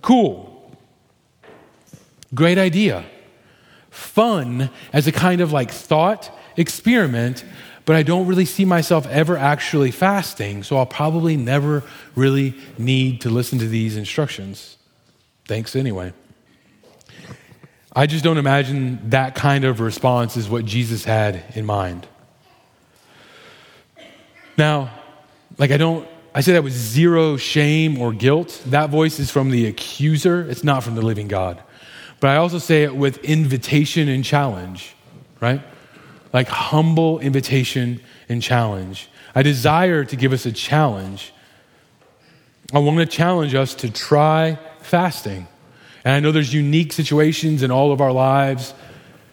Cool. 0.02 0.72
Great 2.34 2.60
idea. 2.60 3.06
Fun 3.90 4.70
as 4.94 5.08
a 5.08 5.12
kind 5.12 5.42
of 5.42 5.52
like 5.52 5.72
thought 5.72 6.32
experiment 6.56 7.44
but 7.90 7.96
I 7.96 8.04
don't 8.04 8.28
really 8.28 8.46
see 8.46 8.66
myself 8.66 9.08
ever 9.08 9.36
actually 9.36 9.90
fasting, 9.90 10.62
so 10.62 10.78
I'll 10.78 10.86
probably 10.86 11.36
never 11.36 11.82
really 12.14 12.54
need 12.78 13.22
to 13.22 13.32
listen 13.32 13.58
to 13.58 13.68
these 13.68 13.98
instructions. 13.98 14.78
Thanks 15.46 15.76
anyway. 15.76 16.14
I 17.96 18.06
just 18.06 18.24
don't 18.24 18.38
imagine 18.38 19.10
that 19.10 19.36
kind 19.36 19.66
of 19.66 19.80
response 19.80 20.38
is 20.38 20.50
what 20.50 20.66
Jesus 20.66 21.04
had 21.04 21.44
in 21.56 21.66
mind. 21.66 22.08
Now, 24.58 24.92
like 25.58 25.72
I 25.72 25.78
don't, 25.78 26.08
I 26.36 26.42
say 26.42 26.54
that 26.54 26.64
with 26.64 26.74
zero 26.74 27.38
shame 27.38 28.00
or 28.00 28.14
guilt. 28.14 28.62
That 28.68 28.90
voice 28.90 29.20
is 29.20 29.32
from 29.32 29.50
the 29.50 29.66
accuser, 29.66 30.42
it's 30.50 30.64
not 30.64 30.84
from 30.84 30.96
the 30.96 31.02
living 31.02 31.28
God. 31.28 31.62
But 32.20 32.30
I 32.30 32.36
also 32.36 32.60
say 32.60 32.84
it 32.84 32.96
with 32.96 33.18
invitation 33.24 34.08
and 34.10 34.24
challenge, 34.24 34.96
right? 35.42 35.62
like 36.34 36.48
humble 36.48 37.20
invitation 37.20 38.02
and 38.28 38.42
challenge. 38.42 39.10
I 39.34 39.44
desire 39.44 40.04
to 40.06 40.16
give 40.16 40.34
us 40.34 40.46
a 40.46 40.52
challenge. 40.52 41.34
I 42.74 42.80
want 42.80 42.98
to 42.98 43.06
challenge 43.06 43.56
us 43.56 43.74
to 43.76 43.92
try 43.92 44.60
fasting. 44.80 45.48
And 46.04 46.14
I 46.14 46.20
know 46.20 46.32
there's 46.32 46.54
unique 46.54 46.94
situations 46.94 47.64
in 47.64 47.72
all 47.72 47.92
of 47.92 48.02
our 48.02 48.12
lives, 48.12 48.74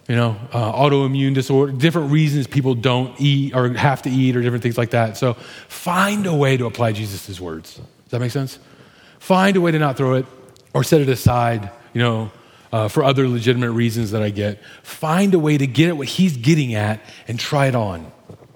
you 0.09 0.17
know, 0.17 0.37
uh, 0.53 0.73
autoimmune 0.73 1.35
disorder, 1.35 1.73
different 1.73 2.11
reasons 2.13 2.47
people 2.47 2.75
don't 2.75 3.19
eat 3.21 3.55
or 3.55 3.71
have 3.75 4.03
to 4.03 4.11
eat 4.11 4.37
or 4.37 4.43
different 4.43 4.63
things 4.63 4.79
like 4.79 4.91
that. 4.91 5.17
So 5.17 5.35
find 5.69 6.27
a 6.27 6.35
way 6.35 6.57
to 6.57 6.67
apply 6.67 6.93
Jesus' 6.93 7.41
words. 7.41 7.77
Does 7.77 8.11
that 8.11 8.21
make 8.21 8.31
sense? 8.31 8.59
Find 9.19 9.57
a 9.57 9.61
way 9.61 9.73
to 9.73 9.79
not 9.79 9.97
throw 9.97 10.15
it 10.15 10.27
or 10.73 10.85
set 10.85 11.01
it 11.01 11.09
aside, 11.09 11.71
you 11.93 12.01
know, 12.01 12.31
uh, 12.73 12.89
for 12.89 13.03
other 13.03 13.29
legitimate 13.29 13.73
reasons 13.73 14.11
that 14.11 14.23
I 14.23 14.31
get. 14.31 14.63
Find 14.83 15.35
a 15.35 15.39
way 15.39 15.57
to 15.59 15.67
get 15.67 15.89
at 15.89 15.97
what 15.97 16.09
he's 16.09 16.37
getting 16.37 16.75
at 16.75 17.01
and 17.27 17.39
try 17.39 17.67
it 17.67 17.75
on. 17.75 18.13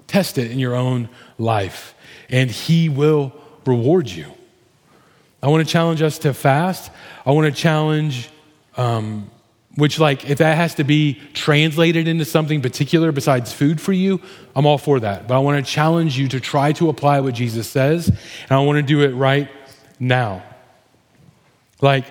Test 0.07 0.37
it 0.37 0.51
in 0.51 0.59
your 0.59 0.75
own 0.75 1.09
life, 1.37 1.95
and 2.29 2.51
he 2.51 2.89
will 2.89 3.33
reward 3.65 4.09
you. 4.09 4.31
I 5.43 5.47
want 5.47 5.65
to 5.65 5.71
challenge 5.71 6.01
us 6.01 6.19
to 6.19 6.33
fast. 6.33 6.91
I 7.25 7.31
want 7.31 7.53
to 7.53 7.61
challenge, 7.61 8.29
um, 8.77 9.31
which, 9.75 9.97
like, 9.97 10.29
if 10.29 10.37
that 10.37 10.55
has 10.55 10.75
to 10.75 10.83
be 10.83 11.19
translated 11.33 12.07
into 12.07 12.25
something 12.25 12.61
particular 12.61 13.11
besides 13.11 13.51
food 13.51 13.81
for 13.81 13.93
you, 13.93 14.21
I'm 14.55 14.65
all 14.65 14.77
for 14.77 14.99
that. 14.99 15.27
But 15.27 15.35
I 15.35 15.39
want 15.39 15.65
to 15.65 15.71
challenge 15.71 16.17
you 16.17 16.27
to 16.27 16.39
try 16.39 16.73
to 16.73 16.89
apply 16.89 17.21
what 17.21 17.33
Jesus 17.33 17.67
says, 17.67 18.07
and 18.07 18.51
I 18.51 18.59
want 18.59 18.77
to 18.77 18.83
do 18.83 19.01
it 19.01 19.13
right 19.15 19.49
now. 19.99 20.43
Like, 21.81 22.05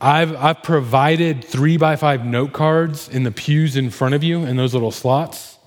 I've, 0.00 0.34
I've 0.36 0.62
provided 0.62 1.44
three 1.44 1.76
by 1.76 1.96
five 1.96 2.24
note 2.24 2.52
cards 2.52 3.08
in 3.08 3.24
the 3.24 3.32
pews 3.32 3.76
in 3.76 3.90
front 3.90 4.14
of 4.14 4.22
you 4.22 4.44
in 4.44 4.56
those 4.56 4.72
little 4.72 4.92
slots. 4.92 5.58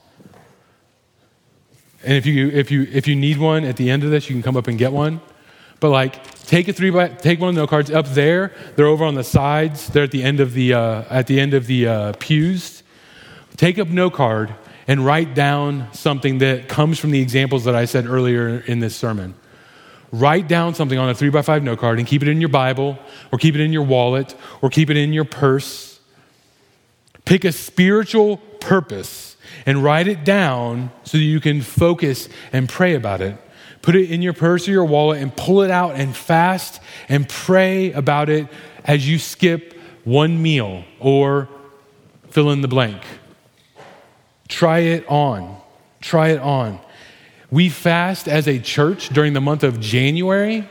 And 2.03 2.13
if 2.13 2.25
you, 2.25 2.47
if 2.49 2.71
you, 2.71 2.87
if 2.91 3.07
you 3.07 3.15
need 3.15 3.37
one 3.37 3.63
at 3.63 3.75
the 3.75 3.91
end 3.91 4.03
of 4.03 4.09
this, 4.09 4.29
you 4.29 4.35
can 4.35 4.41
come 4.41 4.57
up 4.57 4.67
and 4.67 4.77
get 4.77 4.91
one. 4.91 5.21
But 5.81 5.89
like, 5.89 6.23
take 6.45 6.69
a 6.69 6.73
three 6.73 6.91
by, 6.91 7.09
take 7.09 7.41
one 7.41 7.49
of 7.49 7.55
the 7.55 7.61
note 7.61 7.69
cards 7.69 7.91
up 7.91 8.07
there. 8.07 8.53
They're 8.77 8.87
over 8.87 9.03
on 9.03 9.15
the 9.15 9.23
sides. 9.25 9.87
They're 9.89 10.03
at 10.03 10.11
the 10.11 10.23
end 10.23 10.39
of 10.39 10.53
the, 10.53 10.73
uh, 10.73 11.03
at 11.09 11.27
the 11.27 11.41
end 11.41 11.53
of 11.53 11.67
the 11.67 11.87
uh, 11.87 12.13
pews. 12.19 12.83
Take 13.57 13.77
up 13.77 13.89
note 13.89 14.13
card 14.13 14.55
and 14.87 15.05
write 15.05 15.35
down 15.35 15.91
something 15.91 16.37
that 16.37 16.69
comes 16.69 16.97
from 16.97 17.11
the 17.11 17.19
examples 17.19 17.65
that 17.65 17.75
I 17.75 17.83
said 17.83 18.05
earlier 18.05 18.59
in 18.59 18.79
this 18.79 18.95
sermon 18.95 19.35
write 20.11 20.47
down 20.47 20.75
something 20.75 20.97
on 20.97 21.09
a 21.09 21.13
three 21.13 21.29
by 21.29 21.41
five 21.41 21.63
note 21.63 21.79
card 21.79 21.97
and 21.97 22.07
keep 22.07 22.21
it 22.21 22.27
in 22.27 22.41
your 22.41 22.49
Bible 22.49 22.99
or 23.31 23.37
keep 23.37 23.55
it 23.55 23.61
in 23.61 23.73
your 23.73 23.83
wallet 23.83 24.35
or 24.61 24.69
keep 24.69 24.89
it 24.89 24.97
in 24.97 25.13
your 25.13 25.23
purse. 25.23 25.99
Pick 27.25 27.45
a 27.45 27.51
spiritual 27.51 28.37
purpose 28.59 29.37
and 29.65 29.83
write 29.83 30.07
it 30.07 30.23
down 30.23 30.91
so 31.03 31.17
that 31.17 31.23
you 31.23 31.39
can 31.39 31.61
focus 31.61 32.27
and 32.51 32.67
pray 32.67 32.95
about 32.95 33.21
it. 33.21 33.37
Put 33.81 33.95
it 33.95 34.11
in 34.11 34.21
your 34.21 34.33
purse 34.33 34.67
or 34.67 34.71
your 34.71 34.85
wallet 34.85 35.21
and 35.21 35.35
pull 35.35 35.61
it 35.61 35.71
out 35.71 35.95
and 35.95 36.15
fast 36.15 36.79
and 37.09 37.27
pray 37.27 37.91
about 37.93 38.29
it 38.29 38.47
as 38.83 39.07
you 39.07 39.17
skip 39.17 39.73
one 40.03 40.41
meal 40.41 40.83
or 40.99 41.49
fill 42.29 42.51
in 42.51 42.61
the 42.61 42.67
blank. 42.67 43.01
Try 44.47 44.79
it 44.79 45.07
on. 45.07 45.57
Try 46.01 46.29
it 46.29 46.39
on. 46.39 46.79
We 47.49 47.69
fast 47.69 48.27
as 48.27 48.47
a 48.47 48.59
church 48.59 49.09
during 49.09 49.33
the 49.33 49.41
month 49.41 49.63
of 49.63 49.79
January. 49.79 50.67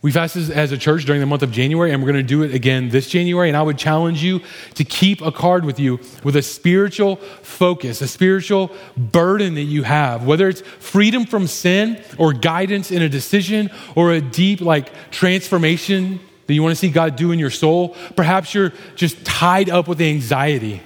We 0.00 0.12
fast 0.12 0.36
as 0.36 0.70
a 0.70 0.78
church 0.78 1.06
during 1.06 1.20
the 1.20 1.26
month 1.26 1.42
of 1.42 1.50
January, 1.50 1.90
and 1.90 2.00
we're 2.00 2.12
going 2.12 2.24
to 2.24 2.28
do 2.28 2.44
it 2.44 2.54
again 2.54 2.88
this 2.88 3.08
January. 3.08 3.48
And 3.48 3.56
I 3.56 3.62
would 3.62 3.78
challenge 3.78 4.22
you 4.22 4.40
to 4.74 4.84
keep 4.84 5.20
a 5.20 5.32
card 5.32 5.64
with 5.64 5.80
you 5.80 5.98
with 6.22 6.36
a 6.36 6.42
spiritual 6.42 7.16
focus, 7.16 8.00
a 8.00 8.06
spiritual 8.06 8.70
burden 8.96 9.54
that 9.54 9.62
you 9.62 9.82
have, 9.82 10.24
whether 10.24 10.48
it's 10.48 10.60
freedom 10.60 11.26
from 11.26 11.48
sin 11.48 12.00
or 12.16 12.32
guidance 12.32 12.92
in 12.92 13.02
a 13.02 13.08
decision 13.08 13.70
or 13.96 14.12
a 14.12 14.20
deep, 14.20 14.60
like, 14.60 15.10
transformation 15.10 16.20
that 16.46 16.54
you 16.54 16.62
want 16.62 16.72
to 16.72 16.76
see 16.76 16.90
God 16.90 17.16
do 17.16 17.32
in 17.32 17.40
your 17.40 17.50
soul. 17.50 17.96
Perhaps 18.14 18.54
you're 18.54 18.72
just 18.94 19.24
tied 19.24 19.68
up 19.68 19.88
with 19.88 20.00
anxiety 20.00 20.80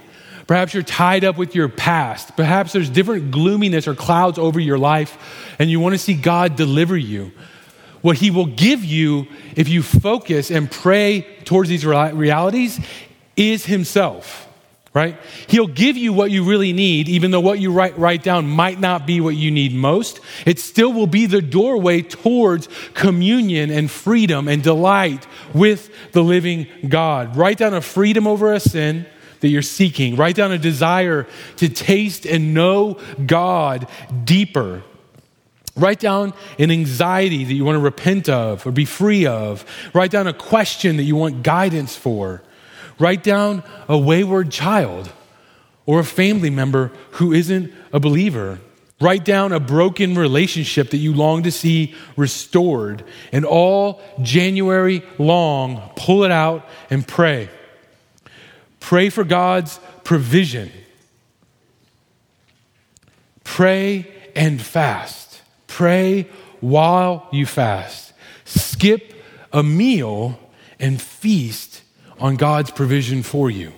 Perhaps 0.46 0.74
you're 0.74 0.82
tied 0.82 1.24
up 1.24 1.38
with 1.38 1.54
your 1.54 1.68
past. 1.68 2.36
Perhaps 2.36 2.72
there's 2.72 2.90
different 2.90 3.30
gloominess 3.30 3.86
or 3.86 3.94
clouds 3.94 4.38
over 4.38 4.60
your 4.60 4.78
life, 4.78 5.54
and 5.58 5.70
you 5.70 5.80
want 5.80 5.94
to 5.94 5.98
see 5.98 6.14
God 6.14 6.56
deliver 6.56 6.96
you. 6.96 7.32
What 8.02 8.18
He 8.18 8.30
will 8.30 8.46
give 8.46 8.84
you 8.84 9.26
if 9.56 9.68
you 9.68 9.82
focus 9.82 10.50
and 10.50 10.70
pray 10.70 11.22
towards 11.44 11.68
these 11.68 11.86
realities 11.86 12.78
is 13.36 13.64
Himself, 13.64 14.48
right? 14.92 15.16
He'll 15.46 15.68
give 15.68 15.96
you 15.96 16.12
what 16.12 16.30
you 16.30 16.44
really 16.44 16.72
need, 16.72 17.08
even 17.08 17.30
though 17.30 17.40
what 17.40 17.60
you 17.60 17.72
write, 17.72 17.96
write 17.98 18.22
down 18.22 18.48
might 18.48 18.78
not 18.78 19.06
be 19.06 19.20
what 19.20 19.36
you 19.36 19.50
need 19.50 19.72
most. 19.72 20.20
It 20.44 20.58
still 20.58 20.92
will 20.92 21.06
be 21.06 21.26
the 21.26 21.40
doorway 21.40 22.02
towards 22.02 22.68
communion 22.92 23.70
and 23.70 23.90
freedom 23.90 24.48
and 24.48 24.62
delight 24.62 25.26
with 25.54 25.90
the 26.12 26.22
living 26.22 26.66
God. 26.88 27.36
Write 27.36 27.58
down 27.58 27.72
a 27.72 27.80
freedom 27.80 28.26
over 28.26 28.52
a 28.52 28.60
sin 28.60 29.06
that 29.40 29.48
you're 29.48 29.62
seeking. 29.62 30.16
Write 30.16 30.36
down 30.36 30.52
a 30.52 30.58
desire 30.58 31.26
to 31.56 31.68
taste 31.68 32.26
and 32.26 32.54
know 32.54 32.98
God 33.26 33.88
deeper. 34.24 34.82
Write 35.74 36.00
down 36.00 36.34
an 36.58 36.70
anxiety 36.70 37.44
that 37.44 37.54
you 37.54 37.64
want 37.64 37.76
to 37.76 37.80
repent 37.80 38.28
of 38.28 38.66
or 38.66 38.72
be 38.72 38.84
free 38.84 39.26
of. 39.26 39.64
Write 39.94 40.10
down 40.10 40.26
a 40.26 40.32
question 40.34 40.98
that 40.98 41.04
you 41.04 41.16
want 41.16 41.42
guidance 41.42 41.96
for. 41.96 42.42
Write 42.98 43.22
down 43.22 43.62
a 43.88 43.96
wayward 43.96 44.50
child 44.50 45.10
or 45.86 46.00
a 46.00 46.04
family 46.04 46.50
member 46.50 46.92
who 47.12 47.32
isn't 47.32 47.72
a 47.92 47.98
believer. 47.98 48.60
Write 49.00 49.24
down 49.24 49.52
a 49.52 49.58
broken 49.58 50.14
relationship 50.14 50.90
that 50.90 50.98
you 50.98 51.12
long 51.12 51.42
to 51.42 51.50
see 51.50 51.94
restored. 52.16 53.04
And 53.32 53.44
all 53.44 54.00
January 54.20 55.02
long, 55.18 55.90
pull 55.96 56.22
it 56.22 56.30
out 56.30 56.68
and 56.90 57.06
pray. 57.06 57.48
Pray 58.78 59.08
for 59.08 59.24
God's 59.24 59.80
provision. 60.04 60.70
Pray 63.42 64.06
and 64.36 64.60
fast. 64.60 65.21
Pray 65.72 66.28
while 66.60 67.26
you 67.32 67.46
fast. 67.46 68.12
Skip 68.44 69.14
a 69.54 69.62
meal 69.62 70.38
and 70.78 71.00
feast 71.00 71.80
on 72.18 72.36
God's 72.36 72.70
provision 72.70 73.22
for 73.22 73.50
you. 73.50 73.72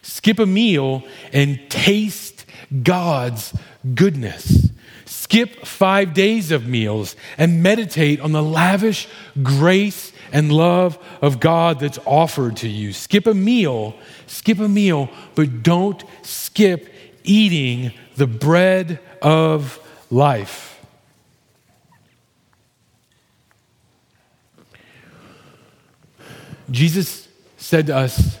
Skip 0.00 0.38
a 0.38 0.46
meal 0.46 1.02
and 1.32 1.58
taste 1.68 2.46
God's 2.84 3.52
goodness. 3.96 4.70
Skip 5.06 5.66
five 5.66 6.14
days 6.14 6.52
of 6.52 6.68
meals 6.68 7.16
and 7.36 7.64
meditate 7.64 8.20
on 8.20 8.30
the 8.30 8.42
lavish 8.42 9.08
grace 9.42 10.12
and 10.32 10.52
love 10.52 10.96
of 11.20 11.40
God 11.40 11.80
that's 11.80 11.98
offered 12.06 12.58
to 12.58 12.68
you. 12.68 12.92
Skip 12.92 13.26
a 13.26 13.34
meal, 13.34 13.96
skip 14.28 14.60
a 14.60 14.68
meal, 14.68 15.10
but 15.34 15.64
don't 15.64 16.04
skip 16.22 16.94
eating 17.24 17.92
the 18.14 18.28
bread 18.28 19.00
of 19.20 19.80
life. 20.12 20.73
Jesus 26.70 27.28
said 27.56 27.86
to 27.86 27.96
us, 27.96 28.38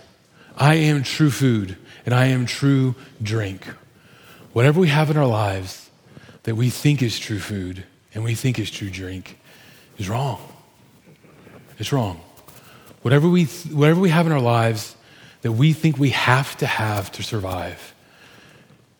I 0.56 0.74
am 0.74 1.02
true 1.02 1.30
food 1.30 1.76
and 2.06 2.14
I 2.14 2.26
am 2.26 2.46
true 2.46 2.94
drink. 3.22 3.66
Whatever 4.52 4.80
we 4.80 4.88
have 4.88 5.10
in 5.10 5.16
our 5.16 5.26
lives 5.26 5.90
that 6.44 6.54
we 6.54 6.70
think 6.70 7.02
is 7.02 7.18
true 7.18 7.38
food 7.38 7.84
and 8.14 8.22
we 8.22 8.34
think 8.34 8.58
is 8.58 8.70
true 8.70 8.90
drink 8.90 9.38
is 9.98 10.08
wrong. 10.08 10.40
It's 11.78 11.92
wrong. 11.92 12.20
Whatever 13.02 13.28
we, 13.28 13.44
whatever 13.44 14.00
we 14.00 14.10
have 14.10 14.26
in 14.26 14.32
our 14.32 14.40
lives 14.40 14.96
that 15.42 15.52
we 15.52 15.72
think 15.72 15.98
we 15.98 16.10
have 16.10 16.56
to 16.58 16.66
have 16.66 17.12
to 17.12 17.22
survive 17.22 17.94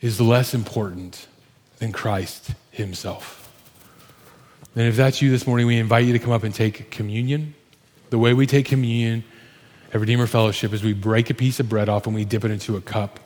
is 0.00 0.20
less 0.20 0.52
important 0.52 1.26
than 1.78 1.92
Christ 1.92 2.52
Himself. 2.70 3.50
And 4.76 4.86
if 4.86 4.96
that's 4.96 5.22
you 5.22 5.30
this 5.30 5.46
morning, 5.46 5.66
we 5.66 5.78
invite 5.78 6.04
you 6.04 6.12
to 6.12 6.18
come 6.18 6.32
up 6.32 6.42
and 6.42 6.54
take 6.54 6.90
communion. 6.90 7.54
The 8.14 8.18
way 8.18 8.32
we 8.32 8.46
take 8.46 8.66
communion 8.66 9.24
at 9.92 9.98
Redeemer 9.98 10.28
Fellowship 10.28 10.72
is 10.72 10.84
we 10.84 10.92
break 10.92 11.30
a 11.30 11.34
piece 11.34 11.58
of 11.58 11.68
bread 11.68 11.88
off 11.88 12.06
and 12.06 12.14
we 12.14 12.24
dip 12.24 12.44
it 12.44 12.52
into 12.52 12.76
a 12.76 12.80
cup. 12.80 13.18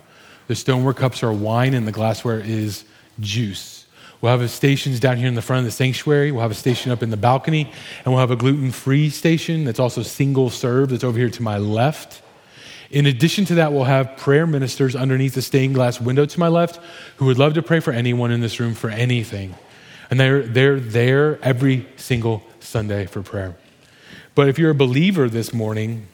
The 0.46 0.54
stoneware 0.54 0.94
cups 0.94 1.22
are 1.22 1.30
wine 1.30 1.74
and 1.74 1.86
the 1.86 1.92
glassware 1.92 2.40
is 2.40 2.84
juice. 3.20 3.84
We'll 4.22 4.32
have 4.32 4.40
a 4.40 4.48
stations 4.48 4.98
down 4.98 5.18
here 5.18 5.28
in 5.28 5.34
the 5.34 5.42
front 5.42 5.58
of 5.58 5.64
the 5.66 5.72
sanctuary. 5.72 6.32
We'll 6.32 6.40
have 6.40 6.52
a 6.52 6.54
station 6.54 6.90
up 6.90 7.02
in 7.02 7.10
the 7.10 7.18
balcony, 7.18 7.70
and 8.02 8.06
we'll 8.06 8.20
have 8.20 8.30
a 8.30 8.36
gluten 8.36 8.72
free 8.72 9.10
station 9.10 9.64
that's 9.64 9.78
also 9.78 10.00
single 10.00 10.48
serve 10.48 10.88
that's 10.88 11.04
over 11.04 11.18
here 11.18 11.28
to 11.28 11.42
my 11.42 11.58
left. 11.58 12.22
In 12.90 13.04
addition 13.04 13.44
to 13.44 13.56
that, 13.56 13.74
we'll 13.74 13.84
have 13.84 14.16
prayer 14.16 14.46
ministers 14.46 14.96
underneath 14.96 15.34
the 15.34 15.42
stained 15.42 15.74
glass 15.74 16.00
window 16.00 16.24
to 16.24 16.40
my 16.40 16.48
left 16.48 16.80
who 17.18 17.26
would 17.26 17.38
love 17.38 17.52
to 17.52 17.62
pray 17.62 17.80
for 17.80 17.92
anyone 17.92 18.30
in 18.30 18.40
this 18.40 18.58
room 18.58 18.72
for 18.72 18.88
anything. 18.88 19.54
And 20.10 20.18
they're, 20.18 20.40
they're 20.44 20.80
there 20.80 21.38
every 21.42 21.86
single 21.96 22.42
Sunday 22.60 23.04
for 23.04 23.20
prayer. 23.20 23.54
But 24.38 24.48
if 24.48 24.56
you're 24.56 24.70
a 24.70 24.74
believer 24.74 25.28
this 25.28 25.52
morning, 25.52 26.06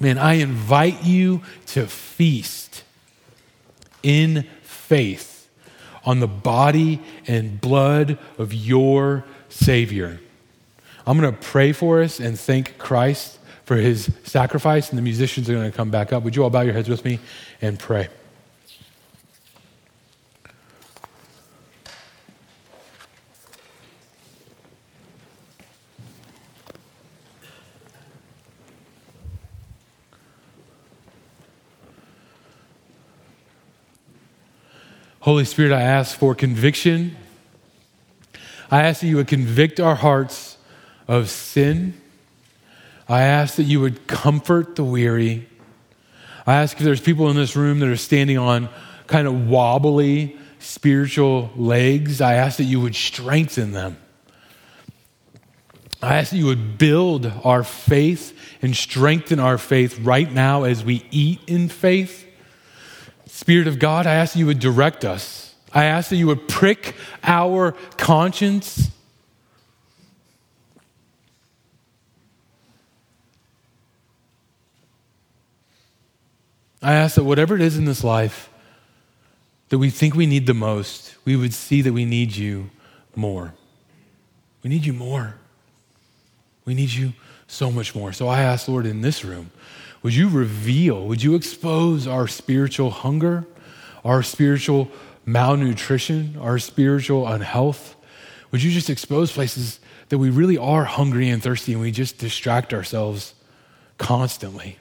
man, 0.00 0.18
I 0.18 0.32
invite 0.32 1.04
you 1.04 1.42
to 1.66 1.86
feast 1.86 2.82
in 4.02 4.48
faith 4.62 5.48
on 6.04 6.18
the 6.18 6.26
body 6.26 7.00
and 7.28 7.60
blood 7.60 8.18
of 8.36 8.52
your 8.52 9.22
Savior. 9.48 10.18
I'm 11.06 11.20
going 11.20 11.32
to 11.32 11.40
pray 11.40 11.70
for 11.70 12.02
us 12.02 12.18
and 12.18 12.36
thank 12.36 12.78
Christ 12.78 13.38
for 13.64 13.76
his 13.76 14.10
sacrifice, 14.24 14.88
and 14.88 14.98
the 14.98 15.02
musicians 15.02 15.48
are 15.48 15.54
going 15.54 15.70
to 15.70 15.76
come 15.76 15.92
back 15.92 16.12
up. 16.12 16.24
Would 16.24 16.34
you 16.34 16.42
all 16.42 16.50
bow 16.50 16.62
your 16.62 16.74
heads 16.74 16.88
with 16.88 17.04
me 17.04 17.20
and 17.62 17.78
pray? 17.78 18.08
Holy 35.26 35.44
Spirit, 35.44 35.72
I 35.72 35.82
ask 35.82 36.16
for 36.16 36.36
conviction. 36.36 37.16
I 38.70 38.84
ask 38.84 39.00
that 39.00 39.08
you 39.08 39.16
would 39.16 39.26
convict 39.26 39.80
our 39.80 39.96
hearts 39.96 40.56
of 41.08 41.30
sin. 41.30 42.00
I 43.08 43.22
ask 43.22 43.56
that 43.56 43.64
you 43.64 43.80
would 43.80 44.06
comfort 44.06 44.76
the 44.76 44.84
weary. 44.84 45.48
I 46.46 46.62
ask 46.62 46.76
if 46.76 46.84
there's 46.84 47.00
people 47.00 47.28
in 47.28 47.34
this 47.34 47.56
room 47.56 47.80
that 47.80 47.88
are 47.88 47.96
standing 47.96 48.38
on 48.38 48.68
kind 49.08 49.26
of 49.26 49.48
wobbly 49.48 50.38
spiritual 50.60 51.50
legs, 51.56 52.20
I 52.20 52.34
ask 52.34 52.58
that 52.58 52.62
you 52.62 52.80
would 52.80 52.94
strengthen 52.94 53.72
them. 53.72 53.96
I 56.00 56.18
ask 56.18 56.30
that 56.30 56.36
you 56.36 56.46
would 56.46 56.78
build 56.78 57.26
our 57.42 57.64
faith 57.64 58.38
and 58.62 58.76
strengthen 58.76 59.40
our 59.40 59.58
faith 59.58 59.98
right 59.98 60.32
now 60.32 60.62
as 60.62 60.84
we 60.84 61.04
eat 61.10 61.40
in 61.48 61.68
faith. 61.68 62.25
Spirit 63.36 63.66
of 63.68 63.78
God, 63.78 64.06
I 64.06 64.14
ask 64.14 64.32
that 64.32 64.38
you 64.38 64.46
would 64.46 64.60
direct 64.60 65.04
us. 65.04 65.54
I 65.70 65.84
ask 65.84 66.08
that 66.08 66.16
you 66.16 66.26
would 66.28 66.48
prick 66.48 66.94
our 67.22 67.72
conscience. 67.98 68.90
I 76.80 76.94
ask 76.94 77.16
that 77.16 77.24
whatever 77.24 77.54
it 77.54 77.60
is 77.60 77.76
in 77.76 77.84
this 77.84 78.02
life 78.02 78.48
that 79.68 79.76
we 79.76 79.90
think 79.90 80.14
we 80.14 80.24
need 80.24 80.46
the 80.46 80.54
most, 80.54 81.14
we 81.26 81.36
would 81.36 81.52
see 81.52 81.82
that 81.82 81.92
we 81.92 82.06
need 82.06 82.34
you 82.34 82.70
more. 83.14 83.52
We 84.62 84.70
need 84.70 84.86
you 84.86 84.94
more. 84.94 85.34
We 86.64 86.72
need 86.72 86.90
you 86.90 87.12
so 87.48 87.70
much 87.70 87.94
more. 87.94 88.14
So 88.14 88.28
I 88.28 88.40
ask, 88.40 88.66
Lord, 88.66 88.86
in 88.86 89.02
this 89.02 89.22
room, 89.26 89.50
would 90.02 90.14
you 90.14 90.28
reveal, 90.28 91.06
would 91.06 91.22
you 91.22 91.34
expose 91.34 92.06
our 92.06 92.28
spiritual 92.28 92.90
hunger, 92.90 93.46
our 94.04 94.22
spiritual 94.22 94.88
malnutrition, 95.24 96.36
our 96.40 96.58
spiritual 96.58 97.26
unhealth? 97.26 97.96
Would 98.50 98.62
you 98.62 98.70
just 98.70 98.88
expose 98.88 99.32
places 99.32 99.80
that 100.08 100.18
we 100.18 100.30
really 100.30 100.56
are 100.56 100.84
hungry 100.84 101.28
and 101.28 101.42
thirsty 101.42 101.72
and 101.72 101.80
we 101.80 101.90
just 101.90 102.18
distract 102.18 102.72
ourselves 102.72 103.34
constantly? 103.98 104.78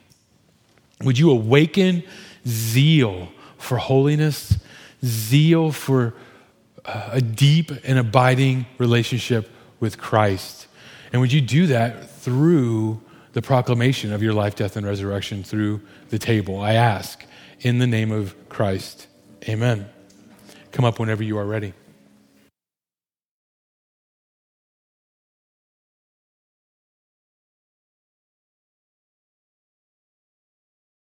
Would 1.01 1.17
you 1.17 1.31
awaken 1.31 2.03
zeal 2.47 3.29
for 3.57 3.77
holiness, 3.77 4.57
zeal 5.03 5.71
for 5.71 6.13
uh, 6.85 7.09
a 7.13 7.21
deep 7.21 7.71
and 7.83 7.97
abiding 7.97 8.67
relationship 8.77 9.49
with 9.79 9.97
Christ? 9.97 10.67
And 11.11 11.21
would 11.21 11.33
you 11.33 11.41
do 11.41 11.67
that 11.67 12.09
through 12.09 13.01
the 13.35 13.41
proclamation 13.41 14.13
of 14.13 14.23
your 14.23 14.31
life, 14.31 14.55
death, 14.55 14.77
and 14.77 14.87
resurrection 14.87 15.43
through 15.43 15.81
the 16.09 16.17
table. 16.17 16.61
I 16.61 16.75
ask 16.75 17.25
in 17.59 17.79
the 17.79 17.85
name 17.85 18.13
of 18.13 18.33
Christ. 18.47 19.07
Amen. 19.49 19.89
Come 20.71 20.85
up 20.85 20.99
whenever 20.99 21.21
you 21.21 21.37
are 21.37 21.45
ready. 21.45 21.73